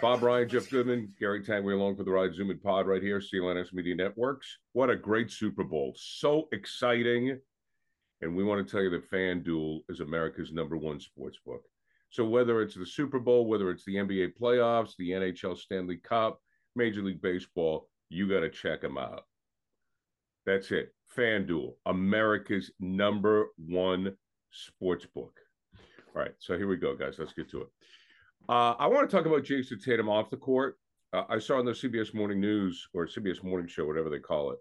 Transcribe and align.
Bob 0.00 0.22
Ryan, 0.22 0.48
Jeff 0.48 0.70
Goodman, 0.70 1.08
Gary 1.18 1.42
Tanguay 1.42 1.74
along 1.74 1.96
for 1.96 2.04
the 2.04 2.10
ride. 2.10 2.34
Zoom 2.34 2.50
and 2.50 2.62
Pod 2.62 2.86
right 2.86 3.02
here, 3.02 3.20
CLNS 3.20 3.72
Media 3.72 3.94
Networks. 3.94 4.58
What 4.72 4.90
a 4.90 4.96
great 4.96 5.30
Super 5.30 5.64
Bowl. 5.64 5.94
So 5.96 6.48
exciting. 6.52 7.38
And 8.20 8.36
we 8.36 8.44
want 8.44 8.66
to 8.66 8.70
tell 8.70 8.82
you 8.82 8.90
that 8.90 9.10
FanDuel 9.10 9.80
is 9.88 10.00
America's 10.00 10.52
number 10.52 10.76
one 10.76 11.00
sports 11.00 11.38
book. 11.44 11.62
So 12.10 12.24
whether 12.24 12.60
it's 12.60 12.74
the 12.74 12.84
Super 12.84 13.18
Bowl, 13.18 13.46
whether 13.46 13.70
it's 13.70 13.84
the 13.84 13.94
NBA 13.94 14.32
playoffs, 14.38 14.96
the 14.98 15.10
NHL 15.10 15.56
Stanley 15.56 15.96
Cup, 15.96 16.40
Major 16.76 17.02
League 17.02 17.22
Baseball, 17.22 17.88
you 18.10 18.28
got 18.28 18.40
to 18.40 18.50
check 18.50 18.82
them 18.82 18.98
out. 18.98 19.22
That's 20.44 20.70
it. 20.72 20.92
FanDuel, 21.16 21.74
America's 21.86 22.70
number 22.80 23.48
one 23.56 24.16
sports 24.50 25.06
book. 25.06 25.38
All 26.14 26.22
right, 26.22 26.34
so 26.38 26.56
here 26.58 26.68
we 26.68 26.76
go, 26.76 26.96
guys. 26.96 27.16
Let's 27.18 27.32
get 27.32 27.50
to 27.50 27.62
it. 27.62 27.68
Uh, 28.48 28.74
I 28.78 28.86
want 28.86 29.08
to 29.08 29.16
talk 29.16 29.26
about 29.26 29.44
Jayson 29.44 29.78
Tatum 29.78 30.08
off 30.08 30.30
the 30.30 30.36
court. 30.36 30.76
Uh, 31.12 31.24
I 31.28 31.38
saw 31.38 31.58
on 31.58 31.64
the 31.64 31.72
CBS 31.72 32.14
Morning 32.14 32.40
News 32.40 32.88
or 32.94 33.06
CBS 33.06 33.42
Morning 33.42 33.68
Show, 33.68 33.86
whatever 33.86 34.10
they 34.10 34.18
call 34.18 34.52
it. 34.52 34.58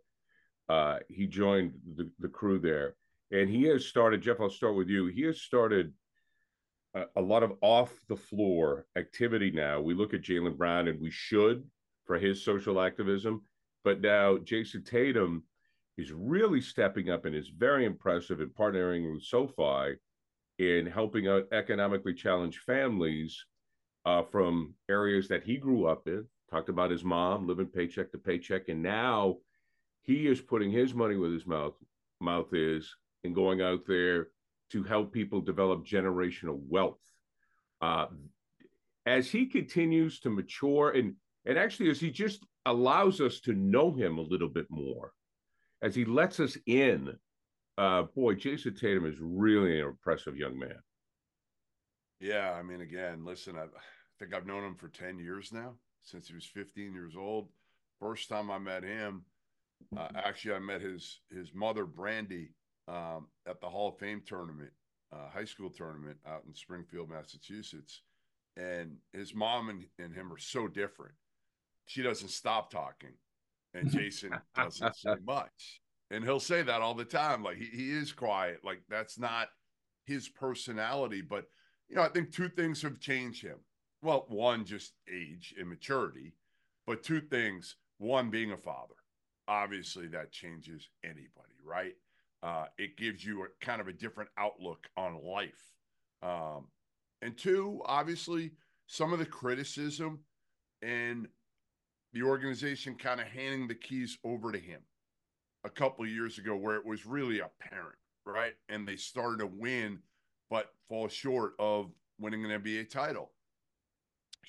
Uh, 0.67 0.99
he 1.07 1.25
joined 1.25 1.73
the, 1.95 2.09
the 2.19 2.27
crew 2.27 2.59
there, 2.59 2.95
and 3.31 3.49
he 3.49 3.63
has 3.63 3.87
started. 3.87 4.21
Jeff, 4.21 4.39
I'll 4.39 4.49
start 4.49 4.75
with 4.75 4.89
you. 4.89 5.07
He 5.07 5.23
has 5.23 5.41
started 5.41 5.93
a, 6.93 7.03
a 7.15 7.21
lot 7.21 7.43
of 7.43 7.53
off 7.61 7.91
the 8.07 8.15
floor 8.15 8.85
activity 8.95 9.51
now. 9.51 9.81
We 9.81 9.93
look 9.95 10.13
at 10.13 10.21
Jaylen 10.21 10.57
Brown, 10.57 10.87
and 10.87 11.01
we 11.01 11.11
should 11.11 11.63
for 12.05 12.19
his 12.19 12.43
social 12.43 12.81
activism, 12.81 13.41
but 13.83 14.01
now 14.01 14.37
Jayson 14.37 14.83
Tatum 14.83 15.43
is 15.97 16.11
really 16.11 16.61
stepping 16.61 17.09
up 17.09 17.25
and 17.25 17.35
is 17.35 17.49
very 17.49 17.85
impressive 17.85 18.41
in 18.41 18.49
partnering 18.49 19.11
with 19.11 19.23
SoFi 19.23 19.97
in 20.57 20.85
helping 20.85 21.27
out 21.27 21.47
economically 21.51 22.13
challenged 22.13 22.59
families 22.59 23.45
uh, 24.09 24.23
from 24.23 24.73
areas 24.89 25.27
that 25.27 25.43
he 25.43 25.57
grew 25.57 25.85
up 25.85 26.07
in. 26.07 26.25
Talked 26.49 26.69
about 26.69 26.89
his 26.89 27.03
mom 27.03 27.47
living 27.47 27.67
paycheck 27.67 28.11
to 28.11 28.17
paycheck, 28.17 28.69
and 28.69 28.81
now 28.81 29.37
he 30.01 30.25
is 30.25 30.41
putting 30.41 30.71
his 30.71 30.95
money 30.95 31.15
where 31.15 31.29
his 31.31 31.45
mouth 31.45 31.75
mouth 32.19 32.51
is 32.53 32.95
and 33.23 33.35
going 33.35 33.61
out 33.61 33.81
there 33.87 34.29
to 34.71 34.83
help 34.83 35.13
people 35.13 35.41
develop 35.41 35.85
generational 35.85 36.59
wealth. 36.67 36.99
Uh, 37.81 38.07
as 39.05 39.29
he 39.29 39.45
continues 39.45 40.19
to 40.19 40.29
mature 40.29 40.89
and 40.91 41.15
and 41.45 41.57
actually 41.57 41.89
as 41.89 41.99
he 41.99 42.09
just 42.09 42.45
allows 42.65 43.21
us 43.21 43.39
to 43.41 43.53
know 43.53 43.93
him 43.93 44.17
a 44.17 44.29
little 44.33 44.49
bit 44.49 44.65
more, 44.69 45.13
as 45.83 45.93
he 45.93 46.03
lets 46.03 46.39
us 46.39 46.57
in, 46.65 47.15
uh, 47.77 48.03
boy, 48.15 48.33
Jayson 48.33 48.75
Tatum 48.75 49.05
is 49.05 49.17
really 49.19 49.79
an 49.79 49.87
impressive 49.87 50.35
young 50.35 50.57
man. 50.57 50.81
Yeah, 52.19 52.51
I 52.51 52.63
mean, 52.63 52.81
again, 52.81 53.23
listen, 53.23 53.55
I 53.55 53.67
think 54.19 54.33
I've 54.33 54.45
known 54.45 54.63
him 54.63 54.75
for 54.75 54.89
10 54.89 55.19
years 55.19 55.51
now, 55.51 55.73
since 56.01 56.27
he 56.27 56.35
was 56.35 56.45
15 56.45 56.93
years 56.93 57.15
old. 57.17 57.49
First 57.99 58.29
time 58.29 58.51
I 58.51 58.59
met 58.59 58.83
him, 58.83 59.25
uh, 59.95 60.07
actually, 60.15 60.55
I 60.55 60.59
met 60.59 60.81
his 60.81 61.21
his 61.31 61.53
mother, 61.53 61.85
Brandy, 61.85 62.51
um, 62.87 63.27
at 63.47 63.61
the 63.61 63.69
Hall 63.69 63.89
of 63.89 63.97
Fame 63.97 64.21
tournament, 64.25 64.71
uh, 65.11 65.29
high 65.29 65.45
school 65.45 65.69
tournament 65.69 66.17
out 66.27 66.43
in 66.47 66.53
Springfield, 66.53 67.09
Massachusetts. 67.09 68.01
And 68.57 68.97
his 69.13 69.33
mom 69.33 69.69
and, 69.69 69.85
and 69.97 70.13
him 70.13 70.33
are 70.33 70.37
so 70.37 70.67
different. 70.67 71.15
She 71.85 72.01
doesn't 72.01 72.29
stop 72.29 72.71
talking, 72.71 73.13
and 73.73 73.89
Jayson 73.91 74.31
doesn't 74.55 74.95
say 74.95 75.15
much. 75.25 75.81
And 76.11 76.23
he'll 76.23 76.39
say 76.39 76.61
that 76.63 76.81
all 76.81 76.95
the 76.95 77.05
time. 77.05 77.43
Like, 77.43 77.57
he, 77.57 77.65
he 77.65 77.91
is 77.91 78.11
quiet. 78.11 78.59
Like, 78.63 78.81
that's 78.89 79.19
not 79.19 79.47
his 80.05 80.27
personality. 80.27 81.21
But 81.21 81.45
you 81.87 81.95
know, 81.95 82.01
I 82.01 82.09
think 82.09 82.31
two 82.31 82.49
things 82.49 82.81
have 82.81 82.99
changed 82.99 83.43
him. 83.43 83.57
Well, 84.01 84.25
one, 84.29 84.65
just 84.65 84.93
age 85.13 85.53
and 85.59 85.67
maturity, 85.67 86.33
but 86.87 87.03
two 87.03 87.21
things. 87.21 87.75
One, 87.97 88.29
being 88.29 88.51
a 88.51 88.57
father. 88.57 88.95
Obviously, 89.47 90.07
that 90.07 90.31
changes 90.31 90.89
anybody, 91.03 91.55
right? 91.65 91.95
Uh, 92.41 92.65
it 92.77 92.95
gives 92.95 93.25
you 93.25 93.43
a 93.43 93.65
kind 93.65 93.81
of 93.81 93.89
a 93.89 93.93
different 93.93 94.29
outlook 94.37 94.87
on 94.95 95.21
life. 95.21 95.73
Um, 96.23 96.67
and 97.21 97.37
two, 97.37 97.81
obviously, 97.85 98.51
some 98.87 99.11
of 99.11 99.19
the 99.19 99.25
criticism 99.25 100.19
and 100.81 101.27
the 102.13 102.23
organization 102.23 102.95
kind 102.95 103.19
of 103.19 103.27
handing 103.27 103.67
the 103.67 103.75
keys 103.75 104.17
over 104.23 104.51
to 104.51 104.59
him 104.59 104.79
a 105.65 105.69
couple 105.69 106.05
years 106.07 106.37
ago, 106.37 106.55
where 106.55 106.77
it 106.77 106.85
was 106.85 107.05
really 107.05 107.39
apparent, 107.39 107.97
right? 108.25 108.53
And 108.69 108.87
they 108.87 108.95
started 108.95 109.39
to 109.39 109.47
win 109.47 109.99
but 110.49 110.69
fall 110.87 111.07
short 111.09 111.53
of 111.59 111.91
winning 112.17 112.45
an 112.45 112.61
NBA 112.61 112.89
title. 112.89 113.31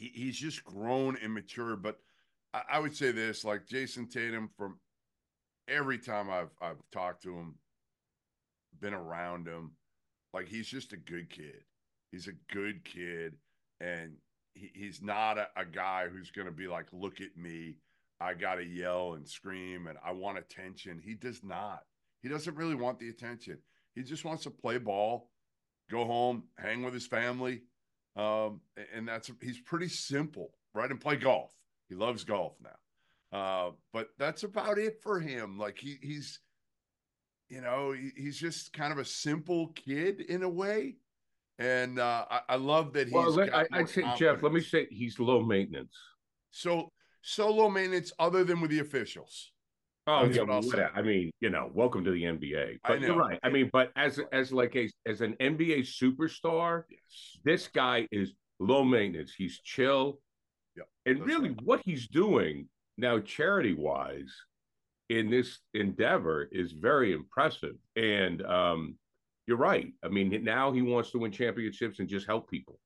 He, 0.00 0.10
he's 0.14 0.38
just 0.38 0.64
grown 0.64 1.18
and 1.22 1.34
matured. 1.34 1.82
But 1.82 1.98
I, 2.54 2.62
I, 2.72 2.78
would 2.78 2.96
say 2.96 3.12
this 3.12 3.44
like 3.44 3.66
Jayson 3.66 4.10
Tatum, 4.10 4.48
from 4.56 4.78
every 5.68 5.98
time 5.98 6.30
I've, 6.30 6.50
I've 6.62 6.82
talked 6.90 7.22
to 7.24 7.34
him, 7.34 7.56
been 8.80 8.94
around 8.94 9.46
him, 9.46 9.72
like 10.32 10.48
he's 10.48 10.66
just 10.66 10.94
a 10.94 10.96
good 10.96 11.28
kid. 11.28 11.64
He's 12.10 12.28
a 12.28 12.54
good 12.54 12.82
kid. 12.82 13.34
And 13.80 14.14
he, 14.54 14.70
he's 14.74 15.02
not 15.02 15.36
a, 15.36 15.48
a 15.54 15.66
guy 15.66 16.06
who's 16.08 16.30
going 16.30 16.46
to 16.46 16.52
be 16.52 16.66
like, 16.66 16.86
look 16.92 17.20
at 17.20 17.36
me. 17.36 17.76
I 18.22 18.34
got 18.34 18.54
to 18.54 18.64
yell 18.64 19.14
and 19.14 19.28
scream 19.28 19.86
and 19.86 19.98
I 20.04 20.12
want 20.12 20.38
attention. 20.38 21.00
He 21.04 21.14
does 21.14 21.42
not. 21.44 21.80
He 22.22 22.28
doesn't 22.28 22.56
really 22.56 22.74
want 22.74 22.98
the 22.98 23.10
attention. 23.10 23.58
He 23.94 24.02
just 24.02 24.24
wants 24.24 24.44
to 24.44 24.50
play 24.50 24.78
ball 24.78 25.28
go 25.90 26.04
home, 26.04 26.44
hang 26.56 26.82
with 26.82 26.94
his 26.94 27.06
family. 27.06 27.62
Um, 28.20 28.60
and 28.94 29.08
that's 29.08 29.30
he's 29.42 29.60
pretty 29.60 29.88
simple, 29.88 30.50
right? 30.74 30.90
And 30.90 31.00
play 31.00 31.16
golf. 31.16 31.52
He 31.88 31.94
loves 31.94 32.24
golf 32.24 32.54
now. 32.62 33.38
Uh, 33.38 33.70
but 33.92 34.08
that's 34.18 34.42
about 34.42 34.78
it 34.78 35.00
for 35.02 35.20
him. 35.20 35.58
Like 35.58 35.78
he 35.78 35.98
he's 36.02 36.40
you 37.50 37.60
know, 37.60 37.92
he, 37.92 38.12
he's 38.16 38.38
just 38.38 38.72
kind 38.72 38.92
of 38.92 38.98
a 38.98 39.04
simple 39.04 39.68
kid 39.74 40.20
in 40.20 40.42
a 40.44 40.48
way. 40.48 40.96
And 41.58 41.98
uh, 41.98 42.24
I, 42.30 42.40
I 42.50 42.56
love 42.56 42.94
that 42.94 43.08
he's. 43.08 43.14
Well, 43.14 43.40
I, 43.52 43.66
I'd 43.72 43.88
say. 43.88 44.04
Jeff, 44.16 44.42
let 44.42 44.52
me 44.52 44.60
say 44.60 44.86
he's 44.90 45.18
low 45.18 45.42
maintenance. 45.42 45.94
So, 46.50 46.88
so 47.22 47.50
low 47.50 47.68
maintenance, 47.68 48.12
other 48.18 48.44
than 48.44 48.60
with 48.60 48.70
the 48.70 48.78
officials. 48.78 49.52
Oh 50.06 50.24
yeah, 50.24 50.42
well, 50.42 50.62
I 50.94 51.02
mean, 51.02 51.30
you 51.40 51.50
know, 51.50 51.70
welcome 51.72 52.04
to 52.04 52.10
the 52.10 52.22
NBA. 52.22 52.78
But 52.82 53.00
you're 53.00 53.16
right. 53.16 53.38
I 53.42 53.50
mean, 53.50 53.70
but 53.72 53.92
as 53.96 54.18
as 54.32 54.52
like 54.52 54.74
a 54.74 54.90
as 55.06 55.20
an 55.20 55.34
NBA 55.40 55.80
superstar, 55.80 56.84
yes. 56.88 57.38
this 57.44 57.68
guy 57.68 58.08
is 58.10 58.32
low 58.58 58.82
maintenance. 58.82 59.34
He's 59.36 59.60
chill. 59.60 60.20
Yeah, 60.76 60.84
and 61.06 61.24
really, 61.24 61.50
right. 61.50 61.62
what 61.62 61.80
he's 61.84 62.08
doing 62.08 62.68
now, 62.96 63.18
charity 63.18 63.74
wise, 63.74 64.32
in 65.10 65.28
this 65.28 65.58
endeavor 65.74 66.48
is 66.50 66.72
very 66.72 67.12
impressive. 67.12 67.74
And 67.96 68.42
um, 68.42 68.96
you're 69.46 69.58
right. 69.58 69.92
I 70.04 70.08
mean, 70.08 70.44
now 70.44 70.72
he 70.72 70.82
wants 70.82 71.10
to 71.10 71.18
win 71.18 71.32
championships 71.32 71.98
and 71.98 72.08
just 72.08 72.26
help 72.26 72.48
people. 72.48 72.78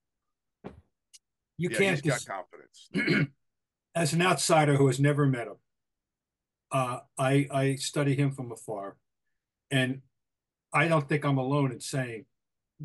You 1.59 1.69
yeah, 1.71 1.79
can't 1.79 2.01
he's 2.01 2.03
dis- 2.03 2.25
got 2.25 2.49
confidence. 2.93 3.29
as 3.95 4.13
an 4.15 4.23
outsider 4.23 4.77
who 4.77 4.87
has 4.89 4.99
never 4.99 5.27
met 5.27 5.47
him, 5.47 5.57
uh, 6.75 6.99
I 7.17 7.47
I 7.53 7.75
study 7.77 8.17
him 8.17 8.33
from 8.33 8.51
afar, 8.51 8.97
and 9.71 10.03
I 10.73 10.89
don't 10.89 11.09
think 11.09 11.25
I'm 11.25 11.39
alone 11.39 11.71
in 11.71 11.81
saying 11.81 12.27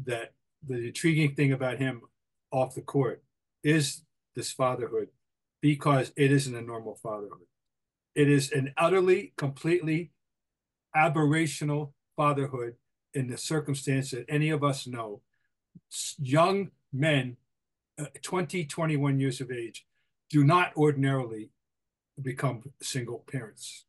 that 0.05 0.33
the 0.65 0.87
intriguing 0.87 1.33
thing 1.33 1.51
about 1.51 1.79
him 1.79 2.03
off 2.51 2.75
the 2.75 2.81
court 2.81 3.23
is 3.63 4.03
this 4.35 4.51
fatherhood, 4.51 5.09
because 5.59 6.13
it 6.15 6.31
isn't 6.31 6.55
a 6.55 6.61
normal 6.61 6.95
fatherhood. 6.95 7.47
It 8.13 8.29
is 8.29 8.51
an 8.51 8.73
utterly, 8.77 9.33
completely 9.37 10.11
aberrational 10.95 11.93
fatherhood 12.15 12.75
in 13.15 13.27
the 13.27 13.37
circumstance 13.37 14.11
that 14.11 14.25
any 14.29 14.51
of 14.51 14.63
us 14.63 14.85
know. 14.85 15.21
Young 16.19 16.69
men, 16.93 17.37
uh, 17.97 18.05
20, 18.21 18.65
21 18.65 19.19
years 19.19 19.41
of 19.41 19.51
age, 19.51 19.87
do 20.29 20.43
not 20.43 20.75
ordinarily 20.75 21.49
become 22.19 22.61
single 22.81 23.23
parents, 23.31 23.85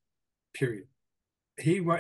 period. 0.55 0.87
He, 1.59 1.81
wa- 1.81 1.99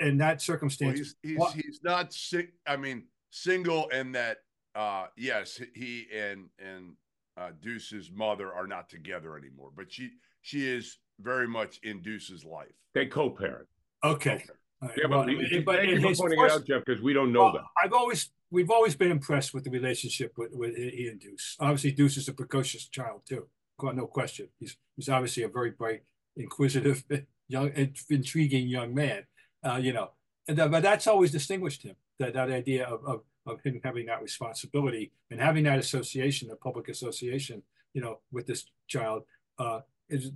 in 0.00 0.18
that 0.18 0.28
Well, 0.32 0.38
circumstance, 0.38 0.98
he's 0.98 1.16
he's, 1.22 1.38
what- 1.38 1.54
he's 1.54 1.80
not 1.82 2.12
sick. 2.12 2.54
I 2.66 2.76
mean, 2.76 3.04
single 3.30 3.88
and 3.92 4.14
that 4.14 4.38
uh 4.74 5.06
yes, 5.16 5.60
he 5.74 6.06
and 6.14 6.48
and 6.58 6.92
uh 7.36 7.50
Deuce's 7.62 8.10
mother 8.10 8.52
are 8.52 8.66
not 8.66 8.88
together 8.90 9.36
anymore, 9.36 9.70
but 9.76 9.92
she 9.92 10.10
she 10.42 10.66
is 10.66 10.98
very 11.20 11.46
much 11.48 11.78
in 11.82 12.02
Deuce's 12.02 12.44
life. 12.44 12.72
They 12.94 13.06
co-parent. 13.06 13.68
okay. 14.04 14.44
All 14.82 14.88
right, 14.88 14.98
Yeah, 14.98 15.06
well, 15.08 15.20
but, 15.20 15.28
we- 15.28 15.44
it- 15.46 15.64
but 15.64 15.76
thank 15.76 15.90
you 15.90 15.96
for 16.00 16.14
pointing 16.14 16.38
first- 16.38 16.54
it 16.56 16.60
out, 16.60 16.66
Jeff, 16.66 16.84
because 16.84 17.00
we 17.00 17.12
don't 17.12 17.32
know 17.32 17.44
Well, 17.44 17.52
that. 17.54 17.62
I've 17.82 17.92
always 17.92 18.30
we've 18.50 18.70
always 18.70 18.94
been 18.96 19.10
impressed 19.10 19.54
with 19.54 19.64
the 19.64 19.70
relationship 19.70 20.32
with, 20.36 20.52
with 20.52 20.76
he 20.76 21.08
and 21.08 21.18
Deuce. 21.20 21.56
Obviously, 21.60 21.92
Deuce 21.92 22.16
is 22.16 22.28
a 22.28 22.32
precocious 22.32 22.86
child 22.88 23.22
too, 23.28 23.48
no 23.82 24.06
question. 24.06 24.48
He's 24.58 24.76
he's 24.96 25.08
obviously 25.08 25.42
a 25.42 25.48
very 25.48 25.70
bright, 25.70 26.02
inquisitive, 26.36 27.04
young, 27.48 27.72
intriguing 28.08 28.68
young 28.68 28.94
man. 28.94 29.24
Uh, 29.64 29.76
you 29.76 29.92
know, 29.92 30.10
and 30.48 30.56
that, 30.58 30.70
but 30.70 30.82
that's 30.82 31.06
always 31.06 31.32
distinguished 31.32 31.82
him. 31.82 31.96
That 32.18 32.34
that 32.34 32.50
idea 32.50 32.86
of, 32.86 33.04
of 33.04 33.20
of 33.46 33.60
him 33.62 33.80
having 33.84 34.06
that 34.06 34.22
responsibility 34.22 35.12
and 35.30 35.40
having 35.40 35.64
that 35.64 35.78
association, 35.78 36.50
a 36.50 36.56
public 36.56 36.88
association, 36.88 37.62
you 37.94 38.00
know, 38.00 38.18
with 38.32 38.46
this 38.46 38.66
child, 38.88 39.22
uh, 39.58 39.80
is 40.08 40.30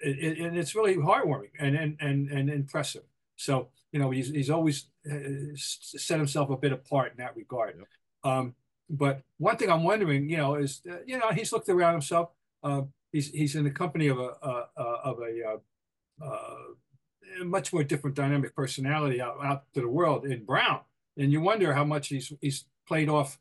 it, 0.00 0.38
and 0.38 0.56
it's 0.56 0.74
really 0.74 0.96
heartwarming 0.96 1.50
and 1.58 1.76
and 1.76 1.96
and 2.00 2.30
and 2.30 2.50
impressive. 2.50 3.02
So 3.36 3.68
you 3.92 4.00
know, 4.00 4.10
he's 4.10 4.28
he's 4.30 4.50
always 4.50 4.86
uh, 5.10 5.54
set 5.54 6.18
himself 6.18 6.50
a 6.50 6.56
bit 6.56 6.72
apart 6.72 7.12
in 7.12 7.18
that 7.18 7.36
regard. 7.36 7.76
Yep. 7.78 8.32
Um, 8.32 8.54
but 8.90 9.22
one 9.38 9.56
thing 9.56 9.70
I'm 9.70 9.84
wondering, 9.84 10.28
you 10.28 10.36
know, 10.36 10.56
is 10.56 10.82
uh, 10.90 10.96
you 11.06 11.18
know 11.18 11.30
he's 11.30 11.52
looked 11.52 11.68
around 11.68 11.92
himself. 11.92 12.30
Uh, 12.64 12.82
he's 13.12 13.30
he's 13.30 13.54
in 13.54 13.64
the 13.64 13.70
company 13.70 14.08
of 14.08 14.18
a 14.18 14.36
uh, 14.42 14.66
of 14.76 15.18
a 15.20 15.42
uh, 15.46 16.24
uh, 16.24 17.44
much 17.44 17.72
more 17.72 17.84
different 17.84 18.16
dynamic 18.16 18.56
personality 18.56 19.20
out, 19.20 19.36
out 19.42 19.64
to 19.74 19.80
the 19.80 19.88
world 19.88 20.24
in 20.24 20.44
Brown, 20.44 20.80
and 21.16 21.30
you 21.30 21.40
wonder 21.40 21.74
how 21.74 21.84
much 21.84 22.08
he's 22.08 22.32
he's 22.40 22.64
played 22.88 23.08
off 23.08 23.38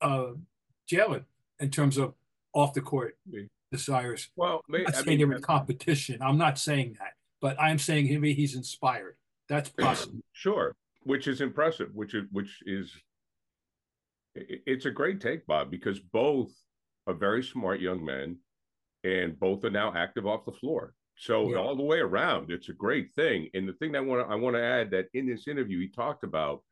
uh, 0.00 0.32
Jaylen 0.90 1.24
in 1.58 1.70
terms 1.70 1.98
of 1.98 2.14
off 2.52 2.74
the 2.74 2.80
court 2.80 3.18
desires. 3.72 4.28
Well, 4.36 4.62
may, 4.68 4.78
I'm 4.78 4.84
not 4.84 4.94
I 4.94 5.02
saying 5.02 5.18
mean, 5.18 5.32
in 5.32 5.42
competition. 5.42 6.22
I'm 6.22 6.38
not 6.38 6.58
saying 6.58 6.96
that, 7.00 7.14
but 7.40 7.60
I'm 7.60 7.78
saying 7.78 8.06
maybe 8.06 8.34
he's 8.34 8.54
inspired. 8.54 9.16
That's 9.48 9.68
possible. 9.78 10.20
Sure, 10.32 10.74
which 11.02 11.26
is 11.26 11.40
impressive. 11.40 11.90
Which 11.92 12.14
is 12.14 12.24
which 12.30 12.62
is 12.66 12.92
it's 14.34 14.86
a 14.86 14.90
great 14.90 15.20
take, 15.20 15.46
Bob, 15.46 15.70
because 15.70 15.98
both 15.98 16.52
are 17.06 17.14
very 17.14 17.42
smart 17.42 17.80
young 17.80 18.04
men, 18.04 18.38
and 19.04 19.38
both 19.38 19.64
are 19.64 19.70
now 19.70 19.94
active 19.94 20.26
off 20.26 20.44
the 20.46 20.52
floor. 20.52 20.94
So 21.16 21.50
Yeah. 21.50 21.58
all 21.58 21.76
the 21.76 21.82
way 21.84 22.00
around, 22.00 22.50
it's 22.50 22.68
a 22.70 22.72
great 22.74 23.12
thing. 23.14 23.50
And 23.54 23.68
the 23.68 23.74
thing 23.74 23.92
that 23.92 23.98
I 23.98 24.02
want 24.02 24.26
to 24.28 24.32
I 24.32 24.36
want 24.36 24.56
to 24.56 24.62
add 24.62 24.90
that 24.92 25.08
in 25.14 25.26
this 25.26 25.46
interview 25.46 25.78
he 25.80 25.88
talked 25.88 26.24
about, 26.24 26.64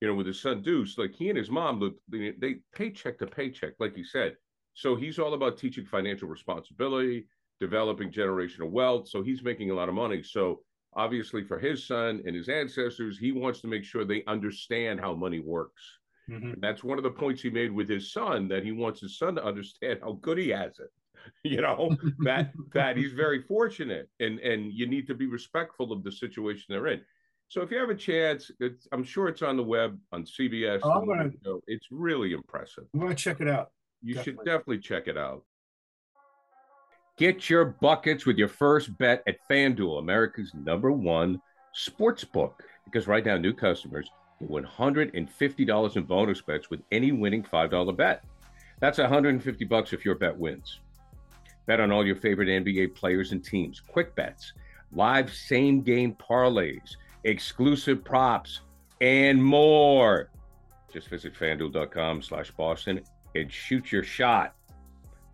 you 0.00 0.08
know, 0.08 0.14
with 0.14 0.26
his 0.26 0.40
son 0.40 0.62
Deuce, 0.62 0.98
like 0.98 1.14
he 1.14 1.28
and 1.30 1.38
his 1.38 1.50
mom 1.50 1.98
they, 2.08 2.32
they 2.32 2.56
paycheck 2.72 3.18
to 3.18 3.26
paycheck, 3.26 3.74
like 3.80 3.96
you 3.96 4.04
said. 4.04 4.36
So 4.74 4.94
he's 4.96 5.18
all 5.18 5.34
about 5.34 5.58
teaching 5.58 5.86
financial 5.86 6.28
responsibility, 6.28 7.28
developing 7.60 8.12
generational 8.12 8.70
wealth. 8.70 9.08
So 9.08 9.22
he's 9.22 9.42
making 9.42 9.70
a 9.70 9.74
lot 9.74 9.88
of 9.88 9.94
money. 9.94 10.22
So 10.22 10.64
obviously 10.94 11.44
for 11.44 11.58
his 11.58 11.86
son 11.86 12.22
and 12.26 12.36
his 12.36 12.48
ancestors, 12.48 13.18
he 13.18 13.32
wants 13.32 13.60
to 13.62 13.68
make 13.68 13.84
sure 13.84 14.04
they 14.04 14.24
understand 14.26 15.00
how 15.00 15.14
money 15.14 15.40
works. 15.40 15.82
Mhm. 16.28 16.54
And 16.54 16.62
that's 16.62 16.84
one 16.84 16.98
of 16.98 17.04
the 17.04 17.10
points 17.10 17.42
he 17.42 17.50
made 17.50 17.72
with 17.72 17.88
his 17.88 18.12
son 18.12 18.48
that 18.48 18.64
he 18.64 18.72
wants 18.72 19.00
his 19.00 19.18
son 19.18 19.34
to 19.36 19.44
understand 19.44 20.00
how 20.02 20.12
good 20.14 20.38
he 20.38 20.48
has 20.50 20.78
it. 20.78 20.90
You 21.44 21.60
know, 21.60 21.96
that 22.24 22.52
that 22.74 22.96
he's 22.96 23.12
very 23.12 23.42
fortunate 23.42 24.08
and 24.20 24.38
and 24.40 24.72
you 24.72 24.86
need 24.86 25.06
to 25.08 25.14
be 25.14 25.26
respectful 25.26 25.92
of 25.92 26.02
the 26.02 26.10
situation 26.12 26.64
they're 26.68 26.88
in. 26.88 27.00
So 27.48 27.62
if 27.62 27.70
you 27.70 27.78
have 27.78 27.90
a 27.90 27.94
chance, 27.94 28.50
it's, 28.58 28.88
I'm 28.90 29.04
sure 29.04 29.28
it's 29.28 29.42
on 29.42 29.56
the 29.56 29.62
web 29.62 29.96
on 30.10 30.24
CBS. 30.24 30.80
Oh, 30.82 30.90
I'm 30.90 31.06
gonna- 31.06 31.30
It's 31.68 31.86
really 31.92 32.32
impressive. 32.32 32.84
I'm 32.92 33.00
to 33.08 33.14
check 33.14 33.40
it 33.40 33.46
out. 33.48 33.70
You 34.02 34.14
should 34.14 34.24
Definitely. 34.36 34.44
definitely 34.44 34.78
check 34.78 35.06
it 35.06 35.16
out. 35.16 35.44
Get 37.16 37.48
your 37.48 37.64
buckets 37.64 38.26
with 38.26 38.36
your 38.36 38.48
first 38.48 38.96
bet 38.98 39.22
at 39.26 39.36
FanDuel, 39.48 40.00
America's 40.00 40.52
number 40.54 40.90
one 40.92 41.40
sports 41.72 42.24
book. 42.24 42.62
Because 42.84 43.06
right 43.06 43.24
now, 43.24 43.36
new 43.38 43.54
customers 43.54 44.10
get 44.40 44.50
$150 44.50 45.96
in 45.96 46.02
bonus 46.04 46.40
bets 46.42 46.68
with 46.68 46.80
any 46.92 47.12
winning 47.12 47.42
$5 47.42 47.96
bet. 47.96 48.22
That's 48.80 48.98
150 48.98 49.64
bucks 49.64 49.92
if 49.92 50.04
your 50.04 50.14
bet 50.16 50.36
wins. 50.36 50.80
Bet 51.66 51.80
on 51.80 51.90
all 51.90 52.06
your 52.06 52.16
favorite 52.16 52.48
NBA 52.48 52.94
players 52.94 53.32
and 53.32 53.44
teams, 53.44 53.80
quick 53.80 54.14
bets, 54.14 54.52
live 54.92 55.32
same 55.32 55.82
game 55.82 56.14
parlays, 56.14 56.96
exclusive 57.24 58.04
props, 58.04 58.60
and 59.00 59.42
more. 59.42 60.30
Just 60.92 61.08
visit 61.08 61.34
fanduel.com 61.34 62.22
slash 62.22 62.50
Boston 62.52 63.02
and 63.34 63.52
shoot 63.52 63.92
your 63.92 64.02
shot. 64.02 64.54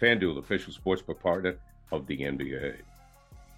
FanDuel, 0.00 0.38
official 0.38 0.73
sportsbook 0.73 1.20
partner 1.20 1.56
of 1.93 2.06
the 2.06 2.19
NBA. 2.19 2.76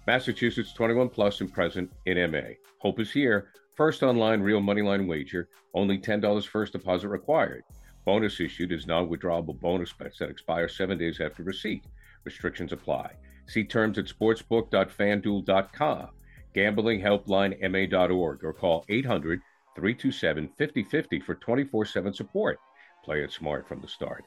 Massachusetts 0.05 0.73
21 0.73 1.09
plus 1.09 1.41
and 1.41 1.51
present 1.51 1.91
in 2.05 2.31
MA. 2.31 2.53
Hope 2.77 2.99
is 2.99 3.11
here. 3.11 3.49
First 3.73 4.03
online 4.03 4.41
real 4.41 4.61
money 4.61 4.83
line 4.83 5.07
wager. 5.07 5.49
Only 5.73 5.97
$10 5.97 6.45
first 6.47 6.73
deposit 6.73 7.07
required. 7.07 7.63
Bonus 8.05 8.39
issued 8.39 8.71
is 8.71 8.85
non 8.85 9.09
withdrawable 9.09 9.59
bonus 9.59 9.91
bets 9.91 10.19
that 10.19 10.29
expire 10.29 10.67
seven 10.67 10.97
days 10.97 11.19
after 11.19 11.41
receipt. 11.41 11.85
Restrictions 12.25 12.73
apply. 12.73 13.13
See 13.47 13.63
terms 13.63 13.97
at 13.97 14.05
sportsbook.fanduel.com, 14.05 16.09
gamblinghelplinema.org, 16.55 18.43
or 18.43 18.53
call 18.53 18.85
800 18.89 19.41
327 19.75 20.49
5050 20.57 21.19
for 21.19 21.35
24 21.35 21.85
7 21.85 22.13
support. 22.13 22.59
Play 23.03 23.21
it 23.21 23.31
smart 23.31 23.67
from 23.67 23.81
the 23.81 23.87
start. 23.87 24.23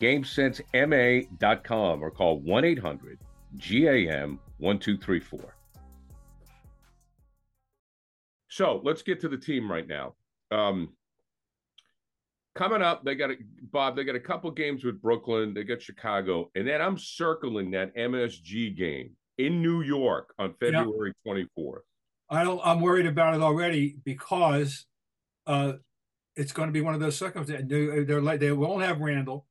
GameSenseMA.com 0.00 2.02
or 2.02 2.10
call 2.10 2.40
1 2.40 2.64
800 2.64 3.18
GAM 3.58 4.40
1234. 4.58 5.54
So 8.48 8.80
let's 8.84 9.02
get 9.02 9.20
to 9.20 9.28
the 9.28 9.36
team 9.36 9.70
right 9.70 9.86
now. 9.86 10.14
Um, 10.50 10.94
coming 12.54 12.82
up, 12.82 13.04
they 13.04 13.14
got 13.14 13.30
a 13.30 13.36
Bob. 13.72 13.96
They 13.96 14.04
got 14.04 14.16
a 14.16 14.20
couple 14.20 14.50
games 14.50 14.84
with 14.84 15.00
Brooklyn. 15.00 15.54
They 15.54 15.64
got 15.64 15.82
Chicago, 15.82 16.50
and 16.54 16.66
then 16.66 16.80
I'm 16.80 16.98
circling 16.98 17.70
that 17.72 17.94
MSG 17.96 18.76
game 18.76 19.16
in 19.38 19.62
New 19.62 19.82
York 19.82 20.34
on 20.38 20.54
February 20.60 21.12
24th. 21.26 21.80
I 22.30 22.44
don't. 22.44 22.60
I'm 22.64 22.80
worried 22.80 23.06
about 23.06 23.34
it 23.34 23.42
already 23.42 23.96
because 24.04 24.86
uh, 25.46 25.74
it's 26.36 26.52
going 26.52 26.68
to 26.68 26.72
be 26.72 26.80
one 26.80 26.94
of 26.94 27.00
those 27.00 27.16
circumstances. 27.16 27.68
They're, 27.68 28.04
they're 28.04 28.22
like 28.22 28.40
they 28.40 28.52
won't 28.52 28.82
have 28.82 29.00
Randall. 29.00 29.46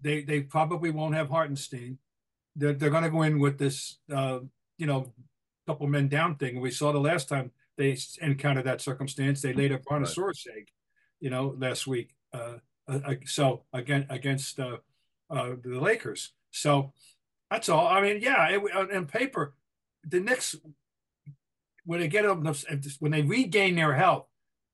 They 0.00 0.22
they 0.22 0.40
probably 0.40 0.90
won't 0.90 1.14
have 1.14 1.28
Hartenstein. 1.28 1.98
They're 2.56 2.72
they're 2.72 2.90
going 2.90 3.04
to 3.04 3.10
go 3.10 3.22
in 3.22 3.38
with 3.38 3.58
this 3.58 3.98
uh, 4.12 4.40
you 4.78 4.86
know 4.86 5.12
couple 5.66 5.86
men 5.86 6.08
down 6.08 6.36
thing. 6.36 6.60
We 6.60 6.70
saw 6.70 6.92
the 6.92 6.98
last 7.00 7.28
time 7.28 7.50
they 7.76 7.96
encountered 8.20 8.66
that 8.66 8.80
circumstance. 8.80 9.40
They 9.40 9.52
laid 9.52 9.72
a 9.72 9.78
brontosaurus 9.78 10.46
egg, 10.54 10.68
you 11.20 11.30
know, 11.30 11.56
last 11.58 11.86
week. 11.86 12.14
Uh, 12.34 12.58
uh, 12.88 13.14
so 13.24 13.62
again 13.72 14.06
against 14.10 14.60
uh, 14.60 14.76
the 15.30 15.80
Lakers. 15.80 16.32
So 16.50 16.92
that's 17.50 17.68
all. 17.68 17.86
I 17.86 18.00
mean, 18.02 18.18
yeah, 18.20 18.48
it, 18.48 18.60
on 18.74 19.06
paper, 19.06 19.54
the 20.06 20.20
Knicks 20.20 20.56
when 21.86 22.00
they 22.00 22.08
get 22.08 22.22
them 22.22 22.44
when 22.98 23.12
they 23.12 23.22
regain 23.22 23.76
their 23.76 23.94
health 23.94 24.26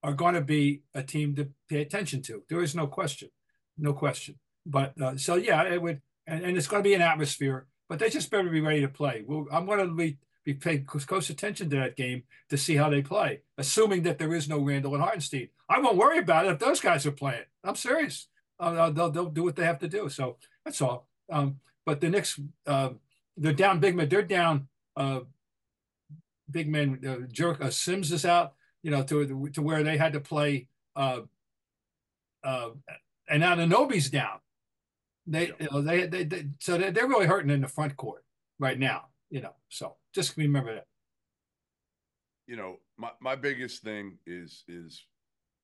are 0.02 0.12
going 0.12 0.35
to 0.35 0.40
be 0.40 0.83
a 0.95 1.02
team 1.02 1.35
to 1.37 1.49
pay 1.69 1.83
attention 1.83 2.23
to. 2.23 2.43
There 2.49 2.62
is 2.62 2.75
no 2.75 2.87
question, 2.87 3.29
no 3.76 3.93
question. 3.93 4.37
But 4.64 5.00
uh, 5.00 5.17
so 5.17 5.35
yeah, 5.35 5.62
it 5.64 5.81
would, 5.81 6.00
and, 6.26 6.45
and 6.45 6.57
it's 6.57 6.67
going 6.67 6.83
to 6.83 6.88
be 6.88 6.95
an 6.95 7.02
atmosphere. 7.02 7.67
But 7.88 7.99
they 7.99 8.09
just 8.09 8.31
better 8.31 8.49
be 8.49 8.61
ready 8.61 8.81
to 8.83 8.88
play. 8.88 9.25
Well, 9.26 9.47
I'm 9.52 9.67
going 9.67 9.87
to 9.87 9.95
be 9.95 10.19
be 10.44 10.54
paying 10.54 10.85
close 10.85 11.30
attention 11.30 11.68
to 11.70 11.76
that 11.76 11.97
game 11.97 12.23
to 12.49 12.56
see 12.56 12.76
how 12.76 12.88
they 12.88 13.02
play, 13.02 13.40
assuming 13.59 14.02
that 14.04 14.18
there 14.18 14.35
is 14.35 14.49
no 14.49 14.59
Randall 14.59 14.94
and 14.94 15.02
Hartenstein. 15.02 15.49
I 15.68 15.80
won't 15.80 15.97
worry 15.97 16.18
about 16.18 16.47
it 16.47 16.52
if 16.52 16.59
those 16.59 16.80
guys 16.80 17.06
are 17.06 17.12
playing. 17.12 17.44
I'm 17.62 17.76
serious. 17.76 18.28
Uh, 18.59 18.90
they'll, 18.90 19.11
they'll 19.11 19.26
do 19.26 19.44
what 19.44 19.56
they 19.56 19.64
have 19.64 19.78
to 19.80 19.88
do. 19.88 20.09
So 20.09 20.37
that's 20.64 20.80
all. 20.80 21.09
Um, 21.30 21.61
but 21.87 22.00
the 22.00 22.09
Knicks, 22.09 22.38
uh, 22.66 22.90
they're 23.37 23.52
down 23.52 23.80
big 23.80 23.97
man. 23.97 24.09
They're 24.09 24.23
down 24.23 24.68
uh, 24.97 25.20
big 26.50 26.68
man. 26.68 27.00
Uh, 27.06 27.26
jerk 27.30 27.62
uh, 27.62 27.70
Sims 27.70 28.12
is 28.12 28.25
out. 28.25 28.54
You 28.82 28.90
know, 28.90 29.02
to 29.02 29.50
to 29.50 29.62
where 29.62 29.82
they 29.82 29.99
had 29.99 30.14
to 30.14 30.20
play. 30.20 30.66
Uh, 30.97 31.20
uh, 32.42 32.70
and 33.28 33.40
now 33.40 33.54
Anunoby's 33.54 34.09
down. 34.09 34.38
They, 35.26 35.49
yeah. 35.49 35.52
you 35.61 35.68
know, 35.70 35.82
they, 35.82 36.06
they, 36.06 36.25
they, 36.25 36.47
so 36.59 36.78
they're, 36.78 36.90
they're 36.90 37.06
really 37.06 37.26
hurting 37.26 37.50
in 37.50 37.61
the 37.61 37.68
front 37.68 37.97
court 37.97 38.25
right 38.59 38.78
now. 38.78 39.09
You 39.30 39.40
know, 39.40 39.54
so 39.68 39.96
just 40.12 40.37
remember 40.37 40.75
that. 40.75 40.87
You 42.46 42.56
know, 42.56 42.76
my 42.96 43.10
my 43.20 43.37
biggest 43.37 43.82
thing 43.82 44.18
is 44.26 44.64
is 44.66 45.04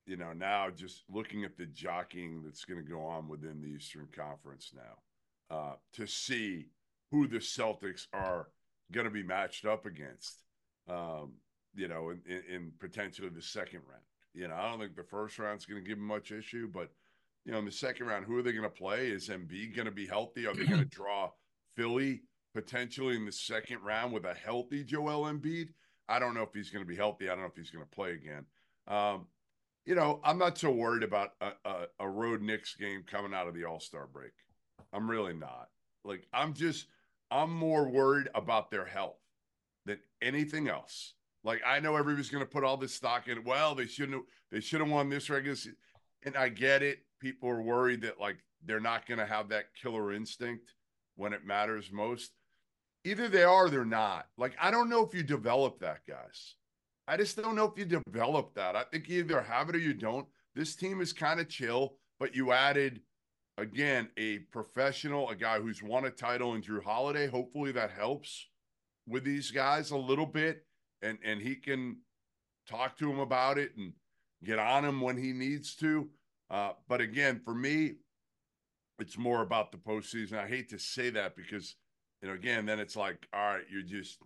you 0.06 0.16
know, 0.16 0.32
now 0.32 0.70
just 0.70 1.02
looking 1.11 1.44
at 1.44 1.56
the 1.56 1.66
jockeying 1.66 2.42
that's 2.44 2.64
going 2.64 2.82
to 2.82 2.88
go 2.88 3.04
on 3.04 3.28
within 3.28 3.61
the 3.61 3.68
Eastern 3.68 4.08
Conference 4.16 4.73
now, 4.75 5.56
uh, 5.56 5.75
to 5.94 6.06
see 6.06 6.68
who 7.11 7.26
the 7.26 7.38
Celtics 7.38 8.06
are 8.12 8.49
going 8.92 9.04
to 9.04 9.11
be 9.11 9.25
matched 9.25 9.66
up 9.66 9.85
against, 9.85 10.38
um, 10.88 11.32
you 11.75 11.88
know, 11.88 12.11
in, 12.11 12.20
in, 12.26 12.42
in, 12.54 12.73
potentially 12.78 13.28
the 13.28 13.42
second 13.42 13.80
round. 13.88 14.02
You 14.32 14.49
know, 14.49 14.54
I 14.54 14.70
don't 14.70 14.78
think 14.78 14.94
the 14.94 15.02
first 15.02 15.38
round's 15.38 15.66
going 15.66 15.82
to 15.82 15.88
give 15.88 15.99
them 15.99 16.06
much 16.06 16.30
issue, 16.30 16.68
but 16.73 16.90
you 17.44 17.52
know, 17.52 17.58
in 17.58 17.64
the 17.64 17.73
second 17.73 18.06
round, 18.06 18.26
who 18.26 18.38
are 18.38 18.42
they 18.42 18.52
going 18.52 18.62
to 18.62 18.70
play? 18.70 19.08
Is 19.08 19.28
MB 19.28 19.75
going 19.75 19.87
to 19.87 19.92
be 19.92 20.06
healthy? 20.06 20.46
Are 20.46 20.54
they 20.54 20.66
going 20.66 20.80
to 20.80 20.85
draw 20.85 21.30
Philly 21.75 22.23
potentially 22.56 23.14
in 23.14 23.26
the 23.26 23.32
second 23.32 23.82
round 23.82 24.12
with 24.12 24.25
a 24.25 24.34
healthy 24.34 24.82
Joel 24.82 25.30
Embiid? 25.30 25.68
I 26.08 26.18
don't 26.18 26.34
know 26.34 26.42
if 26.42 26.54
he's 26.54 26.70
going 26.70 26.84
to 26.84 26.88
be 26.88 26.96
healthy. 26.96 27.28
I 27.28 27.32
don't 27.32 27.42
know 27.42 27.48
if 27.48 27.56
he's 27.56 27.70
going 27.70 27.84
to 27.84 27.90
play 27.90 28.12
again. 28.12 28.46
Um, 28.88 29.26
you 29.84 29.94
know, 29.94 30.20
I'm 30.25 30.38
not 30.38 30.58
so 30.58 30.70
worried 30.70 31.02
about 31.02 31.30
a, 31.40 31.50
a, 31.64 31.86
a 32.00 32.08
road 32.08 32.42
Knicks 32.42 32.75
game 32.75 33.04
coming 33.06 33.34
out 33.34 33.46
of 33.46 33.54
the 33.54 33.64
All 33.64 33.78
Star 33.78 34.06
break. 34.06 34.32
I'm 34.92 35.08
really 35.08 35.34
not. 35.34 35.68
Like, 36.04 36.26
I'm 36.32 36.54
just, 36.54 36.86
I'm 37.30 37.52
more 37.52 37.88
worried 37.88 38.28
about 38.34 38.70
their 38.70 38.86
health 38.86 39.18
than 39.84 39.98
anything 40.22 40.68
else. 40.68 41.14
Like, 41.44 41.60
I 41.64 41.78
know 41.80 41.96
everybody's 41.96 42.30
going 42.30 42.44
to 42.44 42.50
put 42.50 42.64
all 42.64 42.76
this 42.76 42.94
stock 42.94 43.28
in. 43.28 43.44
Well, 43.44 43.75
they 43.75 43.86
shouldn't. 43.86 44.25
They 44.50 44.60
should 44.60 44.80
have 44.80 44.90
won 44.90 45.08
this 45.08 45.28
regular 45.28 45.56
season, 45.56 45.76
and 46.25 46.36
I 46.36 46.48
get 46.48 46.82
it. 46.82 46.98
People 47.20 47.48
are 47.48 47.62
worried 47.62 48.02
that 48.02 48.20
like 48.20 48.38
they're 48.64 48.80
not 48.80 49.06
going 49.06 49.18
to 49.18 49.26
have 49.26 49.48
that 49.48 49.75
killer 49.80 50.12
instinct 50.12 50.72
when 51.16 51.32
it 51.32 51.44
matters 51.44 51.90
most. 51.92 52.32
Either 53.06 53.28
they 53.28 53.44
are, 53.44 53.66
or 53.66 53.70
they're 53.70 53.84
not. 53.84 54.26
Like, 54.36 54.56
I 54.60 54.72
don't 54.72 54.90
know 54.90 55.06
if 55.06 55.14
you 55.14 55.22
develop 55.22 55.78
that, 55.78 56.00
guys. 56.08 56.56
I 57.06 57.16
just 57.16 57.36
don't 57.36 57.54
know 57.54 57.66
if 57.66 57.78
you 57.78 57.84
develop 57.84 58.52
that. 58.54 58.75
I 58.75 58.82
think 58.82 59.08
you 59.08 59.20
either 59.20 59.40
have 59.42 59.68
it 59.68 59.76
or 59.76 59.78
you 59.78 59.94
don't. 59.94 60.26
This 60.56 60.75
team 60.75 61.00
is 61.00 61.12
kind 61.12 61.38
of 61.38 61.48
chill, 61.48 61.98
but 62.18 62.34
you 62.34 62.50
added 62.50 63.02
again 63.58 64.08
a 64.16 64.40
professional, 64.50 65.30
a 65.30 65.36
guy 65.36 65.60
who's 65.60 65.84
won 65.84 66.06
a 66.06 66.10
title 66.10 66.54
in 66.54 66.62
Jrue 66.62 66.82
Holiday. 66.82 67.28
Hopefully 67.28 67.70
that 67.70 67.92
helps 67.92 68.48
with 69.06 69.22
these 69.22 69.52
guys 69.52 69.92
a 69.92 69.96
little 69.96 70.26
bit, 70.26 70.66
and 71.00 71.16
and 71.25 71.40
he 71.40 71.54
can 71.54 71.98
talk 72.68 72.98
to 72.98 73.08
him 73.08 73.20
about 73.20 73.56
it 73.56 73.70
and 73.76 73.92
get 74.42 74.58
on 74.58 74.84
him 74.84 75.00
when 75.00 75.16
he 75.16 75.32
needs 75.32 75.76
to. 75.76 76.08
Uh, 76.50 76.72
but 76.88 77.00
again, 77.00 77.40
for 77.44 77.54
me, 77.54 77.92
it's 78.98 79.16
more 79.16 79.42
about 79.42 79.70
the 79.70 79.78
postseason. 79.78 80.38
I 80.38 80.48
hate 80.48 80.70
to 80.70 80.78
say 80.80 81.10
that 81.10 81.36
because 81.36 81.76
you 82.26 82.33
know, 82.33 82.38
again, 82.38 82.66
then 82.66 82.80
it's 82.80 82.97
like, 82.97 83.28
all 83.33 83.54
right, 83.54 83.64
you're 83.71 83.83
just 83.83 84.18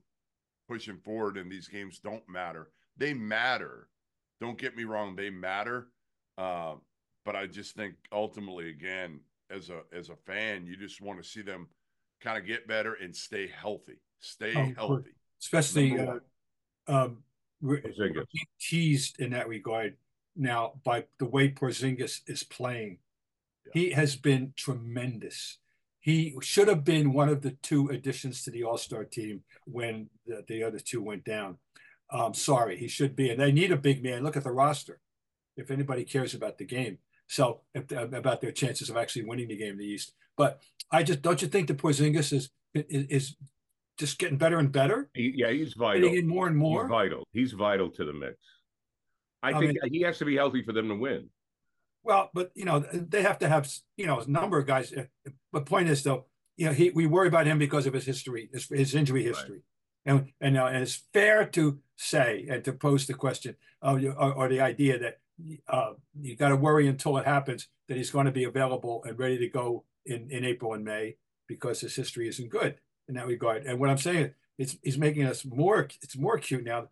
pushing 0.66 0.97
forward 0.97 1.37
and 1.37 1.52
these 1.52 1.69
games 1.69 1.99
don't 1.99 2.26
matter. 2.26 2.71
They 2.97 3.12
matter. 3.12 3.88
Don't 4.40 4.57
get 4.57 4.75
me 4.75 4.85
wrong, 4.85 5.16
they 5.16 5.28
matter. 5.28 5.88
Uh, 6.38 6.76
but 7.26 7.37
I 7.37 7.47
just 7.47 7.76
think 7.76 7.95
ultimately, 8.11 8.71
again, 8.71 9.21
as 9.50 9.69
a 9.69 9.83
as 9.92 10.09
a 10.09 10.16
fan, 10.16 10.64
you 10.64 10.76
just 10.76 11.02
want 11.02 11.23
to 11.23 11.28
see 11.28 11.42
them 11.42 11.69
kind 12.23 12.38
of 12.38 12.47
get 12.47 12.66
better 12.66 12.95
and 12.95 13.14
stay 13.14 13.49
healthy. 13.49 14.00
Stay 14.21 14.54
oh, 14.57 14.73
healthy. 14.75 15.11
Especially 15.38 15.99
uh, 15.99 16.21
um, 16.88 17.19
teased 18.59 19.21
in 19.21 19.33
that 19.33 19.49
regard 19.49 19.97
now 20.37 20.73
by 20.85 21.04
the 21.19 21.26
way 21.26 21.50
Porzingis 21.50 22.21
is 22.26 22.45
playing. 22.45 22.97
Yeah. 23.66 23.73
He 23.75 23.90
has 23.90 24.16
been 24.16 24.54
tremendous 24.57 25.59
he 26.00 26.35
should 26.40 26.69
have 26.69 26.83
been 26.83 27.12
one 27.12 27.28
of 27.28 27.42
the 27.42 27.52
two 27.62 27.88
additions 27.88 28.42
to 28.42 28.50
the 28.50 28.64
All 28.64 28.78
Star 28.78 29.04
team 29.04 29.42
when 29.66 30.09
the, 30.26 30.42
the, 30.49 30.62
other 30.62 30.78
two 30.78 31.02
went 31.02 31.25
down. 31.25 31.59
Um, 32.11 32.35
sorry, 32.35 32.78
he 32.78 32.88
should 32.88 33.14
be. 33.14 33.30
And 33.30 33.38
they 33.38 33.52
need 33.52 33.71
a 33.71 33.76
big 33.76 34.02
man. 34.02 34.25
Look 34.25 34.37
at 34.37 34.45
the 34.45 34.50
roster. 34.50 35.00
If 35.57 35.71
anybody 35.71 36.04
cares 36.04 36.35
about 36.35 36.57
the 36.57 36.64
game, 36.64 36.99
so 37.28 37.61
if, 37.75 37.92
about 37.92 38.40
their 38.40 38.50
chances 38.50 38.88
of 38.88 38.97
actually 38.97 39.25
winning 39.25 39.49
the 39.49 39.57
game 39.57 39.73
in 39.73 39.78
the 39.78 39.85
East. 39.85 40.14
But 40.37 40.61
I 40.90 41.02
just 41.02 41.21
don't 41.21 41.42
you 41.42 41.49
think 41.49 41.69
the 41.69 41.75
Porzingis 41.75 42.33
is 42.33 42.50
is, 42.75 43.07
is 43.07 43.37
just 43.99 44.19
getting 44.19 44.38
better 44.38 44.59
and 44.59 44.73
better? 44.73 45.11
He, 45.12 45.35
yeah, 45.37 45.50
he's 45.50 45.75
vital. 45.75 46.00
Getting 46.00 46.25
in 46.25 46.26
more 46.26 46.47
and 46.47 46.57
more. 46.57 46.85
He's 46.85 46.90
vital. 46.90 47.28
He's 47.33 47.52
vital 47.52 47.90
to 47.90 48.04
the 48.04 48.14
mix. 48.14 48.37
I, 49.42 49.50
I 49.50 49.52
think 49.59 49.76
mean, 49.83 49.92
he 49.92 50.00
has 50.02 50.19
to 50.19 50.25
be 50.25 50.37
healthy 50.37 50.62
for 50.62 50.73
them 50.73 50.88
to 50.88 50.95
win. 50.95 51.28
Well, 52.02 52.30
but 52.33 52.50
you 52.54 52.64
know 52.64 52.80
they 52.80 53.23
have 53.23 53.38
to 53.40 53.49
have 53.49 53.71
you 53.97 54.07
know 54.07 54.21
a 54.21 54.28
number 54.28 54.59
of 54.59 54.66
guys. 54.66 54.92
But 55.52 55.66
point 55.66 55.88
is 55.88 56.02
though, 56.02 56.26
you 56.57 56.66
know 56.66 56.73
he 56.73 56.90
we 56.90 57.07
worry 57.07 57.28
about 57.28 57.47
him 57.47 57.59
because 57.59 57.87
of 57.87 57.95
his 57.95 58.07
history, 58.07 58.49
his, 58.52 58.69
his 58.69 58.95
injury 58.95 59.23
history, 59.23 59.62
right. 60.07 60.14
and 60.14 60.33
and, 60.40 60.59
uh, 60.59 60.66
and 60.66 60.83
it's 60.83 61.02
fair 61.12 61.45
to 61.47 61.80
say 61.97 62.47
and 62.49 62.64
to 62.64 62.73
pose 62.73 63.07
the 63.07 63.14
question 63.14 63.57
uh, 63.83 63.99
or, 64.16 64.33
or 64.33 64.49
the 64.49 64.61
idea 64.61 64.99
that 64.99 65.19
uh, 65.69 65.92
you 66.21 66.37
got 66.37 66.49
to 66.49 66.57
worry 66.57 66.88
until 66.88 67.16
it 67.19 67.26
happens 67.26 67.69
that 67.88 67.97
he's 67.97 68.11
going 68.11 68.26
to 68.26 68.33
be 68.33 68.45
available 68.45 69.02
and 69.04 69.19
ready 69.19 69.38
to 69.38 69.49
go 69.49 69.85
in 70.07 70.30
in 70.30 70.45
April 70.45 70.73
and 70.73 70.85
May 70.85 71.16
because 71.47 71.80
his 71.80 71.95
history 71.95 72.28
isn't 72.28 72.49
good 72.49 72.76
in 73.09 73.14
that 73.14 73.26
regard. 73.26 73.64
And 73.66 73.78
what 73.78 73.90
I'm 73.90 73.99
saying 73.99 74.30
is 74.59 74.78
he's 74.83 74.99
making 74.99 75.25
us 75.25 75.45
more 75.45 75.88
it's 76.02 76.16
more 76.16 76.37
acute 76.37 76.64
now. 76.64 76.88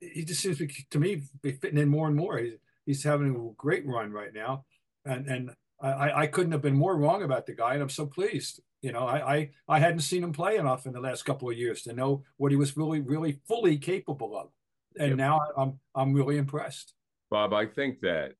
He 0.00 0.24
just 0.24 0.40
seems 0.40 0.58
to 0.90 0.98
me 0.98 1.22
be 1.42 1.52
fitting 1.52 1.78
in 1.78 1.88
more 1.88 2.06
and 2.06 2.16
more. 2.16 2.38
He's, 2.38 2.54
he's 2.86 3.04
having 3.04 3.34
a 3.34 3.54
great 3.56 3.86
run 3.86 4.12
right 4.12 4.32
now, 4.34 4.64
and 5.04 5.26
and 5.26 5.50
I, 5.82 6.22
I 6.22 6.26
couldn't 6.26 6.52
have 6.52 6.62
been 6.62 6.76
more 6.76 6.96
wrong 6.96 7.22
about 7.22 7.46
the 7.46 7.54
guy, 7.54 7.74
and 7.74 7.82
I'm 7.82 7.88
so 7.88 8.06
pleased. 8.06 8.60
You 8.82 8.92
know, 8.92 9.06
I, 9.06 9.34
I 9.34 9.50
I 9.68 9.78
hadn't 9.78 10.00
seen 10.00 10.24
him 10.24 10.32
play 10.32 10.56
enough 10.56 10.86
in 10.86 10.92
the 10.92 11.00
last 11.00 11.24
couple 11.24 11.50
of 11.50 11.56
years 11.56 11.82
to 11.82 11.92
know 11.92 12.24
what 12.36 12.52
he 12.52 12.56
was 12.56 12.76
really 12.76 13.00
really 13.00 13.40
fully 13.46 13.78
capable 13.78 14.38
of, 14.38 14.50
and 14.98 15.10
yep. 15.10 15.18
now 15.18 15.40
I'm 15.56 15.80
I'm 15.94 16.12
really 16.12 16.36
impressed. 16.36 16.94
Bob, 17.30 17.52
I 17.52 17.66
think 17.66 18.00
that 18.00 18.32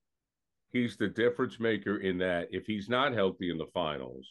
he's 0.71 0.97
the 0.97 1.09
difference 1.09 1.61
maker 1.61 1.99
in 1.99 2.19
that 2.19 2.49
if 2.51 2.67
he's 2.67 2.89
not 2.89 3.13
healthy 3.13 3.51
in 3.51 3.59
the 3.59 3.69
finals, 3.73 4.27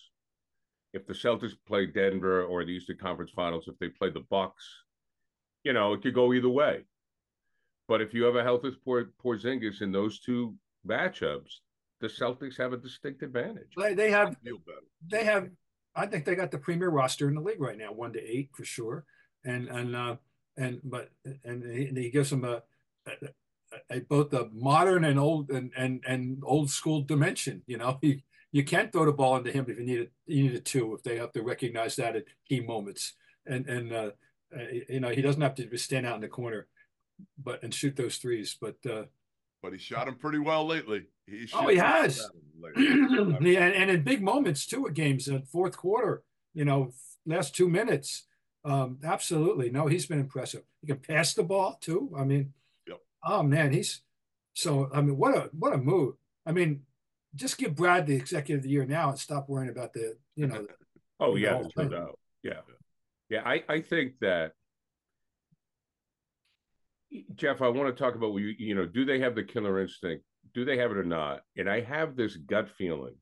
if 0.93 1.05
the 1.05 1.13
Celtics 1.13 1.53
play 1.67 1.85
Denver 1.85 2.43
or 2.43 2.65
the 2.65 2.71
Eastern 2.71 2.97
Conference 2.97 3.31
Finals, 3.35 3.67
if 3.67 3.77
they 3.79 3.89
play 3.89 4.09
the 4.09 4.25
Bucks, 4.29 4.65
you 5.63 5.73
know, 5.73 5.93
it 5.93 6.01
could 6.01 6.13
go 6.13 6.33
either 6.33 6.49
way. 6.49 6.83
But 7.89 8.01
if 8.01 8.13
you 8.13 8.23
have 8.25 8.35
a 8.35 8.43
healthy 8.43 8.69
Por- 8.85 9.11
Porzingis 9.21 9.81
in 9.81 9.91
those 9.91 10.19
two 10.19 10.53
matchups, 10.87 11.55
the 11.99 12.07
Celtics 12.07 12.55
have 12.57 12.71
a 12.71 12.77
distinct 12.77 13.23
advantage. 13.23 13.73
They, 13.75 13.95
they 13.95 14.11
have. 14.11 14.37
They 15.09 15.25
have. 15.25 15.49
I 15.95 16.05
think 16.05 16.23
they 16.23 16.35
got 16.35 16.51
the 16.51 16.59
premier 16.59 16.89
roster 16.89 17.27
in 17.27 17.33
the 17.33 17.41
league 17.41 17.59
right 17.59 17.77
now, 17.77 17.91
one 17.91 18.13
to 18.13 18.21
eight 18.21 18.51
for 18.53 18.63
sure. 18.63 19.05
And 19.43 19.67
and 19.67 19.95
uh, 19.95 20.15
and 20.55 20.79
but 20.83 21.09
and 21.43 21.63
he, 21.63 21.87
and 21.87 21.97
he 21.97 22.11
gives 22.11 22.29
them 22.29 22.45
a, 22.45 22.61
a, 23.07 23.11
a, 23.89 23.99
both 24.01 24.33
a 24.33 24.49
modern 24.53 25.03
and 25.03 25.19
old 25.19 25.49
and 25.49 25.71
and 25.75 26.03
and 26.07 26.43
old 26.45 26.69
school 26.69 27.01
dimension. 27.01 27.63
You 27.65 27.79
know, 27.79 27.97
you 28.03 28.19
you 28.51 28.63
can't 28.63 28.91
throw 28.91 29.05
the 29.05 29.13
ball 29.13 29.37
into 29.37 29.51
him 29.51 29.65
if 29.67 29.79
you 29.79 29.85
need 29.85 29.99
it. 30.01 30.11
You 30.27 30.43
need 30.43 30.53
a 30.53 30.59
two 30.59 30.93
if 30.93 31.01
they 31.01 31.17
have 31.17 31.33
to 31.33 31.41
recognize 31.41 31.95
that 31.95 32.15
at 32.15 32.25
key 32.47 32.61
moments. 32.61 33.13
And 33.47 33.67
and 33.67 33.91
uh, 33.91 34.11
uh 34.55 34.63
you 34.87 34.99
know 34.99 35.09
he 35.09 35.23
doesn't 35.23 35.41
have 35.41 35.55
to 35.55 35.65
just 35.65 35.85
stand 35.85 36.05
out 36.05 36.15
in 36.15 36.21
the 36.21 36.27
corner 36.27 36.67
but 37.37 37.63
and 37.63 37.73
shoot 37.73 37.95
those 37.95 38.17
threes. 38.17 38.57
But 38.59 38.77
uh, 38.89 39.03
but 39.61 39.73
he 39.73 39.79
shot 39.79 40.07
him 40.07 40.15
pretty 40.15 40.39
well 40.39 40.65
lately. 40.65 41.07
He 41.27 41.47
oh, 41.53 41.67
he 41.67 41.77
has. 41.77 42.29
yeah, 42.77 43.65
and 43.65 43.89
in 43.89 44.03
big 44.03 44.21
moments 44.21 44.65
too 44.65 44.87
at 44.87 44.93
games 44.93 45.27
in 45.27 45.43
fourth 45.43 45.77
quarter. 45.77 46.23
You 46.53 46.65
know, 46.65 46.91
last 47.25 47.55
two 47.55 47.69
minutes. 47.69 48.25
Um, 48.65 48.99
absolutely, 49.03 49.69
no, 49.69 49.87
he's 49.87 50.05
been 50.05 50.19
impressive. 50.19 50.63
He 50.81 50.87
can 50.87 50.97
pass 50.97 51.33
the 51.33 51.43
ball 51.43 51.77
too. 51.79 52.11
I 52.17 52.23
mean, 52.23 52.53
yep. 52.87 52.99
oh 53.23 53.43
man, 53.43 53.71
he's 53.71 54.01
so. 54.53 54.89
I 54.93 55.01
mean, 55.01 55.17
what 55.17 55.35
a 55.35 55.49
what 55.53 55.73
a 55.73 55.77
move. 55.77 56.15
I 56.45 56.51
mean, 56.51 56.81
just 57.35 57.57
give 57.57 57.75
Brad 57.75 58.07
the 58.07 58.15
executive 58.15 58.59
of 58.59 58.63
the 58.63 58.69
year 58.69 58.85
now 58.85 59.09
and 59.09 59.19
stop 59.19 59.47
worrying 59.47 59.69
about 59.69 59.93
the 59.93 60.17
you 60.35 60.47
know. 60.47 60.65
oh 61.19 61.35
yeah, 61.35 61.61
no 61.77 61.87
doubt. 61.87 62.19
Yeah, 62.43 62.61
yeah. 63.29 63.43
I 63.45 63.63
I 63.69 63.81
think 63.81 64.19
that 64.19 64.53
Jeff, 67.35 67.61
I 67.61 67.67
want 67.69 67.95
to 67.95 68.03
talk 68.03 68.15
about 68.15 68.35
you. 68.35 68.53
You 68.57 68.75
know, 68.75 68.85
do 68.85 69.05
they 69.05 69.19
have 69.19 69.35
the 69.35 69.43
killer 69.43 69.79
instinct? 69.81 70.23
Do 70.53 70.65
they 70.65 70.77
have 70.77 70.91
it 70.91 70.97
or 70.97 71.03
not? 71.03 71.41
And 71.57 71.69
I 71.69 71.81
have 71.81 72.15
this 72.15 72.35
gut 72.35 72.69
feeling 72.69 73.15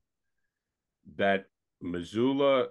that 1.16 1.44
Mazzulla, 1.82 2.68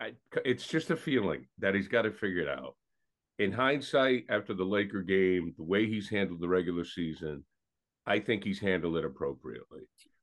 I, 0.00 0.12
it's 0.44 0.66
just 0.66 0.90
a 0.90 0.96
feeling 0.96 1.46
that 1.58 1.74
he's 1.74 1.88
got 1.88 2.02
to 2.02 2.10
figure 2.12 2.42
it 2.42 2.48
out. 2.48 2.76
in 3.38 3.52
hindsight, 3.52 4.24
after 4.28 4.54
the 4.54 4.64
Laker 4.64 5.02
game, 5.02 5.54
the 5.56 5.64
way 5.64 5.86
he's 5.86 6.08
handled 6.08 6.40
the 6.40 6.48
regular 6.48 6.84
season, 6.84 7.44
I 8.06 8.20
think 8.20 8.44
he's 8.44 8.60
handled 8.60 8.96
it 8.96 9.04
appropriately. 9.04 9.82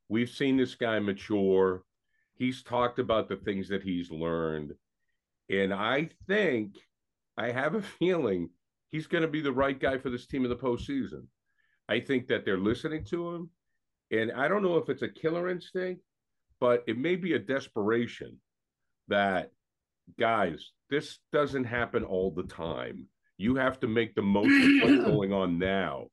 We've 0.09 0.29
seen 0.29 0.57
this 0.57 0.75
guy 0.75 0.99
mature. 0.99 1.83
He's 2.35 2.63
talked 2.63 2.99
about 2.99 3.29
the 3.29 3.37
things 3.37 3.69
that 3.69 3.83
he's 3.83 4.11
learned. 4.11 4.73
And 5.49 5.73
I 5.73 6.09
think, 6.27 6.75
I 7.37 7.51
have 7.51 7.75
a 7.75 7.81
feeling 7.99 8.49
he's 8.91 9.07
going 9.07 9.21
to 9.21 9.27
be 9.27 9.41
the 9.41 9.51
right 9.51 9.79
guy 9.79 9.97
for 9.97 10.09
this 10.09 10.27
team 10.27 10.43
in 10.43 10.49
the 10.49 10.55
postseason. 10.55 11.25
I 11.87 11.99
think 11.99 12.27
that 12.27 12.45
they're 12.45 12.57
listening 12.57 13.03
to 13.05 13.35
him. 13.35 13.49
And 14.11 14.31
I 14.31 14.47
don't 14.47 14.63
know 14.63 14.77
if 14.77 14.89
it's 14.89 15.01
a 15.01 15.09
killer 15.09 15.49
instinct, 15.49 16.01
but 16.59 16.83
it 16.87 16.97
may 16.97 17.15
be 17.15 17.33
a 17.33 17.39
desperation 17.39 18.37
that, 19.07 19.51
guys, 20.19 20.71
this 20.89 21.19
doesn't 21.33 21.65
happen 21.65 22.03
all 22.03 22.31
the 22.31 22.43
time. 22.43 23.07
You 23.37 23.55
have 23.55 23.79
to 23.81 23.87
make 23.87 24.15
the 24.15 24.21
most 24.21 24.47
of 24.47 24.89
what's 24.89 25.05
going 25.11 25.33
on 25.33 25.59
now. 25.59 26.07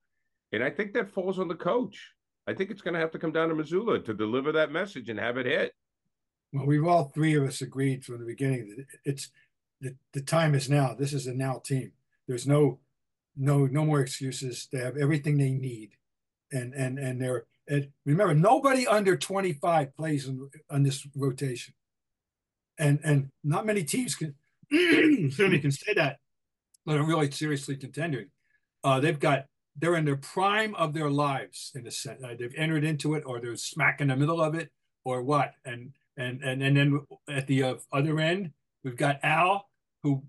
And 0.52 0.62
I 0.62 0.70
think 0.70 0.92
that 0.94 1.10
falls 1.10 1.38
on 1.38 1.48
the 1.48 1.54
coach. 1.54 2.12
I 2.46 2.54
think 2.54 2.70
it's 2.70 2.82
going 2.82 2.94
to 2.94 3.00
have 3.00 3.12
to 3.12 3.18
come 3.18 3.32
down 3.32 3.48
to 3.48 3.54
Mazzulla 3.54 4.04
to 4.04 4.14
deliver 4.14 4.52
that 4.52 4.72
message 4.72 5.08
and 5.08 5.18
have 5.18 5.36
it 5.36 5.46
hit. 5.46 5.72
Well, 6.52 6.66
we've 6.66 6.86
all 6.86 7.04
three 7.04 7.34
of 7.34 7.44
us 7.44 7.62
agreed 7.62 8.04
from 8.04 8.18
the 8.18 8.26
beginning 8.26 8.74
that 8.76 8.86
it's 9.04 9.30
the, 9.80 9.94
the 10.12 10.20
time 10.20 10.54
is 10.54 10.68
now. 10.68 10.94
This 10.94 11.12
is 11.12 11.26
a 11.26 11.34
now 11.34 11.62
team. 11.64 11.92
There's 12.28 12.46
no 12.46 12.80
no 13.36 13.66
no 13.66 13.84
more 13.84 14.00
excuses. 14.00 14.68
They 14.72 14.78
have 14.78 14.96
everything 14.96 15.38
they 15.38 15.52
need, 15.52 15.92
and 16.50 16.74
and 16.74 16.98
and 16.98 17.20
they're 17.20 17.46
and 17.68 17.88
remember 18.04 18.34
nobody 18.34 18.86
under 18.86 19.16
25 19.16 19.96
plays 19.96 20.26
in, 20.26 20.48
on 20.70 20.82
this 20.82 21.06
rotation, 21.16 21.74
and 22.78 23.00
and 23.04 23.30
not 23.44 23.66
many 23.66 23.84
teams 23.84 24.14
can 24.14 24.34
me 24.70 25.58
can 25.58 25.70
say 25.70 25.94
that, 25.94 26.18
but 26.86 26.96
are 26.96 27.04
really 27.04 27.30
seriously 27.30 27.76
contending. 27.76 28.30
Uh, 28.84 29.00
they've 29.00 29.20
got 29.20 29.46
they're 29.76 29.96
in 29.96 30.04
the 30.04 30.16
prime 30.16 30.74
of 30.74 30.92
their 30.92 31.10
lives 31.10 31.72
in 31.74 31.86
a 31.86 31.90
sense. 31.90 32.22
Uh, 32.22 32.34
they've 32.38 32.54
entered 32.56 32.84
into 32.84 33.14
it, 33.14 33.24
or 33.26 33.40
they're 33.40 33.56
smack 33.56 34.00
in 34.00 34.08
the 34.08 34.16
middle 34.16 34.40
of 34.40 34.54
it, 34.54 34.70
or 35.04 35.22
what? 35.22 35.52
And 35.64 35.92
and 36.16 36.42
and 36.42 36.62
and 36.62 36.76
then 36.76 37.00
at 37.28 37.46
the 37.46 37.62
uh, 37.62 37.74
other 37.92 38.18
end, 38.20 38.52
we've 38.84 38.96
got 38.96 39.20
Al, 39.22 39.68
who 40.02 40.24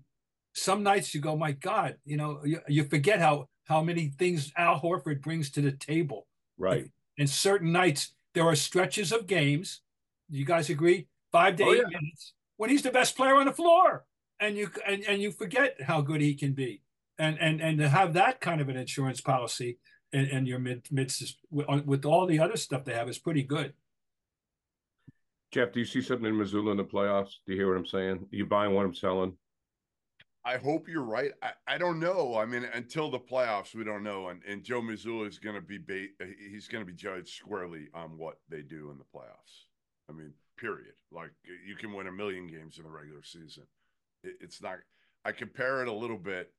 some 0.54 0.82
nights 0.82 1.14
you 1.14 1.20
go, 1.20 1.36
my 1.36 1.52
God, 1.52 1.96
you 2.04 2.16
know, 2.16 2.40
you, 2.44 2.60
you 2.68 2.84
forget 2.84 3.20
how 3.20 3.48
how 3.64 3.82
many 3.82 4.08
things 4.08 4.52
Al 4.56 4.80
Horford 4.80 5.22
brings 5.22 5.50
to 5.52 5.60
the 5.60 5.72
table. 5.72 6.26
Right. 6.58 6.90
And 7.18 7.28
certain 7.28 7.72
nights 7.72 8.14
there 8.34 8.44
are 8.44 8.56
stretches 8.56 9.12
of 9.12 9.26
games. 9.26 9.80
You 10.28 10.44
guys 10.44 10.70
agree? 10.70 11.08
Five 11.32 11.56
to 11.56 11.64
Oh, 11.64 11.72
eight 11.72 11.78
yeah. 11.78 11.98
minutes 11.98 12.34
when 12.56 12.70
he's 12.70 12.82
the 12.82 12.90
best 12.90 13.16
player 13.16 13.36
on 13.36 13.46
the 13.46 13.52
floor, 13.52 14.04
and 14.40 14.56
you 14.56 14.70
and, 14.86 15.02
and 15.04 15.20
you 15.20 15.32
forget 15.32 15.80
how 15.82 16.00
good 16.00 16.20
he 16.20 16.34
can 16.34 16.52
be, 16.52 16.82
and 17.18 17.38
and 17.40 17.60
and 17.60 17.78
to 17.78 17.88
have 17.88 18.14
that 18.14 18.40
kind 18.40 18.60
of 18.60 18.68
an 18.68 18.76
insurance 18.76 19.20
policy 19.20 19.78
in, 20.12 20.26
in 20.26 20.46
your 20.46 20.58
mid 20.60 20.86
midst 20.90 21.36
with, 21.50 21.66
with 21.84 22.04
all 22.04 22.26
the 22.26 22.38
other 22.38 22.56
stuff 22.56 22.84
they 22.84 22.94
have 22.94 23.08
is 23.08 23.18
pretty 23.18 23.42
good. 23.42 23.72
Jeff, 25.50 25.72
do 25.72 25.80
you 25.80 25.86
see 25.86 26.02
something 26.02 26.26
in 26.26 26.34
Mazzulla 26.34 26.72
in 26.72 26.76
the 26.76 26.84
playoffs? 26.84 27.34
Do 27.46 27.52
you 27.52 27.58
hear 27.58 27.68
what 27.68 27.78
I'm 27.78 27.86
saying? 27.86 28.16
Are 28.32 28.36
you 28.36 28.46
buying 28.46 28.74
what 28.74 28.84
I'm 28.84 28.94
selling? 28.94 29.36
I 30.44 30.58
hope 30.58 30.88
you're 30.88 31.02
right. 31.02 31.32
I, 31.42 31.52
I 31.66 31.78
don't 31.78 31.98
know. 31.98 32.36
I 32.36 32.44
mean, 32.44 32.64
until 32.74 33.10
the 33.10 33.18
playoffs, 33.18 33.74
we 33.74 33.84
don't 33.84 34.02
know. 34.02 34.28
And 34.28 34.42
and 34.46 34.62
Joe 34.62 34.82
Mazzulla 34.82 35.26
is 35.26 35.38
going 35.38 35.56
to 35.56 35.62
be 35.62 35.78
ba- 35.78 36.12
uh, 36.20 36.26
he's 36.50 36.68
going 36.68 36.84
to 36.84 36.90
be 36.90 36.96
judged 36.96 37.28
squarely 37.28 37.88
on 37.94 38.18
what 38.18 38.38
they 38.48 38.62
do 38.62 38.90
in 38.90 38.98
the 38.98 39.04
playoffs. 39.04 39.66
I 40.08 40.12
mean, 40.12 40.32
period. 40.58 40.94
Like 41.10 41.30
you 41.66 41.76
can 41.76 41.92
win 41.92 42.08
a 42.08 42.12
million 42.12 42.46
games 42.46 42.78
in 42.78 42.84
the 42.84 42.90
regular 42.90 43.22
season. 43.22 43.64
It, 44.22 44.34
it's 44.40 44.60
not. 44.60 44.78
I 45.24 45.32
compare 45.32 45.80
it 45.80 45.88
a 45.88 45.92
little 45.92 46.18
bit 46.18 46.52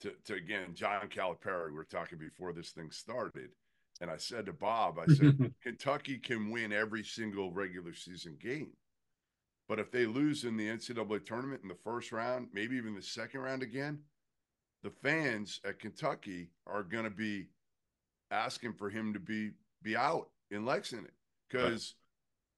to 0.00 0.12
to 0.26 0.34
again 0.34 0.74
John 0.74 1.08
Calipari. 1.08 1.70
We 1.70 1.76
were 1.76 1.84
talking 1.84 2.18
before 2.18 2.52
this 2.52 2.70
thing 2.70 2.90
started, 2.90 3.50
and 4.02 4.10
I 4.10 4.18
said 4.18 4.46
to 4.46 4.52
Bob, 4.52 4.98
I 4.98 5.06
said 5.06 5.54
Kentucky 5.62 6.18
can 6.18 6.50
win 6.50 6.72
every 6.72 7.04
single 7.04 7.52
regular 7.52 7.94
season 7.94 8.36
game. 8.38 8.72
But 9.72 9.80
if 9.80 9.90
they 9.90 10.04
lose 10.04 10.44
in 10.44 10.58
the 10.58 10.68
NCAA 10.68 11.24
tournament 11.24 11.62
in 11.62 11.68
the 11.70 11.74
first 11.82 12.12
round, 12.12 12.48
maybe 12.52 12.76
even 12.76 12.94
the 12.94 13.00
second 13.00 13.40
round 13.40 13.62
again, 13.62 14.00
the 14.82 14.90
fans 14.90 15.62
at 15.64 15.78
Kentucky 15.78 16.50
are 16.66 16.82
going 16.82 17.04
to 17.04 17.10
be 17.10 17.46
asking 18.30 18.74
for 18.74 18.90
him 18.90 19.14
to 19.14 19.18
be 19.18 19.52
be 19.82 19.96
out 19.96 20.28
in 20.50 20.66
Lexington 20.66 21.08
because, 21.48 21.94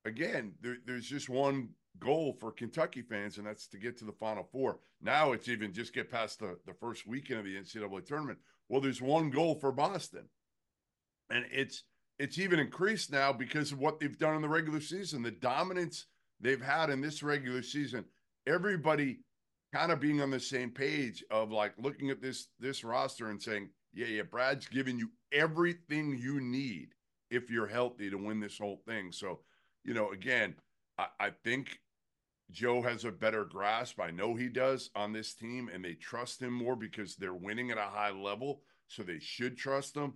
again, 0.04 0.54
there, 0.60 0.78
there's 0.84 1.06
just 1.06 1.28
one 1.28 1.68
goal 2.00 2.36
for 2.40 2.50
Kentucky 2.50 3.02
fans, 3.02 3.38
and 3.38 3.46
that's 3.46 3.68
to 3.68 3.78
get 3.78 3.96
to 3.98 4.04
the 4.04 4.10
Final 4.10 4.48
Four. 4.50 4.80
Now 5.00 5.30
it's 5.30 5.48
even 5.48 5.72
just 5.72 5.94
get 5.94 6.10
past 6.10 6.40
the 6.40 6.58
the 6.66 6.74
first 6.74 7.06
weekend 7.06 7.38
of 7.38 7.44
the 7.44 7.54
NCAA 7.54 8.04
tournament. 8.04 8.40
Well, 8.68 8.80
there's 8.80 9.00
one 9.00 9.30
goal 9.30 9.54
for 9.54 9.70
Boston, 9.70 10.24
and 11.30 11.44
it's 11.52 11.84
it's 12.18 12.40
even 12.40 12.58
increased 12.58 13.12
now 13.12 13.32
because 13.32 13.70
of 13.70 13.78
what 13.78 14.00
they've 14.00 14.18
done 14.18 14.34
in 14.34 14.42
the 14.42 14.48
regular 14.48 14.80
season, 14.80 15.22
the 15.22 15.30
dominance 15.30 16.06
they've 16.40 16.62
had 16.62 16.90
in 16.90 17.00
this 17.00 17.22
regular 17.22 17.62
season. 17.62 18.04
Everybody 18.46 19.20
kind 19.72 19.90
of 19.90 20.00
being 20.00 20.20
on 20.20 20.30
the 20.30 20.38
same 20.38 20.70
page 20.70 21.24
of 21.30 21.50
like 21.50 21.72
looking 21.78 22.10
at 22.10 22.22
this 22.22 22.48
this 22.60 22.84
roster 22.84 23.30
and 23.30 23.42
saying, 23.42 23.68
yeah, 23.92 24.06
yeah, 24.06 24.22
Brad's 24.22 24.66
giving 24.66 24.98
you 24.98 25.10
everything 25.32 26.16
you 26.16 26.40
need 26.40 26.90
if 27.30 27.50
you're 27.50 27.66
healthy 27.66 28.10
to 28.10 28.16
win 28.16 28.40
this 28.40 28.58
whole 28.58 28.80
thing. 28.86 29.10
So, 29.10 29.40
you 29.84 29.94
know, 29.94 30.10
again, 30.10 30.54
I, 30.98 31.06
I 31.18 31.30
think 31.30 31.80
Joe 32.50 32.82
has 32.82 33.04
a 33.04 33.10
better 33.10 33.44
grasp. 33.44 34.00
I 34.00 34.10
know 34.10 34.34
he 34.34 34.48
does 34.48 34.90
on 34.94 35.12
this 35.12 35.34
team, 35.34 35.70
and 35.72 35.84
they 35.84 35.94
trust 35.94 36.40
him 36.40 36.52
more 36.52 36.76
because 36.76 37.16
they're 37.16 37.34
winning 37.34 37.70
at 37.70 37.78
a 37.78 37.82
high 37.82 38.12
level. 38.12 38.62
So 38.88 39.02
they 39.02 39.18
should 39.18 39.56
trust 39.56 39.96
him. 39.96 40.14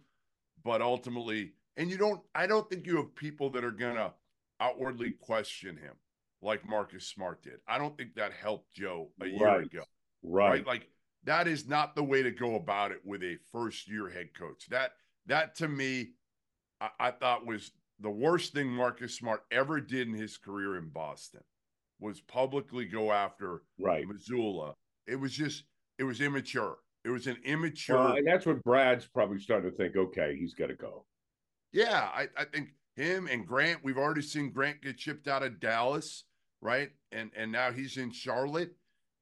But 0.62 0.82
ultimately, 0.82 1.52
and 1.76 1.90
you 1.90 1.96
don't, 1.96 2.20
I 2.34 2.46
don't 2.46 2.68
think 2.68 2.86
you 2.86 2.96
have 2.96 3.14
people 3.14 3.50
that 3.50 3.64
are 3.64 3.70
gonna 3.70 4.12
outwardly 4.60 5.12
question 5.12 5.76
him 5.76 5.94
like 6.42 6.68
Marcus 6.68 7.06
Smart 7.06 7.42
did. 7.42 7.58
I 7.66 7.78
don't 7.78 7.96
think 7.96 8.14
that 8.14 8.32
helped 8.32 8.72
Joe 8.72 9.10
a 9.20 9.26
year 9.26 9.46
Right. 9.46 9.66
ago. 9.66 9.82
Right. 10.22 10.50
right. 10.50 10.66
Like 10.66 10.88
that 11.24 11.48
is 11.48 11.66
not 11.68 11.94
the 11.94 12.04
way 12.04 12.22
to 12.22 12.30
go 12.30 12.54
about 12.54 12.92
it 12.92 13.00
with 13.04 13.22
a 13.22 13.36
first 13.52 13.88
year 13.88 14.08
head 14.08 14.28
coach. 14.38 14.68
That 14.70 14.92
that 15.26 15.56
to 15.56 15.68
me, 15.68 16.12
I, 16.80 16.88
I 17.00 17.10
thought 17.10 17.46
was 17.46 17.72
the 18.00 18.10
worst 18.10 18.52
thing 18.52 18.68
Marcus 18.68 19.16
Smart 19.16 19.42
ever 19.50 19.80
did 19.80 20.06
in 20.08 20.14
his 20.14 20.36
career 20.38 20.76
in 20.76 20.88
Boston 20.90 21.40
was 22.00 22.20
publicly 22.20 22.84
go 22.84 23.10
after 23.12 23.62
Right. 23.78 24.06
Mazzulla. 24.06 24.74
It 25.06 25.16
was 25.16 25.32
just 25.32 25.64
it 25.98 26.04
was 26.04 26.20
immature. 26.20 26.76
It 27.04 27.10
was 27.10 27.26
an 27.26 27.38
immature. 27.44 27.96
Well, 27.96 28.16
and 28.16 28.26
that's 28.26 28.46
what 28.46 28.62
Brad's 28.62 29.06
probably 29.06 29.40
starting 29.40 29.70
to 29.70 29.76
think. 29.76 29.96
Okay, 29.96 30.36
he's 30.38 30.54
got 30.54 30.66
to 30.66 30.74
go. 30.74 31.06
Yeah, 31.72 32.08
I, 32.14 32.28
I 32.36 32.44
think 32.44 32.70
him 32.96 33.26
and 33.28 33.46
Grant, 33.46 33.82
we've 33.84 33.98
already 33.98 34.22
seen 34.22 34.50
Grant 34.52 34.82
get 34.82 34.98
shipped 35.00 35.28
out 35.28 35.42
of 35.42 35.60
Dallas, 35.60 36.24
right? 36.60 36.90
And 37.12 37.30
and 37.36 37.50
now 37.52 37.72
he's 37.72 37.96
in 37.96 38.12
Charlotte. 38.12 38.74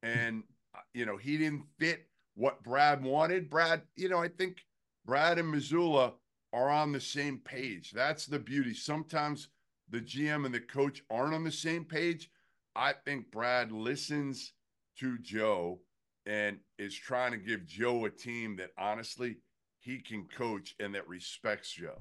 And 0.03 0.45
uh, 0.75 0.81
you 0.95 1.07
know, 1.07 1.17
he 1.17 1.39
didn't 1.39 1.65
fit 1.79 2.07
what 2.35 2.63
Brad 2.63 3.03
wanted. 3.03 3.51
Brad, 3.51 3.83
you 3.97 4.09
know, 4.09 4.19
I 4.19 4.29
think 4.29 4.59
Brad 5.05 5.39
and 5.39 5.53
Mazzulla 5.53 6.13
are 6.53 6.71
on 6.71 6.93
the 6.93 7.01
same 7.01 7.39
page. 7.39 7.93
That's 7.93 8.27
the 8.27 8.39
beauty. 8.39 8.75
Sometimes 8.75 9.49
the 9.89 10.01
GM 10.01 10.45
and 10.45 10.55
the 10.55 10.61
coach 10.61 11.03
aren't 11.11 11.35
on 11.35 11.45
the 11.45 11.53
same 11.53 11.85
page. 11.85 12.31
I 12.75 12.93
think 12.93 13.31
Brad 13.31 13.73
listens 13.73 14.53
to 14.99 15.19
Joe 15.19 15.81
and 16.27 16.59
is 16.79 16.95
trying 16.95 17.33
to 17.33 17.39
give 17.39 17.67
Joe 17.67 18.05
a 18.05 18.11
team 18.11 18.57
that 18.57 18.71
honestly 18.77 19.37
he 19.81 19.99
can 20.01 20.25
coach 20.25 20.75
and 20.81 20.95
that 20.95 21.09
respects 21.09 21.71
Joe. 21.73 22.01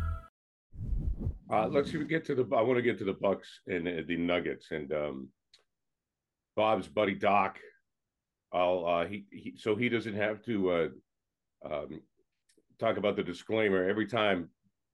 Uh, 1.51 1.67
let's 1.67 1.91
get 1.91 2.25
to 2.25 2.35
the. 2.35 2.43
I 2.55 2.61
want 2.61 2.77
to 2.77 2.81
get 2.81 2.97
to 2.99 3.03
the 3.03 3.13
Bucks 3.13 3.59
and 3.67 3.87
uh, 3.87 4.01
the 4.07 4.15
Nuggets 4.15 4.67
and 4.71 4.91
um, 4.93 5.27
Bob's 6.55 6.87
buddy 6.87 7.13
Doc. 7.15 7.59
I'll 8.53 8.85
uh, 8.85 9.05
he, 9.05 9.25
he 9.31 9.53
so 9.57 9.75
he 9.75 9.89
doesn't 9.89 10.15
have 10.15 10.41
to 10.45 10.71
uh, 10.71 10.87
um, 11.69 12.01
talk 12.79 12.97
about 12.97 13.15
the 13.17 13.23
disclaimer 13.23 13.87
every 13.87 14.07
time 14.07 14.49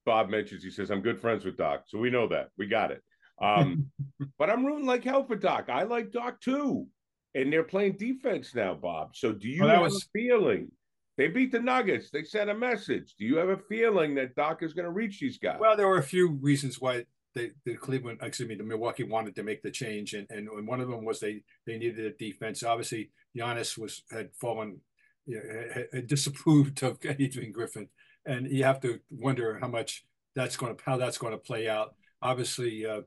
Bob 0.05 0.29
mentions. 0.29 0.63
He 0.63 0.71
says, 0.71 0.89
"I'm 0.89 1.01
good 1.01 1.19
friends 1.21 1.45
with 1.45 1.57
Doc," 1.57 1.83
so 1.87 1.99
we 1.99 2.09
know 2.09 2.27
that 2.29 2.49
we 2.57 2.67
got 2.67 2.91
it. 2.91 3.03
Um, 3.39 3.91
but 4.39 4.49
I'm 4.49 4.65
rooting 4.65 4.87
like 4.87 5.03
hell 5.03 5.25
for 5.25 5.35
Doc. 5.35 5.69
I 5.69 5.83
like 5.83 6.11
Doc 6.11 6.41
too, 6.41 6.87
and 7.35 7.53
they're 7.53 7.63
playing 7.63 7.97
defense 7.97 8.55
now, 8.55 8.73
Bob. 8.73 9.15
So 9.15 9.31
do 9.31 9.47
you 9.47 9.61
Well, 9.63 9.69
have 9.75 9.81
was- 9.83 10.03
a 10.03 10.07
feeling? 10.11 10.71
They 11.17 11.27
beat 11.27 11.51
the 11.51 11.59
Nuggets. 11.59 12.11
They 12.11 12.23
sent 12.23 12.49
a 12.49 12.53
message. 12.53 13.15
Do 13.17 13.25
you 13.25 13.37
have 13.37 13.49
a 13.49 13.57
feeling 13.57 14.13
that 14.15 14.35
Doc 14.35 14.61
is 14.61 14.73
going 14.73 14.85
to 14.85 14.91
reach 14.91 15.19
these 15.19 15.39
guys? 15.39 15.57
Well, 15.59 15.75
there 15.75 15.87
were 15.87 15.97
a 15.97 16.03
few 16.03 16.29
reasons 16.29 16.79
why 16.79 17.05
they, 17.33 17.51
the 17.65 17.75
Cleveland, 17.75 18.19
excuse 18.21 18.47
me, 18.47 18.55
the 18.55 18.63
Milwaukee 18.63 19.03
wanted 19.03 19.35
to 19.35 19.43
make 19.43 19.63
the 19.63 19.71
change, 19.71 20.13
and, 20.13 20.27
and 20.29 20.67
one 20.67 20.79
of 20.79 20.89
them 20.89 21.05
was 21.05 21.19
they 21.19 21.43
they 21.65 21.77
needed 21.77 22.05
a 22.05 22.11
defense. 22.11 22.63
Obviously, 22.63 23.09
Giannis 23.35 23.77
was 23.77 24.03
had 24.11 24.29
fallen, 24.35 24.79
you 25.25 25.37
know, 25.37 25.83
had, 25.91 26.07
disapproved 26.07 26.81
of 26.83 26.99
Adrian 27.05 27.51
Griffin, 27.51 27.89
and 28.25 28.49
you 28.49 28.63
have 28.63 28.79
to 28.81 28.99
wonder 29.09 29.57
how 29.59 29.67
much 29.67 30.05
that's 30.35 30.55
going 30.55 30.75
to 30.75 30.83
how 30.83 30.97
that's 30.97 31.17
going 31.17 31.33
to 31.33 31.37
play 31.37 31.67
out. 31.67 31.95
Obviously, 32.21 32.85
uh, 32.85 33.01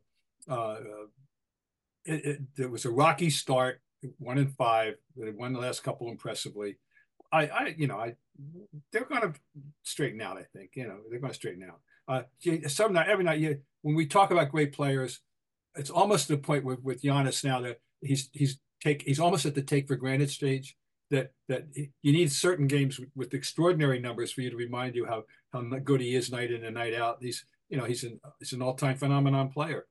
uh, 0.49 0.77
it, 2.05 2.25
it, 2.25 2.40
there 2.57 2.68
was 2.68 2.85
a 2.85 2.90
rocky 2.90 3.31
start, 3.31 3.81
one 4.18 4.38
in 4.38 4.49
five. 4.49 4.94
They 5.16 5.31
won 5.31 5.53
the 5.53 5.61
last 5.61 5.85
couple 5.85 6.09
impressively. 6.09 6.77
I, 7.33 7.47
I, 7.47 7.75
you 7.77 7.87
know, 7.87 7.97
I, 7.97 8.16
they're 8.93 9.05
going 9.05 9.23
to 9.23 9.35
straighten 9.83 10.21
out. 10.21 10.37
I 10.37 10.45
think, 10.55 10.71
you 10.75 10.87
know, 10.87 10.99
they're 11.09 11.21
going 11.21 11.33
to 11.33 11.38
straighten 11.38 11.62
out. 11.62 11.81
Uh, 12.09 12.23
some 12.69 12.93
night, 12.93 13.09
every 13.09 13.25
night, 13.25 13.38
you 13.38 13.61
when 13.83 13.95
we 13.95 14.07
talk 14.07 14.31
about 14.31 14.51
great 14.51 14.73
players, 14.73 15.21
it's 15.77 15.90
almost 15.90 16.27
to 16.27 16.37
the 16.37 16.43
point 16.43 16.64
with 16.64 16.83
with 16.83 17.03
Giannis 17.03 17.45
now 17.45 17.61
that 17.61 17.81
he's 18.01 18.29
he's 18.33 18.59
take 18.83 19.03
he's 19.03 19.21
almost 19.21 19.47
at 19.47 19.55
the 19.55 19.62
take 19.62 19.87
for 19.87 19.97
granted 19.97 20.31
stage. 20.31 20.77
That 21.11 21.33
that 21.49 21.66
you 21.75 22.12
need 22.12 22.31
certain 22.31 22.66
games 22.66 22.99
with, 22.99 23.11
with 23.14 23.35
extraordinary 23.35 24.01
numbers 24.01 24.33
for 24.33 24.43
you 24.43 24.51
to 24.51 24.57
remind 24.57 24.95
you 24.95 25.07
how 25.07 25.25
how 25.53 25.61
good 25.62 26.01
he 26.01 26.14
is 26.14 26.31
night 26.31 26.51
in 26.51 26.64
and 26.64 26.75
night 26.75 26.95
out. 26.95 27.19
He's 27.21 27.45
you 27.69 27.77
know 27.77 27.85
he's 27.85 28.05
an 28.05 28.21
he's 28.38 28.53
an 28.53 28.62
all 28.62 28.75
time 28.75 28.97
phenomenon 28.97 29.49
player, 29.49 29.87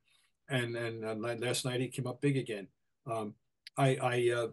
and 0.50 0.76
and 0.76 1.06
uh, 1.06 1.16
last 1.16 1.66
night 1.66 1.82
he 1.82 1.88
came 1.88 2.08
up 2.08 2.22
big 2.22 2.38
again. 2.38 2.68
Um, 3.10 3.34
I 3.78 3.98
I 4.02 4.32
uh, 4.36 4.48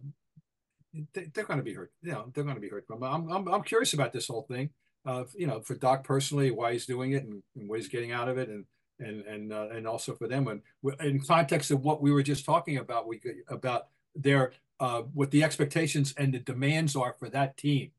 they, 1.13 1.31
they're 1.33 1.45
going 1.45 1.59
to 1.59 1.65
be 1.65 1.75
hurt. 1.75 1.93
You 2.03 2.13
know, 2.13 2.31
they're 2.33 2.45
going 2.45 2.57
to 2.57 2.61
be 2.61 2.69
hurt. 2.69 2.85
I'm, 2.91 3.03
I'm, 3.03 3.49
I'm, 3.49 3.63
curious 3.63 3.95
about 3.95 4.13
this 4.13 4.29
whole 4.29 4.43
thing. 4.43 4.71
Uh, 5.05 5.25
you 5.35 5.47
know, 5.47 5.61
for 5.61 5.75
Doc 5.75 6.05
personally, 6.05 6.51
why 6.51 6.73
he's 6.73 6.87
doing 6.87 7.13
it 7.13 7.25
and, 7.25 7.43
and 7.57 7.69
what 7.69 7.79
he's 7.79 7.89
getting 7.89 8.13
out 8.13 8.29
of 8.29 8.39
it, 8.39 8.49
and 8.49 8.65
and 8.99 9.25
and 9.27 9.53
uh, 9.53 9.69
and 9.73 9.87
also 9.87 10.15
for 10.15 10.27
them, 10.27 10.49
and 10.49 10.63
in 11.01 11.21
context 11.21 11.71
of 11.71 11.83
what 11.83 12.03
we 12.03 12.11
were 12.11 12.23
just 12.23 12.45
talking 12.45 12.79
about, 12.79 13.07
we 13.07 13.21
about 13.49 13.87
their 14.15 14.53
uh, 14.81 15.03
what 15.15 15.31
the 15.31 15.45
expectations 15.45 16.13
and 16.17 16.35
the 16.35 16.39
demands 16.39 16.97
are 16.97 17.15
for 17.19 17.29
that 17.31 17.57
team 17.57 17.91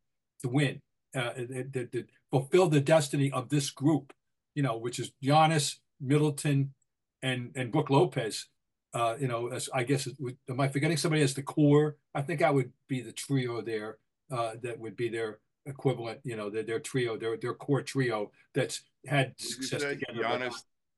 to 0.42 0.50
win, 0.50 0.82
uh, 1.16 1.32
to, 1.32 1.88
to 1.92 2.04
fulfill 2.30 2.68
the 2.68 2.82
destiny 2.82 3.32
of 3.32 3.50
this 3.50 3.70
group. 3.70 4.14
You 4.54 4.64
know, 4.64 4.78
which 4.78 5.00
is 5.00 5.12
Giannis, 5.24 5.78
Middleton, 6.02 6.74
and 7.22 7.52
and 7.56 7.72
Brook 7.72 7.90
Lopez 7.90 8.48
uh, 8.94 9.16
you 9.20 9.28
know, 9.28 9.48
as 9.48 9.70
I 9.74 9.84
guess, 9.84 10.08
it 10.08 10.16
would, 10.20 10.38
am 10.50 10.60
I 10.60 10.68
forgetting 10.68 10.98
somebody 10.98 11.22
as 11.22 11.34
the 11.34 11.44
core? 11.44 11.98
I 12.16 12.22
think 12.22 12.42
I 12.42 12.50
would 12.50 12.72
be 12.88 13.02
the 13.02 13.12
trio 13.12 13.62
there. 13.62 13.98
Uh, 14.32 14.54
that 14.62 14.80
would 14.80 14.96
be 14.98 15.10
their 15.10 15.40
equivalent. 15.66 16.20
You 16.24 16.36
know, 16.36 16.50
their, 16.50 16.64
their 16.64 16.80
trio, 16.80 17.18
their 17.18 17.38
their 17.38 17.54
core 17.54 17.82
trio 17.82 18.32
that's 18.54 18.82
had 19.06 19.34
you 19.40 19.46
success 19.46 19.84
together. 19.84 20.24
Giannis, 20.24 20.56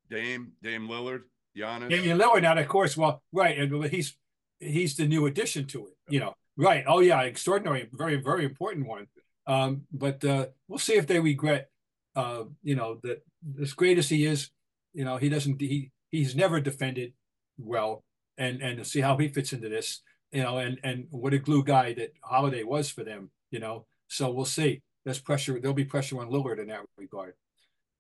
Dame, 0.10 0.52
Dame 0.64 0.88
Lillard, 0.88 1.22
Giannis. 1.58 1.90
Damian 1.90 2.18
Lillard, 2.18 2.42
now 2.42 2.58
of 2.58 2.68
course, 2.68 2.96
well, 2.96 3.22
right, 3.32 3.58
and 3.58 3.86
he's 3.86 4.18
he's 4.60 4.96
the 4.96 5.08
new 5.08 5.26
addition 5.26 5.66
to 5.68 5.88
it. 5.88 5.94
You 6.08 6.22
know, 6.22 6.36
right? 6.58 6.84
Oh 6.88 7.00
yeah, 7.00 7.22
extraordinary, 7.22 7.90
very 7.92 8.16
very 8.16 8.46
important 8.46 8.88
one. 8.88 9.08
Um, 9.48 9.82
but 9.92 10.24
uh, 10.24 10.48
we'll 10.68 10.80
see 10.80 10.96
if 10.96 11.08
they 11.08 11.20
regret. 11.20 11.70
Uh, 12.16 12.46
you 12.64 12.76
know 12.76 13.00
that 13.04 13.24
as 13.62 13.74
great 13.74 13.98
as 13.98 14.10
he 14.10 14.26
is, 14.26 14.50
you 14.94 15.06
know 15.06 15.18
he 15.18 15.30
doesn't 15.30 15.60
he 15.62 15.92
he's 16.12 16.36
never 16.36 16.60
defended 16.60 17.14
well, 17.60 18.04
and 18.38 18.62
and 18.62 18.78
to 18.78 18.86
see 18.86 19.02
how 19.02 19.18
he 19.18 19.28
fits 19.28 19.54
into 19.54 19.70
this. 19.70 20.02
You 20.32 20.44
know, 20.44 20.58
and 20.60 20.80
and 20.84 21.08
what 21.10 21.34
a 21.34 21.40
glue 21.40 21.64
guy 21.64 21.94
that 21.94 22.14
Holiday 22.22 22.64
was 22.64 22.90
for 22.90 23.04
them. 23.04 23.32
You 23.52 23.60
know, 23.60 23.86
so 24.08 24.32
we'll 24.32 24.46
see. 24.46 24.82
There's 25.06 25.20
pressure. 25.20 25.60
There'll 25.60 25.74
be 25.74 25.86
pressure 25.86 26.20
on 26.20 26.30
Lillard 26.30 26.60
in 26.60 26.68
that 26.68 26.86
regard. 26.98 27.34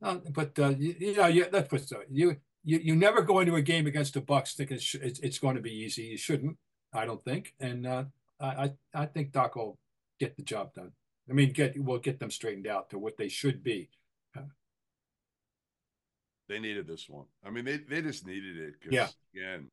Uh, 0.01 0.17
but 0.31 0.57
uh, 0.59 0.69
you, 0.69 0.95
you 0.99 1.15
know, 1.15 1.27
you, 1.27 1.45
put 1.45 1.81
it 1.81 1.89
so 1.89 2.01
you 2.09 2.37
you 2.63 2.79
you 2.79 2.95
never 2.95 3.21
go 3.21 3.39
into 3.39 3.55
a 3.55 3.61
game 3.61 3.87
against 3.87 4.13
the 4.13 4.21
Bucks 4.21 4.53
thinking 4.53 4.77
it's, 4.77 4.95
it's, 4.95 5.19
it's 5.19 5.39
going 5.39 5.55
to 5.55 5.61
be 5.61 5.73
easy. 5.73 6.03
You 6.03 6.17
shouldn't, 6.17 6.57
I 6.93 7.05
don't 7.05 7.23
think, 7.23 7.53
and 7.59 7.85
uh, 7.85 8.03
I 8.39 8.71
I 8.93 9.05
think 9.05 9.31
Doc 9.31 9.55
will 9.55 9.77
get 10.19 10.35
the 10.35 10.43
job 10.43 10.73
done. 10.73 10.91
I 11.29 11.33
mean, 11.33 11.51
get 11.51 11.81
we'll 11.81 11.99
get 11.99 12.19
them 12.19 12.31
straightened 12.31 12.67
out 12.67 12.89
to 12.91 12.99
what 12.99 13.17
they 13.17 13.29
should 13.29 13.63
be. 13.63 13.89
They 16.49 16.59
needed 16.59 16.87
this 16.87 17.07
one. 17.07 17.25
I 17.45 17.51
mean, 17.51 17.63
they, 17.63 17.77
they 17.77 18.01
just 18.01 18.25
needed 18.25 18.57
it 18.57 18.73
because 18.81 18.93
Yeah. 18.93 19.07
again, 19.33 19.69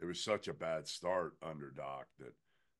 it 0.00 0.04
was 0.04 0.22
such 0.22 0.48
a 0.48 0.52
bad 0.52 0.86
start 0.88 1.34
under 1.42 1.70
Doc 1.70 2.06
that 2.18 2.34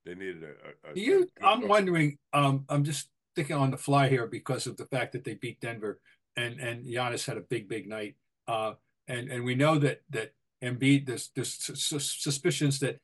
they 0.04 0.14
needed 0.14 0.42
a. 0.42 0.90
a, 0.90 0.94
You, 0.94 1.28
a- 1.40 1.46
I'm 1.46 1.68
wondering. 1.68 2.18
Um, 2.32 2.64
I'm 2.68 2.82
just 2.84 3.08
thinking 3.36 3.56
on 3.56 3.70
the 3.70 3.76
fly 3.76 4.08
here 4.08 4.26
because 4.26 4.66
of 4.66 4.76
the 4.76 4.86
fact 4.86 5.12
that 5.12 5.24
they 5.24 5.34
beat 5.34 5.60
Denver 5.60 6.00
and 6.36 6.58
and 6.60 6.84
Giannis 6.84 7.26
had 7.26 7.36
a 7.36 7.42
big 7.42 7.68
big 7.68 7.88
night. 7.88 8.16
Uh, 8.48 8.74
and 9.06 9.30
and 9.30 9.44
we 9.44 9.54
know 9.54 9.78
that 9.78 10.02
that 10.10 10.32
Embiid. 10.62 11.06
There's 11.06 11.30
there's 11.36 11.54
sus- 11.54 11.82
sus- 11.84 12.16
suspicions 12.18 12.80
that 12.80 12.98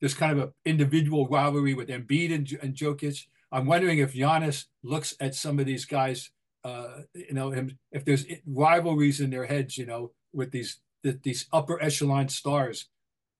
there's 0.00 0.14
kind 0.14 0.32
of 0.32 0.38
an 0.38 0.52
individual 0.64 1.26
rivalry 1.26 1.74
with 1.74 1.88
Embiid 1.88 2.32
and, 2.32 2.48
and 2.62 2.74
Jokic. 2.74 3.26
I'm 3.50 3.66
wondering 3.66 3.98
if 3.98 4.12
Giannis 4.14 4.66
looks 4.84 5.14
at 5.18 5.34
some 5.34 5.58
of 5.58 5.66
these 5.66 5.84
guys. 5.84 6.30
Uh, 6.68 7.02
you 7.14 7.34
know, 7.34 7.46
if 7.92 8.04
there's 8.04 8.26
rivalries 8.46 9.20
in 9.20 9.30
their 9.30 9.46
heads. 9.46 9.78
You 9.78 9.86
know, 9.86 10.12
with 10.32 10.50
these 10.50 10.80
th- 11.02 11.22
these 11.22 11.46
upper 11.52 11.76
echelon 11.82 12.28
stars 12.28 12.88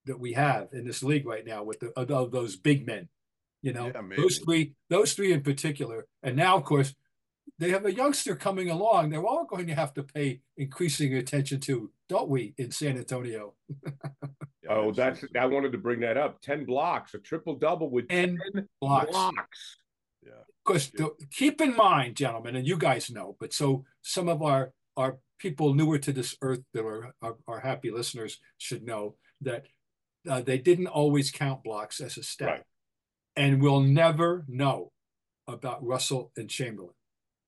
that 0.06 0.18
we 0.18 0.32
have 0.32 0.68
in 0.72 0.86
this 0.86 1.02
league 1.02 1.26
right 1.26 1.46
now 1.46 1.62
with 1.62 1.78
the 1.80 1.88
of, 1.98 2.10
of 2.10 2.30
those 2.30 2.56
big 2.56 2.86
men. 2.86 3.08
You 3.62 3.72
know, 3.72 3.86
Yeah, 3.86 4.02
those 4.16 4.38
three, 4.38 4.74
those 4.88 5.14
three 5.14 5.32
in 5.32 5.42
particular, 5.42 6.06
and 6.22 6.36
now 6.36 6.56
of 6.56 6.64
course 6.64 6.94
they 7.58 7.70
have 7.70 7.84
a 7.86 7.92
youngster 7.92 8.36
coming 8.36 8.70
along. 8.70 9.10
They're 9.10 9.26
all 9.26 9.44
going 9.44 9.66
to 9.66 9.74
have 9.74 9.92
to 9.94 10.02
pay 10.04 10.40
increasing 10.56 11.14
attention 11.14 11.58
to, 11.60 11.90
don't 12.08 12.28
we, 12.28 12.54
in 12.56 12.70
San 12.70 12.96
Antonio? 12.96 13.54
Oh, 14.70 14.92
that's 14.92 15.24
I 15.34 15.46
wanted 15.46 15.72
to 15.72 15.78
bring 15.78 16.00
that 16.00 16.18
up. 16.18 16.42
Ten 16.42 16.66
blocks, 16.66 17.14
a 17.14 17.18
triple 17.18 17.54
double 17.56 17.88
with 17.90 18.04
And 18.10 18.38
ten 18.52 18.68
blocks. 18.82 19.10
blocks. 19.10 19.76
Because 20.68 20.92
keep 21.30 21.60
in 21.60 21.74
mind, 21.74 22.16
gentlemen, 22.16 22.56
and 22.56 22.66
you 22.66 22.76
guys 22.76 23.10
know, 23.10 23.36
but 23.40 23.52
so 23.52 23.84
some 24.02 24.28
of 24.28 24.42
our 24.42 24.72
our 24.96 25.18
people 25.38 25.72
newer 25.72 25.98
to 25.98 26.12
this 26.12 26.36
earth 26.42 26.62
that 26.74 26.84
are 26.84 27.14
our, 27.22 27.36
our 27.46 27.60
happy 27.60 27.90
listeners 27.90 28.38
should 28.58 28.82
know 28.82 29.14
that 29.40 29.66
uh, 30.28 30.42
they 30.42 30.58
didn't 30.58 30.88
always 30.88 31.30
count 31.30 31.62
blocks 31.62 32.00
as 32.00 32.18
a 32.18 32.22
stat, 32.22 32.48
Right. 32.48 32.62
and 33.36 33.62
we'll 33.62 33.80
never 33.80 34.44
know 34.48 34.92
about 35.46 35.84
Russell 35.84 36.32
and 36.36 36.50
Chamberlain. 36.50 36.94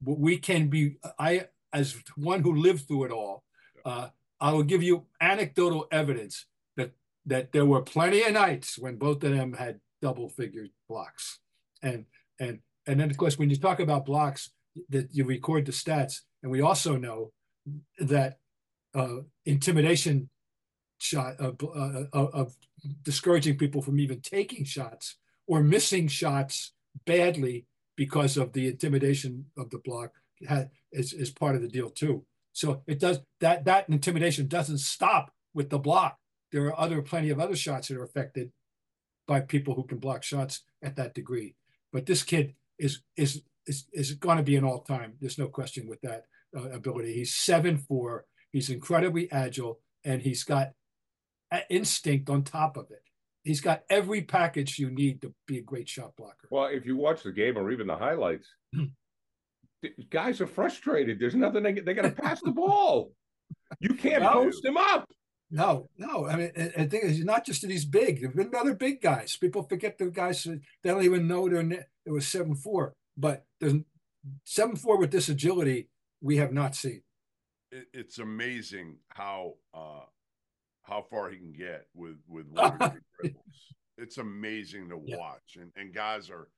But 0.00 0.18
we 0.18 0.38
can 0.38 0.68
be. 0.68 0.96
I, 1.18 1.48
as 1.72 1.96
one 2.16 2.42
who 2.42 2.54
lived 2.54 2.86
through 2.86 3.04
it 3.04 3.12
all, 3.12 3.44
uh, 3.84 4.08
I 4.40 4.52
will 4.52 4.62
give 4.62 4.82
you 4.82 5.06
anecdotal 5.20 5.86
evidence 5.92 6.46
that 6.76 6.92
that 7.26 7.52
there 7.52 7.66
were 7.66 7.82
plenty 7.82 8.22
of 8.22 8.32
nights 8.32 8.78
when 8.78 8.96
both 8.96 9.22
of 9.24 9.32
them 9.32 9.52
had 9.52 9.80
double 10.00 10.28
figure 10.30 10.68
blocks, 10.88 11.40
and 11.82 12.06
and 12.38 12.60
and 12.86 13.00
then 13.00 13.10
of 13.10 13.16
course 13.16 13.38
when 13.38 13.50
you 13.50 13.56
talk 13.56 13.80
about 13.80 14.06
blocks, 14.06 14.50
that 14.88 15.08
you 15.12 15.24
record 15.24 15.66
the 15.66 15.72
stats, 15.72 16.20
and 16.42 16.50
we 16.50 16.60
also 16.60 16.96
know 16.96 17.32
that 17.98 18.38
uh, 18.94 19.18
intimidation 19.44 20.28
shot 20.98 21.36
of, 21.38 21.56
uh, 21.62 22.04
of, 22.12 22.34
of 22.34 22.56
discouraging 23.02 23.56
people 23.56 23.82
from 23.82 23.98
even 23.98 24.20
taking 24.20 24.64
shots 24.64 25.16
or 25.46 25.62
missing 25.62 26.08
shots 26.08 26.72
badly 27.06 27.66
because 27.96 28.36
of 28.36 28.52
the 28.52 28.68
intimidation 28.68 29.46
of 29.56 29.70
the 29.70 29.78
block 29.78 30.12
is, 30.92 31.12
is 31.12 31.30
part 31.30 31.56
of 31.56 31.62
the 31.62 31.68
deal 31.68 31.90
too. 31.90 32.24
So 32.52 32.82
it 32.86 32.98
does 32.98 33.20
that 33.40 33.64
that 33.66 33.88
intimidation 33.88 34.48
doesn't 34.48 34.78
stop 34.78 35.32
with 35.54 35.70
the 35.70 35.78
block. 35.78 36.18
There 36.50 36.66
are 36.66 36.80
other 36.80 37.00
plenty 37.02 37.30
of 37.30 37.38
other 37.38 37.56
shots 37.56 37.88
that 37.88 37.96
are 37.96 38.02
affected 38.02 38.50
by 39.28 39.40
people 39.40 39.74
who 39.74 39.84
can 39.84 39.98
block 39.98 40.22
shots 40.22 40.62
at 40.82 40.96
that 40.96 41.14
degree. 41.14 41.54
But 41.92 42.06
this 42.06 42.22
kid 42.22 42.54
is 42.80 43.00
is 43.16 43.42
is 43.66 43.86
is 43.92 44.12
going 44.14 44.38
to 44.38 44.42
be 44.42 44.56
an 44.56 44.64
all 44.64 44.80
time. 44.82 45.14
There's 45.20 45.38
no 45.38 45.48
question 45.48 45.86
with 45.88 46.00
that 46.02 46.24
uh, 46.56 46.70
ability. 46.70 47.12
He's 47.14 47.34
seven 47.34 47.78
four. 47.78 48.24
He's 48.52 48.70
incredibly 48.70 49.30
agile, 49.30 49.80
and 50.04 50.20
he's 50.22 50.42
got 50.44 50.72
instinct 51.68 52.30
on 52.30 52.42
top 52.44 52.76
of 52.76 52.86
it. 52.90 53.02
he's 53.44 53.60
got 53.60 53.82
every 53.90 54.22
package 54.22 54.78
you 54.78 54.90
need 54.90 55.20
to 55.22 55.32
be 55.46 55.58
a 55.58 55.62
great 55.62 55.88
shot 55.88 56.14
blocker. 56.16 56.46
Well, 56.50 56.66
if 56.66 56.84
you 56.86 56.96
watch 56.96 57.22
the 57.22 57.32
game 57.32 57.56
or 57.58 57.70
even 57.72 57.86
the 57.86 57.96
highlights, 57.96 58.46
guys 60.10 60.40
are 60.40 60.46
frustrated. 60.46 61.18
There's 61.18 61.34
nothing 61.34 61.62
they 61.62 61.72
they 61.74 61.94
got 61.94 62.02
to 62.02 62.10
pass 62.10 62.40
the 62.42 62.50
ball. 62.52 63.12
You 63.80 63.94
can't 63.94 64.22
No. 64.22 64.32
post 64.32 64.64
him 64.64 64.76
up. 64.76 65.04
No, 65.52 65.88
no. 65.98 66.26
I 66.28 66.36
mean, 66.36 66.52
the 66.54 66.86
thing 66.88 67.00
is, 67.02 67.24
not 67.24 67.44
just 67.44 67.62
that 67.62 67.70
he's 67.72 67.84
big. 67.84 68.20
There've 68.20 68.34
been 68.36 68.54
other 68.54 68.74
big 68.74 69.00
guys. 69.00 69.36
People 69.36 69.64
forget 69.64 69.98
the 69.98 70.06
guys. 70.10 70.44
They 70.44 70.60
don't 70.90 71.02
even 71.04 71.26
know 71.26 71.48
their. 71.48 71.88
It 72.06 72.10
was 72.10 72.26
seven 72.26 72.54
four, 72.54 72.94
but 73.16 73.44
seven 74.44 74.76
four 74.76 74.98
with 74.98 75.10
this 75.10 75.28
agility 75.28 75.88
we 76.20 76.36
have 76.36 76.52
not 76.52 76.74
seen. 76.74 77.02
It, 77.72 77.86
it's 77.92 78.18
amazing 78.18 78.96
how 79.08 79.54
uh 79.74 80.04
how 80.82 81.02
far 81.10 81.30
he 81.30 81.36
can 81.38 81.52
get 81.52 81.86
with 81.94 82.16
with 82.26 82.46
one 82.50 82.72
or 82.80 82.88
two 82.90 83.00
dribbles. 83.20 83.74
It's 83.98 84.18
amazing 84.18 84.88
to 84.88 85.00
Yeah. 85.04 85.16
watch, 85.18 85.56
and 85.56 85.70
and 85.76 85.94
guys 85.94 86.30
are 86.30 86.48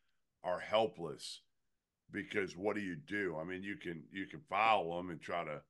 are 0.44 0.59
helpless 0.61 1.42
because 2.11 2.57
what 2.57 2.74
do 2.76 2.83
you 2.83 2.96
do? 2.96 3.37
I 3.40 3.44
mean, 3.44 3.62
you 3.62 3.76
can 3.76 4.02
you 4.12 4.26
can 4.26 4.40
foul 4.48 4.96
them 4.96 5.11
and 5.11 5.20
try 5.20 5.44
to, 5.44 5.61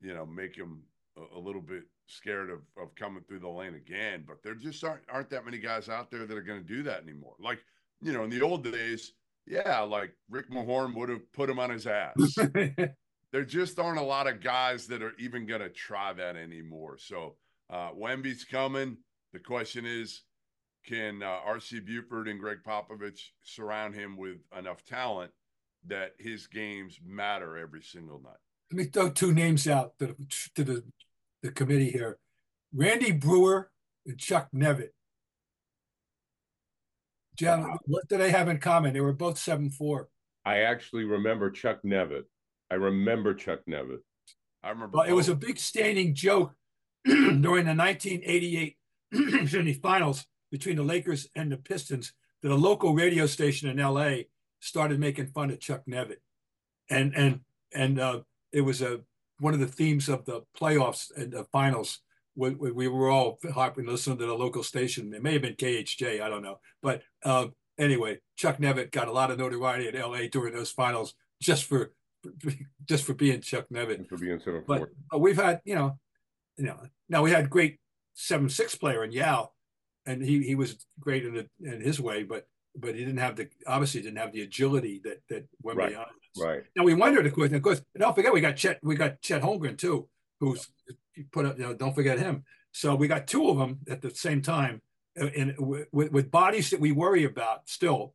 you 0.00 0.14
know, 0.14 0.26
make 0.26 0.56
them 0.56 0.82
a, 1.16 1.38
a 1.38 1.40
little 1.40 1.60
bit 1.62 1.84
scared 2.06 2.50
of 2.50 2.60
of 2.80 2.94
coming 2.94 3.22
through 3.28 3.40
the 3.40 3.48
lane 3.48 3.74
again. 3.74 4.24
But 4.26 4.42
there 4.42 4.54
just 4.54 4.82
aren't 4.84 5.02
aren't 5.08 5.30
that 5.30 5.44
many 5.44 5.58
guys 5.58 5.88
out 5.88 6.10
there 6.10 6.26
that 6.26 6.36
are 6.36 6.42
going 6.42 6.60
to 6.62 6.66
do 6.66 6.82
that 6.84 7.02
anymore. 7.02 7.34
Like 7.40 7.60
you 8.02 8.12
know, 8.12 8.24
in 8.24 8.30
the 8.30 8.42
old 8.42 8.64
days, 8.64 9.12
yeah, 9.46 9.80
like 9.80 10.12
Rick 10.28 10.50
Mahorn 10.50 10.94
would 10.94 11.08
have 11.08 11.32
put 11.32 11.48
him 11.50 11.58
on 11.58 11.70
his 11.70 11.86
ass. 11.86 12.14
there 13.32 13.44
just 13.44 13.78
aren't 13.78 13.98
a 13.98 14.02
lot 14.02 14.26
of 14.26 14.42
guys 14.42 14.86
that 14.88 15.02
are 15.02 15.12
even 15.18 15.46
going 15.46 15.60
to 15.60 15.68
try 15.68 16.12
that 16.12 16.36
anymore. 16.36 16.98
So 16.98 17.36
uh, 17.70 17.90
Wemby's 17.96 18.44
coming. 18.44 18.98
The 19.32 19.38
question 19.38 19.86
is, 19.86 20.22
can 20.86 21.22
uh, 21.22 21.38
RC 21.48 21.86
Buford 21.86 22.28
and 22.28 22.38
Gregg 22.40 22.58
Popovich 22.66 23.20
surround 23.42 23.94
him 23.94 24.16
with 24.16 24.38
enough 24.56 24.84
talent 24.84 25.30
that 25.86 26.12
his 26.18 26.46
games 26.46 26.98
matter 27.04 27.56
every 27.56 27.82
single 27.82 28.20
night? 28.20 28.36
Let 28.70 28.76
me 28.76 28.84
throw 28.84 29.10
two 29.10 29.32
names 29.32 29.68
out 29.68 29.98
to, 29.98 30.08
the- 30.08 30.26
to 30.56 30.64
the, 30.64 30.84
the 31.42 31.50
committee 31.52 31.90
here 31.90 32.18
Randy 32.74 33.12
Breuer 33.12 33.70
and 34.06 34.18
Chuck 34.18 34.48
Nevitt. 34.54 34.90
Gentlemen, 37.42 37.78
what 37.86 38.08
do 38.08 38.18
they 38.18 38.30
have 38.30 38.48
in 38.48 38.58
common? 38.58 38.92
They 38.92 39.00
were 39.00 39.12
both 39.12 39.38
seven 39.38 39.70
four. 39.70 40.08
I 40.44 40.58
actually 40.60 41.04
remember 41.04 41.50
Chuck 41.50 41.80
Nevitt. 41.84 42.24
I 42.70 42.74
remember 42.74 43.34
Chuck 43.34 43.60
Nevitt. 43.68 44.00
I 44.62 44.70
remember. 44.70 44.98
Well, 44.98 45.08
it 45.08 45.12
was 45.12 45.28
a 45.28 45.34
big 45.34 45.58
standing 45.58 46.14
joke 46.14 46.52
during 47.04 47.40
the 47.40 47.74
1988 47.74 48.76
excuse 49.12 49.54
me, 49.54 49.72
finals 49.72 50.24
between 50.50 50.76
the 50.76 50.82
Lakers 50.82 51.28
and 51.34 51.50
the 51.50 51.56
Pistons 51.56 52.12
that 52.42 52.50
a 52.50 52.54
local 52.54 52.94
radio 52.94 53.26
station 53.26 53.68
in 53.68 53.76
LA 53.76 54.22
started 54.60 54.98
making 54.98 55.26
fun 55.26 55.50
of 55.50 55.60
Chuck 55.60 55.82
Nevitt. 55.86 56.20
And 56.88 57.14
and 57.14 57.40
and 57.74 57.98
uh, 57.98 58.20
it 58.52 58.62
was 58.62 58.82
a 58.82 59.00
one 59.38 59.54
of 59.54 59.60
the 59.60 59.66
themes 59.66 60.08
of 60.08 60.24
the 60.24 60.42
playoffs 60.58 61.10
and 61.16 61.32
the 61.32 61.44
finals. 61.44 62.00
We, 62.34 62.50
we, 62.50 62.72
we 62.72 62.88
were 62.88 63.10
all 63.10 63.38
hopping 63.52 63.86
listening 63.86 64.18
to 64.18 64.26
the 64.26 64.34
local 64.34 64.62
station. 64.62 65.12
It 65.12 65.22
may 65.22 65.34
have 65.34 65.42
been 65.42 65.54
KHJ, 65.54 66.22
I 66.22 66.28
don't 66.28 66.42
know. 66.42 66.60
But 66.82 67.02
uh, 67.24 67.48
anyway, 67.78 68.20
Chuck 68.36 68.58
Nevitt 68.58 68.90
got 68.90 69.08
a 69.08 69.12
lot 69.12 69.30
of 69.30 69.38
notoriety 69.38 69.88
at 69.88 69.94
LA 69.94 70.28
during 70.30 70.54
those 70.54 70.70
finals 70.70 71.14
just 71.40 71.64
for 71.64 71.92
just 72.84 73.04
for 73.04 73.14
being 73.14 73.40
Chuck 73.40 73.66
Nevitt 73.72 74.08
for 74.08 74.16
being 74.16 74.38
seven 74.38 74.62
but, 74.66 74.78
four. 75.10 75.20
we've 75.20 75.36
had 75.36 75.60
you 75.64 75.74
know 75.74 75.98
you 76.56 76.64
know 76.64 76.78
now 77.08 77.22
we 77.22 77.30
had 77.30 77.50
great 77.50 77.78
seven 78.14 78.48
six 78.48 78.74
player 78.74 79.04
in 79.04 79.12
Yao 79.12 79.50
and 80.06 80.22
he 80.22 80.42
he 80.42 80.54
was 80.54 80.86
great 81.00 81.24
in 81.24 81.34
the, 81.34 81.48
in 81.60 81.80
his 81.80 82.00
way 82.00 82.22
but 82.22 82.46
but 82.76 82.94
he 82.94 83.04
didn't 83.04 83.18
have 83.18 83.36
the 83.36 83.48
obviously 83.66 84.00
didn't 84.02 84.18
have 84.18 84.32
the 84.32 84.42
agility 84.42 85.00
that 85.04 85.20
that 85.28 85.46
Wemby 85.64 85.76
Right. 85.76 86.06
Right. 86.38 86.62
Now 86.76 86.84
we 86.84 86.94
wondered 86.94 87.26
of 87.26 87.34
course 87.34 87.48
and 87.48 87.56
of 87.56 87.62
course 87.62 87.82
don't 87.98 88.14
forget 88.14 88.32
we 88.32 88.40
got 88.40 88.56
Chet 88.56 88.78
we 88.82 88.94
got 88.94 89.20
Chet 89.20 89.42
Holmgren 89.42 89.76
too 89.76 90.08
who's 90.42 90.68
put 91.30 91.46
up 91.46 91.56
you 91.56 91.64
know 91.64 91.74
don't 91.74 91.94
forget 91.94 92.18
him. 92.18 92.44
So 92.72 92.94
we 92.94 93.06
got 93.06 93.26
two 93.26 93.48
of 93.48 93.58
them 93.58 93.78
at 93.88 94.02
the 94.02 94.10
same 94.10 94.42
time 94.42 94.82
uh, 95.20 95.26
and 95.36 95.54
with, 95.58 96.10
with 96.12 96.30
bodies 96.30 96.70
that 96.70 96.80
we 96.80 96.90
worry 96.90 97.24
about 97.24 97.68
still. 97.68 98.14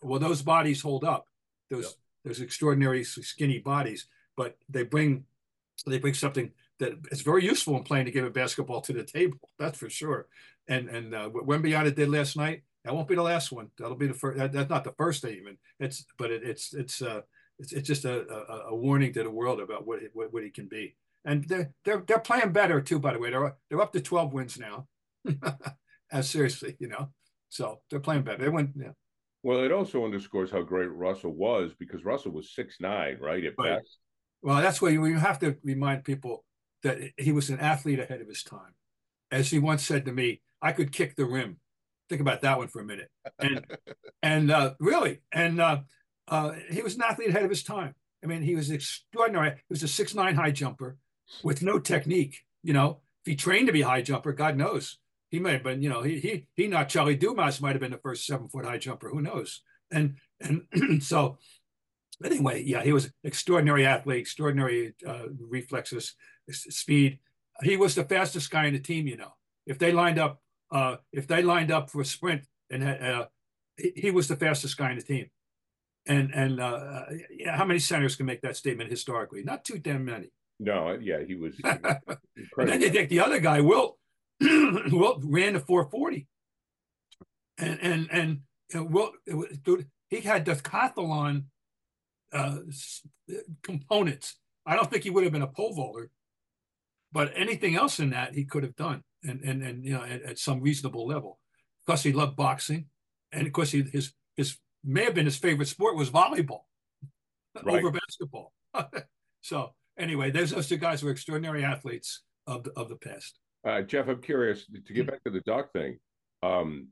Well 0.00 0.20
those 0.20 0.42
bodies 0.42 0.80
hold 0.80 1.04
up 1.04 1.26
those 1.70 1.96
those 2.24 2.40
extraordinary 2.40 3.02
skinny 3.04 3.58
bodies 3.58 4.06
but 4.36 4.56
they 4.68 4.84
bring 4.84 5.24
they 5.86 5.98
bring 5.98 6.14
something 6.14 6.52
that 6.78 6.92
is 7.10 7.22
very 7.22 7.44
useful 7.44 7.76
in 7.76 7.82
playing 7.82 8.04
the 8.06 8.12
game 8.12 8.24
of 8.24 8.32
basketball 8.32 8.80
to 8.82 8.92
the 8.92 9.04
table 9.04 9.38
that's 9.58 9.78
for 9.78 9.90
sure. 9.90 10.28
And 10.68 10.88
and 10.88 11.14
uh, 11.14 11.28
what 11.28 11.46
Wembanyama 11.46 11.94
did 11.94 12.08
last 12.08 12.36
night. 12.36 12.62
That 12.84 12.94
won't 12.94 13.08
be 13.08 13.14
the 13.14 13.22
last 13.22 13.50
one. 13.50 13.70
That'll 13.78 13.96
be 13.96 14.08
the 14.08 14.14
first 14.14 14.38
that, 14.38 14.52
that's 14.52 14.68
not 14.68 14.84
the 14.84 14.92
first 14.92 15.22
day 15.22 15.32
even. 15.40 15.56
It's 15.80 16.04
but 16.18 16.30
it, 16.30 16.42
it's 16.44 16.74
it's 16.74 17.00
uh 17.00 17.22
it's, 17.58 17.72
it's 17.72 17.88
just 17.88 18.04
a, 18.04 18.28
a, 18.28 18.68
a 18.68 18.74
warning 18.74 19.12
to 19.14 19.22
the 19.22 19.30
world 19.30 19.60
about 19.60 19.86
what, 19.86 20.02
it, 20.02 20.10
what 20.12 20.32
what 20.32 20.42
he 20.42 20.50
can 20.50 20.66
be 20.66 20.94
and 21.24 21.44
they're 21.48 21.72
they're 21.84 22.02
they're 22.06 22.18
playing 22.18 22.52
better 22.52 22.80
too 22.80 22.98
by 22.98 23.12
the 23.12 23.18
way 23.18 23.30
they're 23.30 23.56
they're 23.68 23.80
up 23.80 23.92
to 23.92 24.00
12 24.00 24.32
wins 24.32 24.58
now 24.58 24.86
as 26.12 26.28
seriously 26.28 26.76
you 26.78 26.88
know 26.88 27.10
so 27.48 27.80
they're 27.90 28.00
playing 28.00 28.22
better 28.22 28.42
they 28.42 28.48
went 28.48 28.70
yeah 28.76 28.92
Well, 29.42 29.62
it 29.62 29.72
also 29.72 30.04
underscores 30.04 30.50
how 30.50 30.62
great 30.62 30.90
Russell 30.90 31.32
was 31.32 31.74
because 31.78 32.04
Russell 32.04 32.32
was 32.32 32.54
six 32.54 32.76
nine, 32.80 33.18
right? 33.20 33.44
At 33.44 33.54
Right. 33.58 33.76
best. 33.78 33.98
Well, 34.42 34.60
that's 34.62 34.80
why 34.80 34.90
you 34.90 35.18
have 35.18 35.38
to 35.40 35.56
remind 35.62 36.04
people 36.04 36.44
that 36.82 36.98
he 37.18 37.32
was 37.32 37.50
an 37.50 37.60
athlete 37.60 37.98
ahead 38.00 38.20
of 38.20 38.28
his 38.28 38.42
time. 38.42 38.74
As 39.30 39.50
he 39.50 39.58
once 39.58 39.84
said 39.84 40.04
to 40.06 40.12
me, 40.12 40.40
I 40.62 40.72
could 40.72 40.92
kick 40.92 41.16
the 41.16 41.24
rim. 41.26 41.58
Think 42.08 42.20
about 42.20 42.40
that 42.42 42.58
one 42.58 42.68
for 42.68 42.80
a 42.80 42.84
minute. 42.84 43.10
And 43.38 43.64
and 44.22 44.50
uh, 44.50 44.74
really, 44.80 45.20
and 45.32 45.60
uh, 45.60 45.80
uh, 46.28 46.52
he 46.70 46.82
was 46.82 46.94
an 46.96 47.02
athlete 47.02 47.30
ahead 47.30 47.44
of 47.44 47.50
his 47.50 47.62
time. 47.64 47.94
I 48.22 48.26
mean, 48.26 48.42
he 48.42 48.54
was 48.54 48.70
extraordinary. 48.70 49.50
He 49.50 49.72
was 49.76 49.82
a 49.82 49.88
six 49.88 50.14
nine 50.14 50.34
high 50.36 50.50
jumper 50.52 50.96
with 51.42 51.62
no 51.62 51.78
technique. 51.78 52.40
You 52.62 52.72
know, 52.72 53.00
if 53.24 53.30
he 53.32 53.36
trained 53.36 53.66
to 53.66 53.72
be 53.72 53.82
a 53.82 53.88
high 53.88 54.02
jumper, 54.02 54.32
God 54.32 54.56
knows 54.56 54.98
he 55.30 55.40
might 55.40 55.54
have 55.54 55.62
been. 55.64 55.82
You 55.82 55.90
know, 55.90 56.02
he 56.02 56.20
he 56.20 56.46
he 56.54 56.66
not 56.68 56.88
Charlie 56.88 57.16
Dumas 57.16 57.60
might 57.60 57.72
have 57.72 57.80
been 57.80 57.90
the 57.90 57.98
first 57.98 58.26
seven 58.26 58.48
foot 58.48 58.64
high 58.64 58.78
jumper. 58.78 59.08
Who 59.08 59.20
knows? 59.20 59.62
And 59.90 60.16
and 60.40 60.62
so 61.02 61.38
anyway, 62.24 62.62
yeah, 62.62 62.82
he 62.82 62.92
was 62.92 63.10
extraordinary 63.24 63.86
athlete, 63.86 64.20
extraordinary 64.20 64.94
uh, 65.06 65.26
reflexes, 65.40 66.14
speed. 66.50 67.18
He 67.62 67.76
was 67.76 67.94
the 67.94 68.04
fastest 68.04 68.50
guy 68.50 68.66
in 68.66 68.74
the 68.74 68.80
team. 68.80 69.06
You 69.06 69.16
know, 69.16 69.34
if 69.66 69.78
they 69.78 69.92
lined 69.92 70.18
up, 70.18 70.40
uh, 70.70 70.96
if 71.12 71.26
they 71.26 71.42
lined 71.42 71.70
up 71.70 71.90
for 71.90 72.00
a 72.00 72.04
sprint, 72.04 72.42
and 72.70 72.84
uh, 72.84 73.26
he, 73.76 73.92
he 73.96 74.10
was 74.10 74.28
the 74.28 74.36
fastest 74.36 74.76
guy 74.76 74.90
in 74.90 74.98
the 74.98 75.02
team. 75.02 75.30
And 76.06 76.32
and 76.34 76.60
uh, 76.60 77.04
yeah, 77.30 77.56
how 77.56 77.64
many 77.64 77.80
centers 77.80 78.16
can 78.16 78.26
make 78.26 78.42
that 78.42 78.56
statement 78.56 78.90
historically? 78.90 79.42
Not 79.42 79.64
too 79.64 79.78
damn 79.78 80.04
many. 80.04 80.30
No, 80.60 80.96
yeah, 81.00 81.22
he 81.26 81.34
was. 81.34 81.54
And 81.64 82.68
then 82.68 82.80
you 82.80 82.90
take 82.90 83.08
the 83.08 83.20
other 83.20 83.40
guy, 83.40 83.60
Wilt. 83.60 83.98
Wilt 84.40 85.20
ran 85.24 85.54
the 85.54 85.60
440, 85.60 86.26
and 87.58 87.78
and 87.82 88.08
and 88.12 88.40
you 88.72 88.80
know, 88.80 88.84
Wilt, 88.86 89.12
it 89.26 89.34
was- 89.34 89.58
dude, 89.62 89.88
he 90.08 90.20
had 90.20 90.46
decathlon 90.46 91.44
uh, 92.32 92.58
components. 93.62 94.36
I 94.66 94.76
don't 94.76 94.90
think 94.90 95.04
he 95.04 95.10
would 95.10 95.24
have 95.24 95.32
been 95.32 95.42
a 95.42 95.46
pole 95.46 95.74
vaulter, 95.74 96.10
but 97.12 97.32
anything 97.36 97.76
else 97.76 98.00
in 98.00 98.10
that 98.10 98.34
he 98.34 98.44
could 98.44 98.62
have 98.62 98.76
done, 98.76 99.02
and 99.22 99.40
and 99.42 99.62
and 99.62 99.84
you 99.84 99.92
know 99.94 100.02
at, 100.04 100.22
at 100.22 100.38
some 100.38 100.60
reasonable 100.60 101.06
level. 101.06 101.38
Because 101.86 102.02
he 102.02 102.12
loved 102.12 102.36
boxing, 102.36 102.86
and 103.32 103.46
of 103.46 103.52
course, 103.52 103.70
he, 103.70 103.82
his 103.82 104.12
his 104.36 104.56
may 104.82 105.04
have 105.04 105.14
been 105.14 105.26
his 105.26 105.36
favorite 105.36 105.68
sport 105.68 105.96
was 105.96 106.10
volleyball 106.10 106.62
Right. 107.62 107.78
over 107.78 107.90
basketball. 107.90 108.52
so 109.42 109.74
anyway, 109.98 110.30
those 110.30 110.50
those 110.50 110.68
two 110.68 110.76
guys 110.76 111.02
were 111.02 111.10
extraordinary 111.10 111.64
athletes 111.64 112.22
of 112.46 112.64
the, 112.64 112.70
of 112.76 112.88
the 112.88 112.96
past. 112.96 113.38
Uh, 113.66 113.82
Jeff, 113.82 114.08
I'm 114.08 114.20
curious 114.20 114.66
to 114.66 114.92
get 114.92 115.06
back 115.06 115.22
to 115.24 115.30
the 115.30 115.40
Doc 115.40 115.72
thing. 115.72 115.98
Um, 116.42 116.88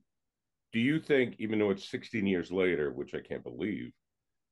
do 0.72 0.80
you 0.80 0.98
think, 0.98 1.36
even 1.38 1.58
though 1.58 1.70
it's 1.70 1.90
16 1.90 2.26
years 2.26 2.50
later, 2.50 2.92
which 2.92 3.14
I 3.14 3.20
can't 3.20 3.42
believe, 3.44 3.90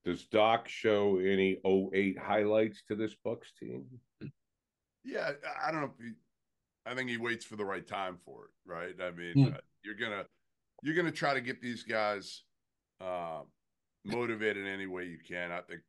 does 0.04 0.26
Doc 0.26 0.68
show 0.68 1.18
any 1.18 1.58
08 1.64 2.18
highlights 2.18 2.82
to 2.88 2.94
this 2.94 3.16
Bucks 3.24 3.52
team? 3.58 3.86
Yeah, 5.02 5.32
I- 5.46 5.68
I 5.68 5.72
don't 5.72 5.80
know 5.80 5.92
if 5.98 6.04
he, 6.04 6.12
I 6.84 6.94
think 6.94 7.08
he 7.08 7.16
waits 7.16 7.44
for 7.46 7.56
the 7.56 7.64
right 7.64 7.86
time 7.86 8.18
for 8.22 8.46
it, 8.46 8.50
right? 8.66 8.94
I 9.00 9.10
mean, 9.12 9.32
Hmm. 9.32 9.54
uh, 9.54 9.58
you're 9.82 9.94
gonna 9.94 10.26
you're 10.82 10.94
gonna 10.94 11.12
try 11.12 11.34
to 11.34 11.40
get 11.40 11.60
these 11.60 11.84
guys 11.84 12.42
uh, 13.00 13.42
motivated 14.04 14.66
any 14.66 14.86
way 14.86 15.04
you 15.04 15.18
can. 15.26 15.52
I 15.52 15.60
think 15.60 15.80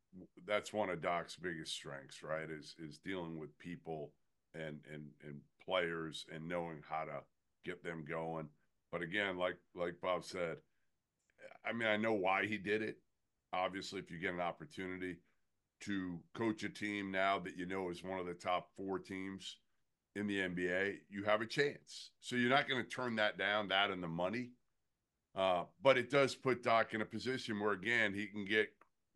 that's 0.45 0.73
one 0.73 0.89
of 0.89 1.01
Doc's 1.01 1.35
biggest 1.35 1.73
strengths, 1.73 2.23
right? 2.23 2.49
Is 2.49 2.75
is 2.79 2.97
dealing 2.97 3.39
with 3.39 3.57
people 3.59 4.11
and 4.53 4.79
and 4.91 5.05
and 5.23 5.39
players 5.63 6.25
and 6.33 6.47
knowing 6.47 6.81
how 6.87 7.05
to 7.05 7.21
get 7.65 7.83
them 7.83 8.05
going. 8.07 8.47
But 8.91 9.01
again, 9.01 9.37
like 9.37 9.57
like 9.75 9.95
Bob 10.01 10.25
said, 10.25 10.57
I 11.65 11.73
mean, 11.73 11.87
I 11.87 11.97
know 11.97 12.13
why 12.13 12.45
he 12.45 12.57
did 12.57 12.81
it. 12.81 12.97
Obviously, 13.53 13.99
if 13.99 14.11
you 14.11 14.19
get 14.19 14.33
an 14.33 14.41
opportunity 14.41 15.17
to 15.81 16.19
coach 16.33 16.63
a 16.63 16.69
team 16.69 17.11
now 17.11 17.39
that 17.39 17.57
you 17.57 17.65
know 17.65 17.89
is 17.89 18.03
one 18.03 18.19
of 18.19 18.25
the 18.25 18.33
top 18.33 18.69
four 18.77 18.99
teams 18.99 19.57
in 20.15 20.27
the 20.27 20.39
NBA, 20.39 20.97
you 21.09 21.23
have 21.23 21.41
a 21.41 21.45
chance. 21.45 22.11
So 22.19 22.35
you're 22.35 22.49
not 22.49 22.67
going 22.67 22.83
to 22.83 22.89
turn 22.89 23.15
that 23.15 23.37
down, 23.37 23.69
that 23.69 23.91
and 23.91 24.03
the 24.03 24.07
money. 24.07 24.51
Uh, 25.35 25.63
but 25.81 25.97
it 25.97 26.09
does 26.09 26.35
put 26.35 26.61
Doc 26.63 26.93
in 26.93 27.01
a 27.01 27.05
position 27.05 27.59
where, 27.59 27.71
again, 27.71 28.13
he 28.13 28.27
can 28.27 28.43
get 28.45 28.69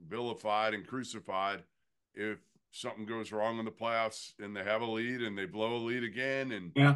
vilified 0.08 0.74
and 0.74 0.86
crucified 0.88 1.64
if 2.14 2.40
something 2.72 3.06
goes 3.06 3.32
wrong 3.32 3.60
in 3.60 3.66
the 3.66 3.72
playoffs 3.72 4.32
and 4.40 4.56
they 4.56 4.64
have 4.64 4.82
a 4.82 4.86
lead 4.86 5.22
and 5.22 5.38
they 5.38 5.46
blow 5.46 5.76
a 5.76 5.78
lead 5.78 6.04
again. 6.04 6.52
And, 6.54 6.72
yeah, 6.76 6.96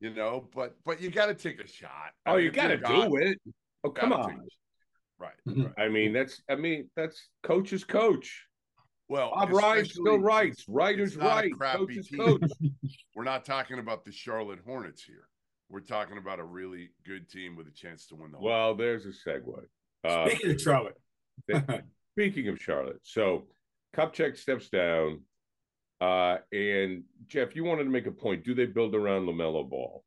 you 0.00 0.12
know, 0.14 0.48
but 0.54 0.76
but 0.84 1.00
you 1.00 1.10
got 1.10 1.26
to 1.26 1.34
take 1.34 1.60
a 1.60 1.66
shot. 1.66 2.12
Oh, 2.26 2.36
you 2.36 2.50
got 2.50 2.68
to 2.68 2.76
do 2.76 3.16
it. 3.16 3.38
Oh, 3.84 3.90
come 3.90 4.12
on. 4.12 4.40
Right, 5.18 5.32
Mm-hmm. 5.48 5.62
right. 5.64 5.72
I 5.78 5.88
mean, 5.88 6.12
that's 6.12 6.42
I 6.50 6.54
mean, 6.54 6.88
that's 6.96 7.28
coach's 7.42 7.84
coach. 7.84 8.46
Well, 9.08 9.32
Bob 9.34 9.50
Ryan 9.52 9.80
especially- 9.82 10.02
still 10.02 10.18
writes. 10.18 10.64
Writer's 10.68 11.14
it's 11.14 11.22
right. 11.22 11.52
crappy 11.52 11.78
Coach 11.78 11.96
is 11.96 12.08
team. 12.08 12.18
coach. 12.18 12.50
We're 13.14 13.24
not 13.24 13.44
talking 13.44 13.78
about 13.78 14.04
the 14.04 14.12
Charlotte 14.12 14.60
Hornets 14.64 15.02
here. 15.02 15.26
We're 15.70 15.80
talking 15.80 16.18
about 16.18 16.40
a 16.40 16.44
really 16.44 16.90
good 17.06 17.30
team 17.30 17.56
with 17.56 17.68
a 17.68 17.72
chance 17.72 18.06
to 18.06 18.16
win 18.16 18.32
the. 18.32 18.38
whole 18.38 18.46
Well, 18.46 18.74
there's 18.74 19.06
a 19.06 19.10
segue. 19.10 19.64
Uh, 20.04 20.28
Speaking 20.28 20.50
of 20.50 20.60
Charlotte, 20.60 21.00
speaking 22.14 22.48
of 22.48 22.60
Charlotte, 22.60 23.00
so 23.02 23.44
Kupchak 23.94 24.36
steps 24.36 24.68
down, 24.68 25.20
uh, 26.00 26.38
and 26.52 27.04
Jeff, 27.28 27.54
you 27.54 27.64
wanted 27.64 27.84
to 27.84 27.90
make 27.90 28.06
a 28.06 28.12
point. 28.12 28.44
Do 28.44 28.54
they 28.54 28.66
build 28.66 28.94
around 28.94 29.26
LaMelo 29.26 29.68
Ball? 29.68 30.02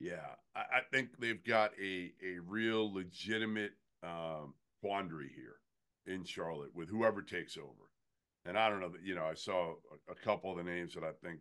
Yeah, 0.00 0.26
I, 0.54 0.60
I 0.60 0.80
think 0.92 1.18
they've 1.18 1.42
got 1.42 1.72
a 1.82 2.12
a 2.24 2.38
real 2.46 2.92
legitimate 2.92 3.72
um, 4.02 4.54
quandary 4.82 5.30
here 5.34 5.56
in 6.06 6.24
Charlotte 6.24 6.74
with 6.74 6.88
whoever 6.88 7.22
takes 7.22 7.56
over. 7.56 7.68
And 8.44 8.58
I 8.58 8.68
don't 8.68 8.80
know 8.80 8.90
that 8.90 9.02
you 9.02 9.14
know 9.14 9.24
I 9.24 9.34
saw 9.34 9.72
a, 10.08 10.12
a 10.12 10.14
couple 10.14 10.50
of 10.50 10.58
the 10.58 10.70
names 10.70 10.94
that 10.94 11.04
I 11.04 11.12
think 11.26 11.40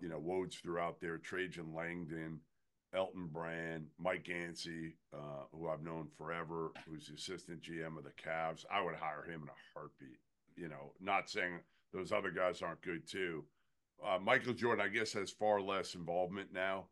you 0.00 0.08
know 0.08 0.20
Woj 0.20 0.54
threw 0.60 0.78
out 0.78 1.00
there: 1.00 1.18
Trajan 1.18 1.74
Langdon, 1.74 2.40
Elton 2.94 3.28
Brand, 3.32 3.86
Mike 3.98 4.24
Gansey, 4.24 4.94
uh, 5.14 5.44
who 5.52 5.68
I've 5.68 5.82
known 5.82 6.08
forever, 6.16 6.72
who's 6.86 7.06
the 7.06 7.14
assistant 7.14 7.62
GM 7.62 7.98
of 7.98 8.04
the 8.04 8.10
Cavs. 8.10 8.64
I 8.70 8.82
would 8.82 8.94
hire 8.94 9.24
him 9.24 9.42
in 9.42 9.48
a 9.48 9.78
heartbeat. 9.78 10.18
You 10.56 10.68
know, 10.68 10.92
not 11.00 11.30
saying 11.30 11.60
those 11.92 12.12
other 12.12 12.30
guys 12.30 12.62
aren't 12.62 12.82
good 12.82 13.08
too. 13.08 13.44
Uh, 14.04 14.18
Michael 14.18 14.52
Jordan, 14.52 14.84
I 14.84 14.88
guess, 14.88 15.12
has 15.12 15.30
far 15.30 15.60
less 15.60 15.94
involvement 15.94 16.52
now 16.52 16.86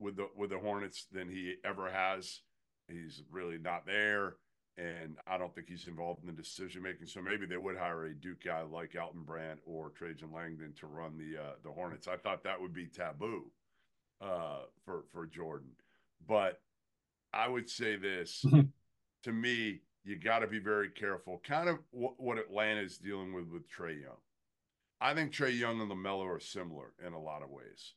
with 0.00 0.16
the 0.16 0.28
with 0.36 0.50
the 0.50 0.58
Hornets 0.58 1.06
than 1.12 1.28
he 1.28 1.54
ever 1.64 1.90
has. 1.90 2.40
He's 2.88 3.22
really 3.30 3.58
not 3.58 3.86
there, 3.86 4.36
and 4.78 5.16
I 5.26 5.36
don't 5.36 5.54
think 5.54 5.68
he's 5.68 5.86
involved 5.86 6.20
in 6.22 6.26
the 6.26 6.32
decision 6.32 6.82
making. 6.82 7.06
So 7.06 7.20
maybe 7.20 7.46
they 7.46 7.56
would 7.56 7.76
hire 7.76 8.06
a 8.06 8.14
Duke 8.14 8.44
guy 8.44 8.62
like 8.62 8.96
Elton 8.96 9.22
Brand 9.22 9.60
or 9.66 9.90
Trajan 9.90 10.32
Langdon 10.32 10.72
to 10.80 10.86
run 10.86 11.18
the 11.18 11.40
uh, 11.40 11.52
the 11.62 11.70
Hornets. 11.70 12.08
I 12.08 12.16
thought 12.16 12.44
that 12.44 12.60
would 12.60 12.72
be 12.72 12.86
taboo 12.86 13.50
uh, 14.20 14.62
for 14.84 15.04
for 15.12 15.26
Jordan, 15.26 15.72
but 16.26 16.60
I 17.32 17.48
would 17.48 17.68
say 17.68 17.96
this 17.96 18.44
to 19.24 19.32
me: 19.32 19.80
you 20.04 20.16
got 20.16 20.40
to 20.40 20.46
be 20.46 20.58
very 20.58 20.88
careful. 20.88 21.40
Kind 21.44 21.68
of 21.68 21.78
what, 21.90 22.18
what 22.18 22.38
Atlanta 22.38 22.80
is 22.80 22.98
dealing 22.98 23.32
with 23.34 23.48
with 23.48 23.70
Trae 23.70 24.00
Young. 24.00 24.20
I 25.00 25.14
think 25.14 25.32
Trae 25.32 25.56
Young 25.56 25.80
and 25.80 25.90
LaMelo 25.90 26.24
are 26.24 26.40
similar 26.40 26.92
in 27.04 27.12
a 27.12 27.20
lot 27.20 27.42
of 27.42 27.50
ways. 27.50 27.94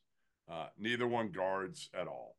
Uh, 0.50 0.66
neither 0.78 1.06
one 1.06 1.30
guards 1.30 1.88
at 1.98 2.06
all, 2.06 2.36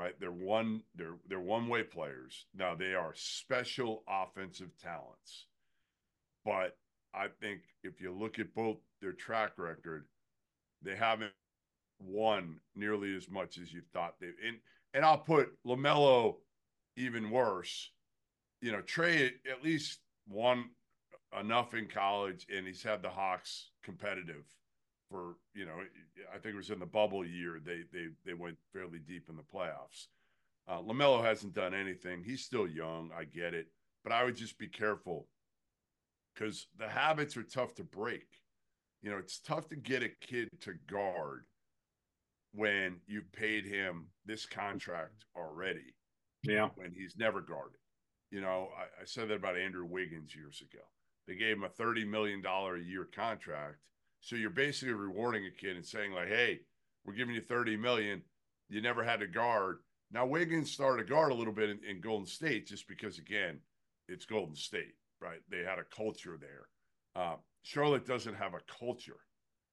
right? 0.00 0.14
They're 0.18 0.32
one 0.32 0.82
they're 0.94 1.16
they're 1.28 1.40
one 1.40 1.68
way 1.68 1.82
players. 1.82 2.46
Now 2.56 2.74
they 2.74 2.94
are 2.94 3.12
special 3.14 4.02
offensive 4.08 4.70
talents, 4.82 5.46
but 6.44 6.78
I 7.12 7.26
think 7.40 7.60
if 7.82 8.00
you 8.00 8.12
look 8.12 8.38
at 8.38 8.54
both 8.54 8.78
their 9.02 9.12
track 9.12 9.52
record, 9.58 10.06
they 10.82 10.96
haven't 10.96 11.32
won 12.00 12.60
nearly 12.74 13.14
as 13.14 13.28
much 13.28 13.58
as 13.58 13.72
you 13.72 13.82
thought 13.92 14.14
they. 14.20 14.28
And 14.46 14.56
and 14.94 15.04
I'll 15.04 15.18
put 15.18 15.52
LaMelo 15.66 16.36
even 16.96 17.30
worse. 17.30 17.90
You 18.62 18.72
know, 18.72 18.80
Trae 18.80 19.32
at 19.50 19.62
least 19.62 20.00
won 20.28 20.70
enough 21.38 21.74
in 21.74 21.86
college, 21.86 22.46
and 22.54 22.66
he's 22.66 22.82
had 22.82 23.02
the 23.02 23.10
Hawks 23.10 23.70
competitive 23.84 24.44
for 25.10 25.36
you 25.54 25.66
know 25.66 25.74
I 26.32 26.38
think 26.38 26.54
it 26.54 26.58
was 26.58 26.70
in 26.70 26.78
the 26.78 26.86
bubble 26.86 27.24
year 27.26 27.60
they 27.64 27.82
they 27.92 28.08
they 28.24 28.34
went 28.34 28.58
fairly 28.72 28.98
deep 28.98 29.28
in 29.28 29.36
the 29.36 29.42
playoffs. 29.42 30.06
Uh, 30.68 30.80
LaMelo 30.80 31.24
hasn't 31.24 31.54
done 31.54 31.74
anything. 31.74 32.22
He's 32.22 32.44
still 32.44 32.68
young. 32.68 33.10
I 33.16 33.24
get 33.24 33.54
it, 33.54 33.68
but 34.04 34.12
I 34.12 34.24
would 34.24 34.36
just 34.36 34.58
be 34.58 34.68
careful 34.68 35.26
because 36.34 36.66
the 36.78 36.88
habits 36.88 37.36
are 37.36 37.42
tough 37.42 37.74
to 37.76 37.84
break. 37.84 38.26
You 39.02 39.10
know, 39.10 39.18
it's 39.18 39.40
tough 39.40 39.68
to 39.70 39.76
get 39.76 40.02
a 40.02 40.10
kid 40.20 40.48
to 40.60 40.74
guard 40.86 41.44
when 42.52 43.00
you've 43.06 43.32
paid 43.32 43.64
him 43.64 44.06
this 44.26 44.46
contract 44.46 45.24
already. 45.36 45.94
Yeah. 46.42 46.68
When 46.74 46.92
he's 46.92 47.16
never 47.18 47.40
guarded. 47.40 47.80
You 48.30 48.40
know, 48.40 48.68
I, 48.76 49.02
I 49.02 49.04
said 49.04 49.28
that 49.28 49.34
about 49.34 49.58
Andrew 49.58 49.84
Wiggins 49.84 50.34
years 50.34 50.62
ago. 50.62 50.82
They 51.26 51.34
gave 51.34 51.56
him 51.56 51.64
a 51.64 51.68
$30 51.68 52.06
million 52.06 52.42
a 52.44 52.76
year 52.78 53.08
contract. 53.14 53.76
So 54.20 54.36
you're 54.36 54.50
basically 54.50 54.94
rewarding 54.94 55.46
a 55.46 55.50
kid 55.50 55.76
and 55.76 55.84
saying, 55.84 56.12
like, 56.12 56.28
hey, 56.28 56.60
we're 57.04 57.14
giving 57.14 57.34
you 57.34 57.40
30 57.40 57.76
million. 57.76 58.22
You 58.68 58.80
never 58.80 59.02
had 59.02 59.22
a 59.22 59.26
guard. 59.26 59.78
Now 60.12 60.26
Wiggins 60.26 60.70
started 60.70 61.06
a 61.06 61.08
guard 61.08 61.32
a 61.32 61.34
little 61.34 61.52
bit 61.52 61.70
in, 61.70 61.80
in 61.88 62.00
Golden 62.00 62.26
State 62.26 62.66
just 62.66 62.86
because 62.88 63.18
again, 63.18 63.58
it's 64.08 64.26
Golden 64.26 64.54
State, 64.56 64.94
right? 65.20 65.40
They 65.48 65.58
had 65.58 65.78
a 65.78 65.94
culture 65.94 66.38
there. 66.38 66.68
Uh, 67.14 67.36
Charlotte 67.62 68.06
doesn't 68.06 68.34
have 68.34 68.54
a 68.54 68.78
culture. 68.78 69.20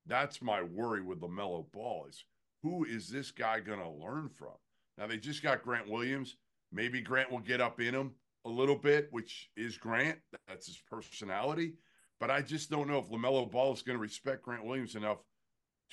That's 0.06 0.42
my 0.42 0.62
worry 0.62 1.02
with 1.02 1.22
LaMelo 1.22 1.72
Ball 1.72 2.06
is 2.08 2.24
who 2.64 2.86
is 2.86 3.10
this 3.10 3.32
guy 3.32 3.60
going 3.60 3.80
to 3.80 3.90
learn 3.90 4.30
from? 4.30 4.56
Now 4.98 5.08
they 5.08 5.18
just 5.18 5.44
got 5.44 5.64
Grant 5.64 5.90
Williams. 5.90 6.38
Maybe 6.72 7.02
Grant 7.02 7.32
will 7.32 7.40
get 7.40 7.62
up 7.62 7.80
in 7.80 7.94
him 7.94 8.12
a 8.46 8.50
little 8.50 8.76
bit, 8.76 9.08
which 9.12 9.50
is 9.56 9.78
Grant. 9.78 10.20
That's 10.48 10.68
his 10.68 10.82
personality. 10.90 11.74
But 12.20 12.32
I 12.32 12.42
just 12.42 12.70
don't 12.70 12.88
know 12.88 12.98
if 12.98 13.10
LaMelo 13.10 13.50
Ball 13.50 13.74
is 13.74 13.82
going 13.84 13.98
to 13.98 14.02
respect 14.02 14.44
Grant 14.44 14.66
Williams 14.66 14.96
enough 14.96 15.20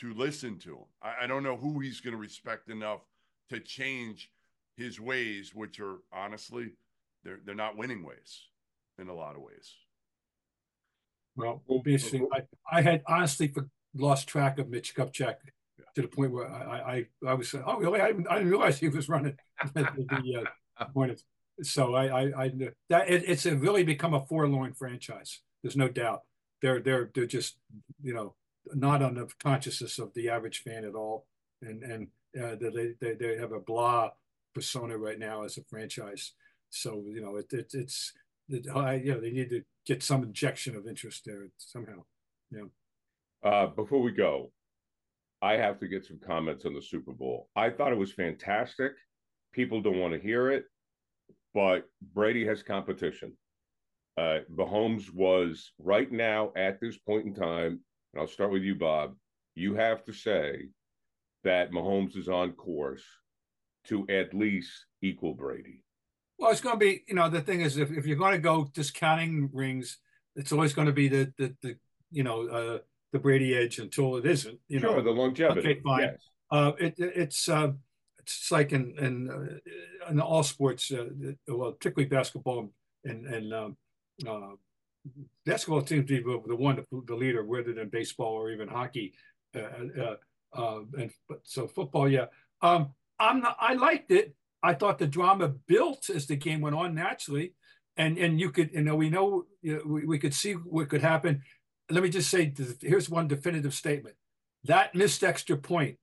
to 0.01 0.15
listen 0.15 0.59
to 0.61 0.71
him. 0.77 0.85
I, 1.03 1.25
I 1.25 1.27
don't 1.27 1.43
know 1.43 1.57
who 1.57 1.81
he's 1.81 2.01
going 2.01 2.15
to 2.15 2.21
respect 2.21 2.71
enough 2.71 3.01
to 3.51 3.61
change 3.61 4.31
his 4.77 4.99
ways, 5.01 5.55
which 5.55 5.81
are 5.81 5.99
honestly, 6.13 6.73
they're 7.23 7.41
they're 7.45 7.55
not 7.55 7.77
winning 7.77 8.05
ways 8.05 8.49
in 8.99 9.09
a 9.09 9.15
lot 9.15 9.37
of 9.37 9.43
ways. 9.43 9.75
Well, 11.37 11.63
we'll 11.67 11.83
be 11.83 11.95
interesting. 11.95 12.29
I, 12.33 12.43
I 12.71 12.81
had 12.83 13.03
honestly 13.07 13.49
for, 13.49 13.69
lost 13.95 14.29
track 14.29 14.59
of 14.59 14.69
Mitch 14.69 14.95
Kupchak 14.95 15.35
to 15.95 16.03
the 16.03 16.09
point 16.09 16.33
where 16.33 16.49
I 16.51 17.07
I, 17.25 17.29
I 17.29 17.35
was 17.35 17.51
saying, 17.51 17.65
oh 17.67 17.79
really? 17.79 18.01
I, 18.01 18.09
didn't- 18.09 18.29
I 18.29 18.35
didn't 18.37 18.51
realize 18.51 18.79
he 18.79 18.89
was 18.89 19.09
running 19.09 19.37
the, 19.75 19.83
the 20.09 20.47
uh. 20.81 20.87
So 21.63 21.95
I 21.95 22.07
I, 22.07 22.45
I 22.45 22.49
that 22.91 23.09
it, 23.09 23.29
it's 23.29 23.47
really 23.47 23.85
become 23.85 24.13
a 24.13 24.25
forlorn 24.27 24.73
franchise. 24.75 25.41
There's 25.65 25.77
no 25.77 25.89
doubt. 25.89 26.25
They're 26.61 26.79
they're 26.79 27.11
they're 27.15 27.27
just 27.27 27.57
you 28.03 28.13
know 28.13 28.35
not 28.75 29.03
on 29.03 29.15
the 29.15 29.29
consciousness 29.43 29.99
of 29.99 30.13
the 30.13 30.29
average 30.29 30.63
fan 30.63 30.85
at 30.85 30.95
all, 30.95 31.27
and 31.63 31.83
and 31.83 32.09
uh, 32.41 32.57
they 32.61 32.95
they 33.01 33.15
they 33.15 33.37
have 33.39 33.53
a 33.53 33.61
blah 33.61 34.11
persona 34.55 34.97
right 34.99 35.19
now 35.19 35.43
as 35.43 35.57
a 35.57 35.65
franchise. 35.65 36.33
So 36.69 37.03
you 37.09 37.23
know 37.23 37.37
it, 37.37 37.51
it 37.53 37.73
it's 37.73 38.13
it, 38.51 38.67
I, 38.69 38.97
you 38.97 39.15
know 39.15 39.21
they 39.21 39.31
need 39.31 39.49
to 39.51 39.63
get 39.87 40.03
some 40.03 40.23
injection 40.23 40.77
of 40.77 40.87
interest 40.87 41.23
there 41.25 41.49
somehow. 41.57 42.05
Yeah. 42.51 42.69
Uh, 43.43 43.67
before 43.69 44.03
we 44.03 44.13
go, 44.13 44.53
I 45.41 45.55
have 45.55 45.81
to 45.81 45.89
get 45.89 46.05
some 46.05 46.21
comments 46.27 46.67
on 46.67 46.75
the 46.75 46.83
Super 46.83 47.13
Bowl. 47.13 47.49
I 47.57 47.71
thought 47.71 47.93
it 47.93 47.99
was 47.99 48.13
fantastic. 48.13 48.93
People 49.53 49.81
don't 49.81 49.99
want 49.99 50.13
to 50.13 50.21
hear 50.21 50.51
it, 50.51 50.65
but 51.55 51.89
Brady 52.13 52.47
has 52.47 52.63
competition. 52.63 53.33
Uh, 54.17 54.39
Mahomes 54.55 55.13
was 55.13 55.73
right 55.79 56.11
now 56.11 56.53
at 56.57 56.81
this 56.81 56.97
point 56.97 57.27
in 57.27 57.35
time, 57.35 57.81
and 58.13 58.21
I'll 58.21 58.29
start 58.29 58.53
with 58.53 58.63
you, 58.63 58.75
Bob. 58.77 59.17
You 59.57 59.75
have 59.75 60.05
to 60.05 60.13
say 60.13 60.69
that 61.43 61.73
Mahomes 61.73 62.17
is 62.17 62.29
on 62.29 62.53
course 62.53 63.03
to 63.89 64.07
at 64.09 64.33
least 64.33 64.71
equal 65.03 65.35
Brady. 65.35 65.83
Well, 66.39 66.51
it's 66.51 66.61
going 66.61 66.77
to 66.79 66.85
be, 66.85 67.03
you 67.09 67.15
know, 67.15 67.29
the 67.29 67.41
thing 67.41 67.61
is, 67.61 67.77
if, 67.77 67.91
if 67.91 68.07
you're 68.07 68.17
going 68.17 68.33
to 68.33 68.39
go 68.39 68.69
discounting 68.73 69.51
rings, 69.53 69.99
it's 70.37 70.53
always 70.53 70.73
going 70.73 70.87
to 70.87 70.93
be 70.93 71.09
the, 71.09 71.33
the, 71.39 71.55
the 71.63 71.77
you 72.11 72.23
know, 72.23 72.49
uh, 72.49 72.79
the 73.13 73.19
Brady 73.19 73.55
edge 73.55 73.79
until 73.79 74.17
it 74.17 74.27
isn't, 74.27 74.59
you 74.69 74.81
Sure, 74.81 74.97
know. 74.97 75.03
the 75.03 75.11
longevity, 75.11 75.61
Okay, 75.71 75.81
fine. 75.81 76.01
yes. 76.03 76.29
Uh, 76.51 76.73
it, 76.79 76.95
it- 76.99 77.13
it's, 77.17 77.49
uh, 77.49 77.73
it's 78.19 78.51
like 78.51 78.73
in, 78.73 78.95
in, 78.99 79.31
uh, 79.31 80.11
in 80.11 80.21
all 80.21 80.43
sports, 80.43 80.91
uh, 80.91 81.05
well, 81.47 81.73
particularly 81.73 82.09
basketball 82.09 82.71
and, 83.05 83.27
and, 83.27 83.53
um, 83.53 83.77
uh, 84.27 84.53
basketball 85.45 85.85
seems 85.85 86.09
to 86.09 86.23
be 86.23 86.49
the 86.49 86.57
one, 86.57 86.85
the 87.07 87.15
leader, 87.15 87.43
rather 87.43 87.75
than 87.75 87.89
baseball 87.89 88.33
or 88.33 88.51
even 88.51 88.69
hockey. 88.69 89.15
Uh, 89.55 89.61
uh, 90.01 90.17
uh, 90.53 90.81
and 90.99 91.11
so 91.43 91.67
football, 91.67 92.09
yeah. 92.09 92.27
Um, 92.63 92.95
I'm 93.19 93.41
not, 93.41 93.57
I 93.61 93.75
liked 93.75 94.11
it. 94.11 94.35
I 94.63 94.75
thought 94.75 94.99
the 94.99 95.07
drama 95.07 95.49
built 95.49 96.09
as 96.09 96.27
the 96.27 96.37
game 96.37 96.61
went 96.61 96.77
on 96.77 96.95
naturally, 96.95 97.53
and 97.97 98.17
and 98.19 98.41
you 98.41 98.51
could 98.51 98.71
you 98.73 98.83
know 98.83 98.97
we 98.97 99.11
know 99.11 99.45
you 99.63 99.77
know, 99.77 99.83
we, 99.85 100.07
we 100.07 100.19
could 100.19 100.35
see 100.35 100.53
what 100.53 100.89
could 100.89 101.03
happen. 101.03 101.43
Let 101.91 102.03
me 102.03 102.09
just 102.09 102.31
say 102.31 102.53
here's 102.81 103.11
one 103.11 103.29
definitive 103.29 103.75
statement: 103.75 104.17
that 104.65 104.95
missed 104.95 105.23
extra 105.23 105.57
point 105.57 105.99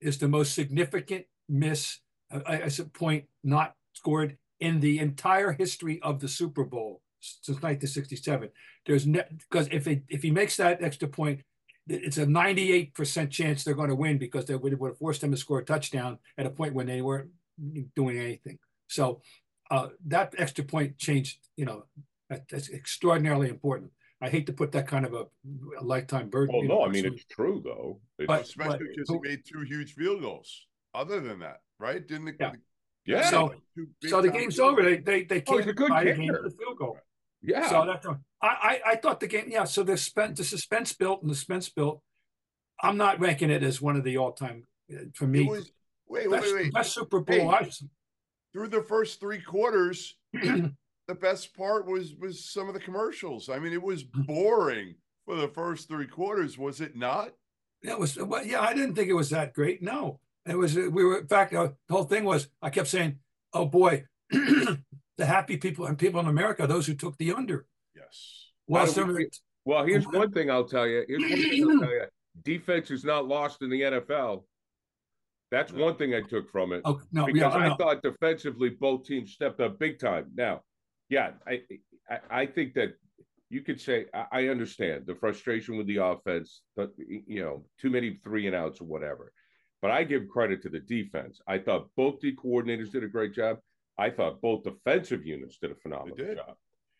is 0.00 0.18
the 0.18 0.28
most 0.28 0.54
significant 0.54 1.26
miss, 1.48 1.98
uh, 2.32 2.40
as 2.46 2.78
a 2.78 2.84
point 2.84 3.24
not 3.44 3.74
scored 3.92 4.38
in 4.60 4.80
the 4.80 4.98
entire 5.00 5.52
history 5.52 6.00
of 6.02 6.20
the 6.20 6.28
Super 6.28 6.64
Bowl 6.64 7.02
since 7.20 7.56
1967. 7.56 8.50
There's 8.86 9.04
because 9.04 9.68
ne- 9.68 9.76
if 9.76 9.86
it, 9.86 10.02
if 10.08 10.22
he 10.22 10.30
makes 10.30 10.56
that 10.56 10.82
extra 10.82 11.08
point, 11.08 11.42
it's 11.88 12.18
a 12.18 12.26
98% 12.26 13.30
chance 13.30 13.64
they're 13.64 13.74
going 13.74 13.88
to 13.88 13.94
win 13.94 14.18
because 14.18 14.44
they 14.44 14.54
would, 14.54 14.78
would 14.78 14.88
have 14.88 14.98
forced 14.98 15.22
them 15.22 15.30
to 15.30 15.36
score 15.36 15.60
a 15.60 15.64
touchdown 15.64 16.18
at 16.36 16.46
a 16.46 16.50
point 16.50 16.74
when 16.74 16.86
they 16.86 17.00
weren't 17.00 17.30
doing 17.96 18.18
anything. 18.18 18.58
So 18.88 19.22
uh, 19.70 19.88
that 20.06 20.34
extra 20.38 20.64
point 20.64 20.98
changed, 20.98 21.38
you 21.56 21.64
know, 21.64 21.84
that, 22.28 22.48
that's 22.48 22.70
extraordinarily 22.70 23.48
important. 23.48 23.90
I 24.20 24.28
hate 24.28 24.46
to 24.46 24.52
put 24.52 24.72
that 24.72 24.86
kind 24.86 25.06
of 25.06 25.14
a, 25.14 25.26
a 25.78 25.82
lifetime 25.82 26.28
burden. 26.28 26.54
Well, 26.54 26.64
no, 26.64 26.84
I 26.84 26.88
mean 26.88 27.06
it's 27.06 27.24
true 27.24 27.62
though. 27.64 28.00
It's, 28.18 28.26
but 28.26 28.42
especially 28.42 28.78
but, 28.78 28.88
because 28.96 29.10
he 29.10 29.28
made 29.28 29.42
two 29.46 29.60
huge 29.60 29.94
field 29.94 30.22
goals. 30.22 30.66
Other 30.94 31.20
than 31.20 31.38
that, 31.40 31.60
right? 31.78 32.06
Didn't 32.06 32.24
the, 32.24 32.34
yeah. 32.40 32.50
The, 32.50 32.58
yeah. 33.06 33.30
So, 33.30 33.54
so 34.06 34.20
the 34.20 34.30
game's 34.30 34.58
over. 34.58 34.82
They 34.82 34.96
they 34.96 35.24
they 35.24 35.42
oh, 35.46 35.58
can't 35.58 35.70
a 35.70 35.72
good 35.72 35.90
buy 35.90 36.04
the 36.04 36.14
kicker. 36.14 36.50
Yeah. 37.42 37.68
So 37.68 37.86
that's 37.86 38.06
I, 38.06 38.16
I 38.42 38.80
I 38.86 38.96
thought 38.96 39.20
the 39.20 39.26
game. 39.26 39.46
Yeah. 39.48 39.64
So 39.64 39.82
the 39.82 39.96
suspense 39.96 40.38
the 40.38 40.44
suspense 40.44 40.92
built 40.92 41.22
and 41.22 41.30
the 41.30 41.34
suspense 41.34 41.68
built. 41.68 42.02
I'm 42.80 42.96
not 42.96 43.20
ranking 43.20 43.50
it 43.50 43.62
as 43.62 43.82
one 43.82 43.96
of 43.96 44.04
the 44.04 44.18
all 44.18 44.32
time 44.32 44.64
uh, 44.92 45.04
for 45.14 45.26
me. 45.26 45.46
Was, 45.46 45.70
wait, 46.08 46.30
best, 46.30 46.46
wait, 46.46 46.54
wait. 46.54 46.72
Best 46.72 46.94
Super 46.94 47.20
Bowl. 47.20 47.52
Hey, 47.52 47.70
through 48.52 48.68
the 48.68 48.82
first 48.82 49.20
three 49.20 49.40
quarters, 49.40 50.16
the 50.32 51.14
best 51.20 51.54
part 51.54 51.86
was 51.86 52.14
was 52.14 52.44
some 52.44 52.68
of 52.68 52.74
the 52.74 52.80
commercials. 52.80 53.48
I 53.48 53.58
mean, 53.58 53.72
it 53.72 53.82
was 53.82 54.04
boring 54.04 54.94
for 55.24 55.36
the 55.36 55.48
first 55.48 55.88
three 55.88 56.06
quarters, 56.06 56.56
was 56.56 56.80
it 56.80 56.96
not? 56.96 57.32
It 57.82 57.98
was. 57.98 58.16
Well, 58.16 58.44
yeah, 58.44 58.60
I 58.60 58.74
didn't 58.74 58.94
think 58.94 59.08
it 59.08 59.14
was 59.14 59.30
that 59.30 59.54
great. 59.54 59.82
No, 59.82 60.20
it 60.46 60.56
was. 60.56 60.74
We 60.74 60.88
were. 60.88 61.18
In 61.18 61.28
fact, 61.28 61.54
uh, 61.54 61.70
the 61.88 61.94
whole 61.94 62.04
thing 62.04 62.24
was. 62.24 62.48
I 62.60 62.70
kept 62.70 62.88
saying, 62.88 63.18
"Oh 63.52 63.66
boy, 63.66 64.04
the 65.18 65.26
happy 65.26 65.58
people 65.58 65.86
and 65.86 65.98
people 65.98 66.20
in 66.20 66.26
America, 66.26 66.66
those 66.66 66.86
who 66.86 66.94
took 66.94 67.18
the 67.18 67.32
under." 67.32 67.66
Yes. 67.94 68.46
Well, 68.66 68.86
we, 69.06 69.28
well, 69.64 69.84
here's 69.84 70.06
one 70.06 70.32
thing 70.32 70.50
I'll 70.50 70.64
tell 70.68 70.86
you. 70.86 71.04
Here's 71.06 71.22
one 71.22 71.30
thing 71.30 71.70
I'll 71.70 71.80
tell 71.80 71.90
you. 71.90 72.04
Defense 72.42 72.90
is 72.90 73.04
not 73.04 73.26
lost 73.26 73.62
in 73.62 73.70
the 73.70 73.80
NFL. 73.80 74.44
That's 75.50 75.72
one 75.72 75.96
thing 75.96 76.14
I 76.14 76.22
took 76.22 76.50
from 76.50 76.72
it. 76.72 76.82
Oh, 76.84 77.00
no, 77.10 77.26
because 77.26 77.54
yeah, 77.54 77.60
I 77.60 77.68
no. 77.68 77.76
thought 77.76 78.02
defensively 78.02 78.70
both 78.70 79.04
teams 79.04 79.32
stepped 79.32 79.60
up 79.60 79.78
big 79.78 79.98
time. 79.98 80.26
Now, 80.34 80.60
yeah, 81.08 81.32
I 81.46 81.62
I, 82.10 82.18
I 82.30 82.46
think 82.46 82.74
that 82.74 82.94
you 83.50 83.62
could 83.62 83.80
say 83.80 84.06
I, 84.12 84.26
I 84.32 84.48
understand 84.48 85.06
the 85.06 85.14
frustration 85.14 85.76
with 85.76 85.86
the 85.86 85.96
offense, 85.96 86.62
but 86.76 86.92
you 86.98 87.42
know, 87.42 87.64
too 87.80 87.90
many 87.90 88.18
three 88.22 88.46
and 88.46 88.54
outs 88.54 88.80
or 88.80 88.84
whatever. 88.84 89.32
But 89.80 89.90
I 89.90 90.04
give 90.04 90.28
credit 90.28 90.62
to 90.62 90.68
the 90.68 90.80
defense. 90.80 91.40
I 91.46 91.58
thought 91.58 91.88
both 91.96 92.20
the 92.20 92.34
coordinators 92.34 92.90
did 92.90 93.04
a 93.04 93.08
great 93.08 93.32
job. 93.32 93.58
I 93.98 94.10
thought 94.10 94.40
both 94.40 94.62
defensive 94.62 95.26
units 95.26 95.58
did 95.60 95.72
a 95.72 95.74
phenomenal 95.74 96.16
did. 96.16 96.36
job. 96.36 96.54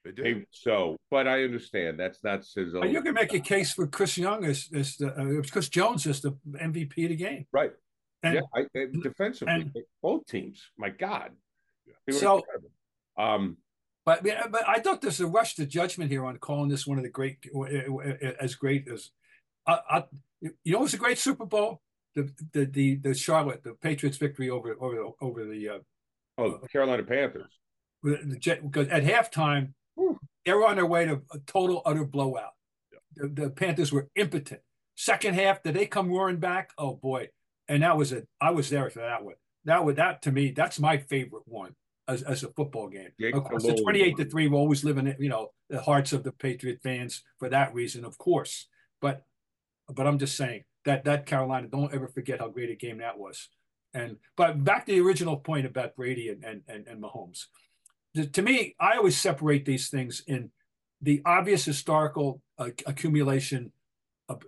They 0.05 0.13
did. 0.13 0.25
Hey, 0.27 0.45
so, 0.51 0.97
but 1.11 1.29
I 1.29 1.45
understand 1.45 1.99
that's 2.01 2.23
not 2.25 2.45
his 2.55 2.75
own. 2.75 2.91
You 2.91 3.03
can 3.03 3.15
make 3.15 3.33
a 3.35 3.41
case 3.41 3.73
for 3.73 3.87
Chris 3.87 4.19
Young 4.19 4.45
as, 4.45 4.69
as 4.75 4.97
the 4.97 5.09
uh, 5.09 5.43
Chris 5.51 5.69
Jones 5.69 6.07
as 6.07 6.21
the 6.21 6.37
MVP 6.55 7.05
of 7.05 7.11
the 7.11 7.17
game. 7.17 7.47
Right. 7.53 7.73
And, 8.23 8.35
yeah, 8.35 8.41
I, 8.55 8.61
I, 8.77 8.87
defensively, 9.03 9.55
and- 9.55 9.73
both 10.03 10.27
teams. 10.27 10.71
My 10.77 10.89
God. 10.91 11.31
So- 12.11 12.39
incredible. 12.39 12.71
um, 13.17 13.57
But 14.05 14.25
but 14.51 14.69
I 14.69 14.81
thought 14.81 15.01
there's 15.03 15.21
a 15.21 15.27
rush 15.27 15.55
to 15.57 15.67
judgment 15.67 16.11
here 16.11 16.25
on 16.25 16.39
calling 16.39 16.69
this 16.69 16.87
one 16.87 16.99
of 16.99 17.05
the 17.05 17.11
great, 17.11 17.39
as 18.41 18.55
great 18.55 18.89
as, 18.89 19.11
I, 19.67 19.79
I, 19.91 20.05
you 20.41 20.73
know, 20.73 20.79
it 20.79 20.83
was 20.83 20.95
a 20.95 20.99
great 20.99 21.19
Super 21.19 21.45
Bowl. 21.47 21.81
The 22.15 22.33
the 22.53 22.65
the, 22.65 22.97
the 22.97 23.15
Charlotte, 23.15 23.63
the 23.63 23.75
Patriots 23.75 24.17
victory 24.17 24.49
over 24.51 24.75
over 24.81 25.11
over 25.21 25.45
the 25.45 25.69
uh, 25.69 25.79
oh, 26.39 26.59
the 26.62 26.68
Carolina 26.68 27.03
Panthers. 27.03 27.51
the, 28.03 28.36
Jet 28.39 28.62
because 28.62 28.89
at 28.89 29.05
halftime 29.05 29.72
they 30.45 30.53
were 30.53 30.66
on 30.66 30.76
their 30.76 30.86
way 30.86 31.05
to 31.05 31.20
a 31.32 31.39
total 31.47 31.82
utter 31.84 32.05
blowout. 32.05 32.53
The, 33.14 33.28
the 33.28 33.51
Panthers 33.51 33.93
were 33.93 34.09
impotent. 34.14 34.61
Second 34.97 35.34
half, 35.34 35.62
did 35.62 35.74
they 35.74 35.86
come 35.86 36.09
roaring 36.09 36.39
back? 36.39 36.70
Oh 36.78 36.95
boy! 36.95 37.28
And 37.68 37.82
that 37.82 37.97
was 37.97 38.12
it. 38.12 38.26
I 38.41 38.51
was 38.51 38.70
there 38.70 38.89
for 38.91 39.01
that 39.01 39.24
one. 39.24 39.34
That 39.64 39.84
would 39.84 39.97
that 39.97 40.22
to 40.22 40.32
me, 40.32 40.53
that's 40.53 40.80
my 40.80 40.99
favorite 40.99 41.43
one 41.47 41.74
as, 42.09 42.22
as 42.22 42.43
a 42.43 42.49
football 42.49 42.89
game. 42.89 43.11
Jake 43.20 43.36
of 43.36 43.45
course, 43.45 43.64
the 43.64 43.74
twenty-eight 43.74 44.16
to 44.16 44.24
three 44.24 44.49
will 44.49 44.59
always 44.59 44.84
live 44.84 44.99
in 44.99 45.14
you 45.18 45.28
know 45.28 45.51
the 45.68 45.80
hearts 45.80 46.12
of 46.12 46.24
the 46.24 46.32
Patriot 46.32 46.80
fans 46.82 47.22
for 47.39 47.49
that 47.51 47.74
reason, 47.74 48.05
of 48.05 48.18
course. 48.18 48.66
But 49.01 49.24
but 49.89 50.07
I'm 50.07 50.18
just 50.18 50.36
saying 50.36 50.64
that 50.84 51.05
that 51.05 51.26
Carolina, 51.26 51.68
don't 51.68 51.95
ever 51.95 52.09
forget 52.09 52.41
how 52.41 52.49
great 52.49 52.70
a 52.70 52.74
game 52.74 52.99
that 52.99 53.18
was. 53.18 53.49
And 53.99 54.17
but 54.37 54.63
back 54.65 54.87
to 54.87 54.93
the 54.93 55.01
original 55.01 55.37
point 55.37 55.67
about 55.67 55.97
Brady 55.97 56.29
and 56.29 56.45
and 56.45 56.63
and, 56.69 56.87
and 56.87 57.03
Mahomes. 57.03 57.47
The- 58.15 58.27
to 58.27 58.43
me, 58.43 58.75
I 58.79 58.97
always 58.97 59.19
separate 59.19 59.65
these 59.65 59.89
things 59.89 60.23
in 60.27 60.51
the 61.03 61.23
obvious 61.25 61.65
historical 61.65 62.41
uh, 62.59 62.71
accumulation 62.87 63.73
of 64.29 64.43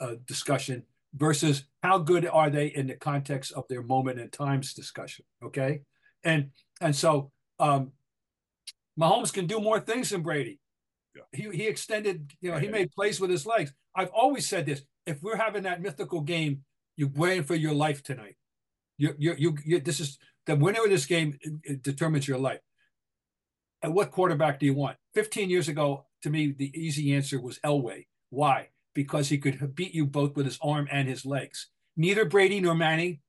uh, 0.00 0.14
discussion 0.26 0.84
versus 1.14 1.64
how 1.82 1.98
good 1.98 2.26
are 2.26 2.50
they 2.50 2.66
in 2.66 2.86
the 2.86 2.94
context 2.94 3.52
of 3.52 3.64
their 3.68 3.82
moment 3.82 4.20
in 4.20 4.28
times 4.30 4.74
discussion. 4.74 5.24
Okay, 5.42 5.82
and 6.24 6.50
and 6.80 6.94
so 6.94 7.30
um, 7.58 7.92
Mahomes 8.98 9.32
can 9.32 9.46
do 9.46 9.60
more 9.60 9.80
things 9.80 10.10
than 10.10 10.22
Brady. 10.22 10.58
Yeah. 11.16 11.22
He 11.32 11.56
he 11.56 11.66
extended, 11.66 12.32
you 12.40 12.50
know, 12.50 12.58
he 12.58 12.68
made 12.68 12.92
plays 12.92 13.20
with 13.20 13.30
his 13.30 13.46
legs. 13.46 13.72
I've 13.94 14.10
always 14.10 14.48
said 14.48 14.66
this: 14.66 14.82
if 15.06 15.22
we're 15.22 15.36
having 15.36 15.64
that 15.64 15.82
mythical 15.82 16.20
game, 16.20 16.64
you're 16.96 17.08
playing 17.08 17.44
for 17.44 17.54
your 17.54 17.74
life 17.74 18.02
tonight. 18.02 18.36
You 19.00 19.14
you 19.18 19.34
you, 19.38 19.56
you 19.64 19.80
this 19.80 19.98
is 19.98 20.18
the 20.46 20.56
winner 20.56 20.84
of 20.84 20.90
this 20.90 21.06
game 21.06 21.38
determines 21.80 22.28
your 22.28 22.38
life. 22.38 22.60
And 23.82 23.94
what 23.94 24.10
quarterback 24.10 24.60
do 24.60 24.66
you 24.66 24.74
want? 24.74 24.98
15 25.14 25.48
years 25.48 25.68
ago, 25.68 26.04
to 26.22 26.28
me, 26.28 26.52
the 26.52 26.70
easy 26.78 27.14
answer 27.14 27.40
was 27.40 27.58
Elway. 27.60 28.06
Why? 28.28 28.68
Because 28.94 29.30
he 29.30 29.38
could 29.38 29.74
beat 29.74 29.94
you 29.94 30.04
both 30.04 30.36
with 30.36 30.44
his 30.44 30.58
arm 30.60 30.86
and 30.92 31.08
his 31.08 31.24
legs. 31.24 31.68
Neither 31.96 32.26
Brady 32.26 32.60
nor 32.60 32.74
Manning 32.74 33.20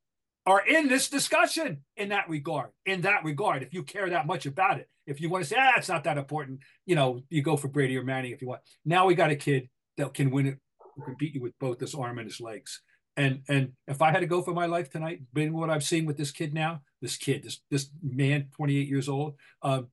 are 0.46 0.62
in 0.68 0.90
this 0.90 1.10
discussion 1.10 1.86
in 1.96 2.10
that 2.10 2.28
regard. 2.28 2.72
In 2.86 3.02
that 3.02 3.24
regard, 3.24 3.64
if 3.64 3.74
you 3.74 3.84
care 3.84 4.10
that 4.10 4.28
much 4.28 4.46
about 4.46 4.80
it, 4.80 4.90
if 5.08 5.22
you 5.22 5.30
want 5.30 5.46
to 5.46 5.50
say, 5.50 5.56
ah, 5.58 5.74
it's 5.78 5.88
not 5.88 6.04
that 6.04 6.18
important, 6.18 6.60
you 6.86 6.96
know, 6.96 7.22
you 7.30 7.42
go 7.42 7.56
for 7.56 7.70
Brady 7.70 7.98
or 7.98 8.04
Manning 8.04 8.34
if 8.34 8.42
you 8.42 8.50
want. 8.50 8.62
Now 8.84 9.06
we 9.06 9.16
got 9.16 9.32
a 9.32 9.38
kid 9.38 9.70
that 9.96 10.14
can 10.14 10.32
win 10.32 10.48
it, 10.48 10.58
can 11.06 11.16
beat 11.18 11.34
you 11.34 11.42
with 11.42 11.58
both 11.60 11.80
his 11.80 11.96
arm 11.96 12.18
and 12.18 12.28
his 12.28 12.42
legs. 12.42 12.82
And 13.18 13.42
and 13.50 13.74
if 13.88 14.02
I 14.02 14.12
had 14.12 14.22
to 14.22 14.26
go 14.26 14.42
for 14.42 14.54
my 14.54 14.66
life 14.66 14.90
tonight, 14.90 15.22
being 15.34 15.54
what 15.54 15.70
I've 15.70 15.84
seen 15.84 16.06
with 16.06 16.18
this 16.18 16.32
kid 16.32 16.54
now, 16.54 16.82
this 17.02 17.18
kid, 17.18 17.44
this 17.44 17.60
this 17.70 17.90
man, 18.02 18.48
28 18.56 18.88
years 18.88 19.10
old, 19.10 19.36
um, 19.62 19.88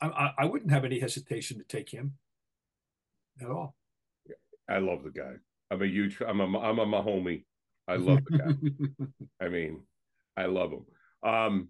I, 0.00 0.06
I, 0.06 0.34
I 0.38 0.44
wouldn't 0.44 0.70
have 0.70 0.84
any 0.84 1.00
hesitation 1.00 1.58
to 1.58 1.64
take 1.64 1.90
him 1.90 2.14
at 3.40 3.50
all. 3.50 3.74
I 4.68 4.78
love 4.78 5.02
the 5.02 5.10
guy. 5.10 5.34
I'm 5.70 5.82
a 5.82 5.86
huge. 5.86 6.20
I'm 6.26 6.40
a. 6.40 6.58
I'm 6.58 6.78
a 6.78 6.86
Mahomie. 6.86 7.44
I 7.86 7.96
love 7.96 8.20
the 8.28 8.38
guy. 8.38 9.04
I 9.44 9.48
mean, 9.48 9.82
I 10.36 10.46
love 10.46 10.70
him. 10.72 10.84
Um, 11.28 11.68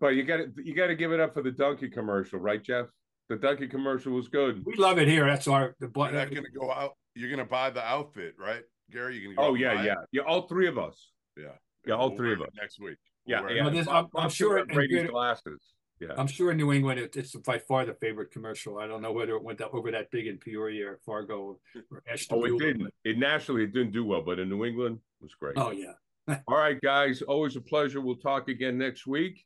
but 0.00 0.08
you 0.08 0.24
got 0.24 0.38
to 0.38 0.52
you 0.62 0.74
got 0.74 0.86
to 0.86 0.94
give 0.94 1.12
it 1.12 1.20
up 1.20 1.34
for 1.34 1.42
the 1.42 1.50
donkey 1.50 1.88
commercial, 1.88 2.38
right, 2.38 2.62
Jeff? 2.62 2.86
The 3.28 3.36
donkey 3.36 3.68
commercial 3.68 4.12
was 4.12 4.28
good. 4.28 4.64
we 4.64 4.74
love 4.74 4.98
it 4.98 5.08
here. 5.08 5.26
That's 5.26 5.46
our 5.46 5.74
the 5.80 5.88
button. 5.88 6.14
You're 6.14 6.24
not 6.24 6.30
going 6.32 6.44
to 6.44 6.58
go 6.58 6.72
out. 6.72 6.94
You're 7.14 7.28
going 7.28 7.38
to 7.38 7.50
buy 7.50 7.70
the 7.70 7.84
outfit, 7.84 8.34
right, 8.38 8.62
Gary? 8.92 9.16
you 9.16 9.28
can 9.28 9.36
go. 9.36 9.42
Oh 9.42 9.48
out 9.50 9.58
yeah, 9.58 9.74
buy 9.74 9.82
it? 9.82 9.86
yeah, 9.86 9.94
yeah. 10.12 10.22
All 10.22 10.42
three 10.48 10.68
of 10.68 10.78
us. 10.78 11.10
yeah, 11.36 11.44
Yeah, 11.86 11.94
all 11.94 12.08
We'll 12.10 12.18
three 12.18 12.32
of 12.32 12.42
us. 12.42 12.48
next 12.60 12.78
week. 12.80 12.96
Yeah, 13.26 13.40
We'll 13.40 13.44
wear 13.48 13.54
yeah. 13.56 13.60
it. 13.60 13.64
Well, 13.64 13.74
this- 13.74 13.86
Bob- 13.86 13.94
I'm- 13.96 14.04
I'm 14.16 14.22
Bob 14.24 14.32
sure 14.32 14.58
took 14.58 14.68
Brady's 14.68 14.98
in- 15.00 15.06
glasses. 15.08 15.60
Yeah. 16.00 16.14
I'm 16.16 16.26
sure 16.28 16.50
in 16.50 16.56
New 16.56 16.72
England 16.72 16.98
it, 16.98 17.14
it's 17.14 17.36
by 17.36 17.58
far 17.58 17.84
the 17.84 17.92
favorite 17.92 18.30
commercial. 18.30 18.78
I 18.78 18.86
don't 18.86 19.02
know 19.02 19.12
whether 19.12 19.34
it 19.36 19.42
went 19.42 19.58
that, 19.58 19.68
over 19.72 19.90
that 19.90 20.10
big 20.10 20.26
in 20.28 20.38
Peoria 20.38 20.92
or 20.92 20.98
Fargo 21.04 21.58
or 21.90 22.02
Ashton. 22.10 22.38
Oh, 22.38 22.44
it 22.46 22.58
didn't. 22.58 22.88
It 23.04 23.18
nationally 23.18 23.64
it 23.64 23.74
didn't 23.74 23.92
do 23.92 24.06
well, 24.06 24.22
but 24.22 24.38
in 24.38 24.48
New 24.48 24.64
England 24.64 24.98
it 25.20 25.22
was 25.24 25.34
great. 25.34 25.58
Oh 25.58 25.72
yeah. 25.72 25.92
All 26.48 26.56
right, 26.56 26.80
guys. 26.80 27.20
Always 27.20 27.56
a 27.56 27.60
pleasure. 27.60 28.00
We'll 28.00 28.16
talk 28.16 28.48
again 28.48 28.78
next 28.78 29.06
week. 29.06 29.44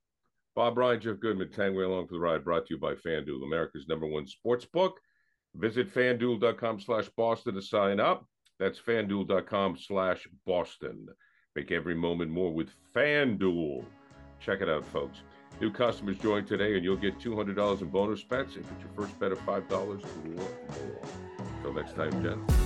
Bob 0.55 0.79
Ryan, 0.79 1.01
Jeff 1.01 1.19
Goodman, 1.19 1.49
Tanguay 1.49 1.85
along 1.87 2.07
for 2.07 2.15
the 2.15 2.21
ride, 2.21 2.45
brought 2.45 2.67
to 2.67 2.75
you 2.75 2.79
by 2.79 2.95
FanDuel, 2.95 3.43
America's 3.43 3.89
number 3.89 4.07
one 4.07 4.25
sports 4.29 4.65
book. 4.65 5.01
Visit 5.57 5.93
fanduel.com 5.93 6.79
slash 6.79 7.09
Boston 7.17 7.55
to 7.55 7.63
sign 7.63 7.99
up. 7.99 8.29
That's 8.59 8.79
fanduel.com 8.79 9.79
slash 9.79 10.27
Boston. 10.47 11.09
Make 11.57 11.71
every 11.71 11.95
moment 11.95 12.31
more 12.31 12.53
with 12.53 12.71
FanDuel. 12.95 13.85
Check 14.41 14.61
it 14.61 14.69
out, 14.69 14.85
folks. 14.87 15.19
New 15.61 15.71
customers 15.71 16.19
join 16.19 16.45
today 16.45 16.75
and 16.75 16.85
you'll 16.85 16.97
get 16.97 17.19
$200 17.19 17.81
in 17.81 17.89
bonus 17.89 18.23
bets 18.23 18.57
if 18.57 18.71
it's 18.73 18.83
your 18.83 19.07
first 19.07 19.19
bet 19.21 19.33
of 19.33 19.39
$5 19.47 19.71
or 19.71 19.99
more. 20.29 20.49
Until 21.57 21.73
next 21.75 21.95
time, 21.95 22.23
Jen. 22.23 22.64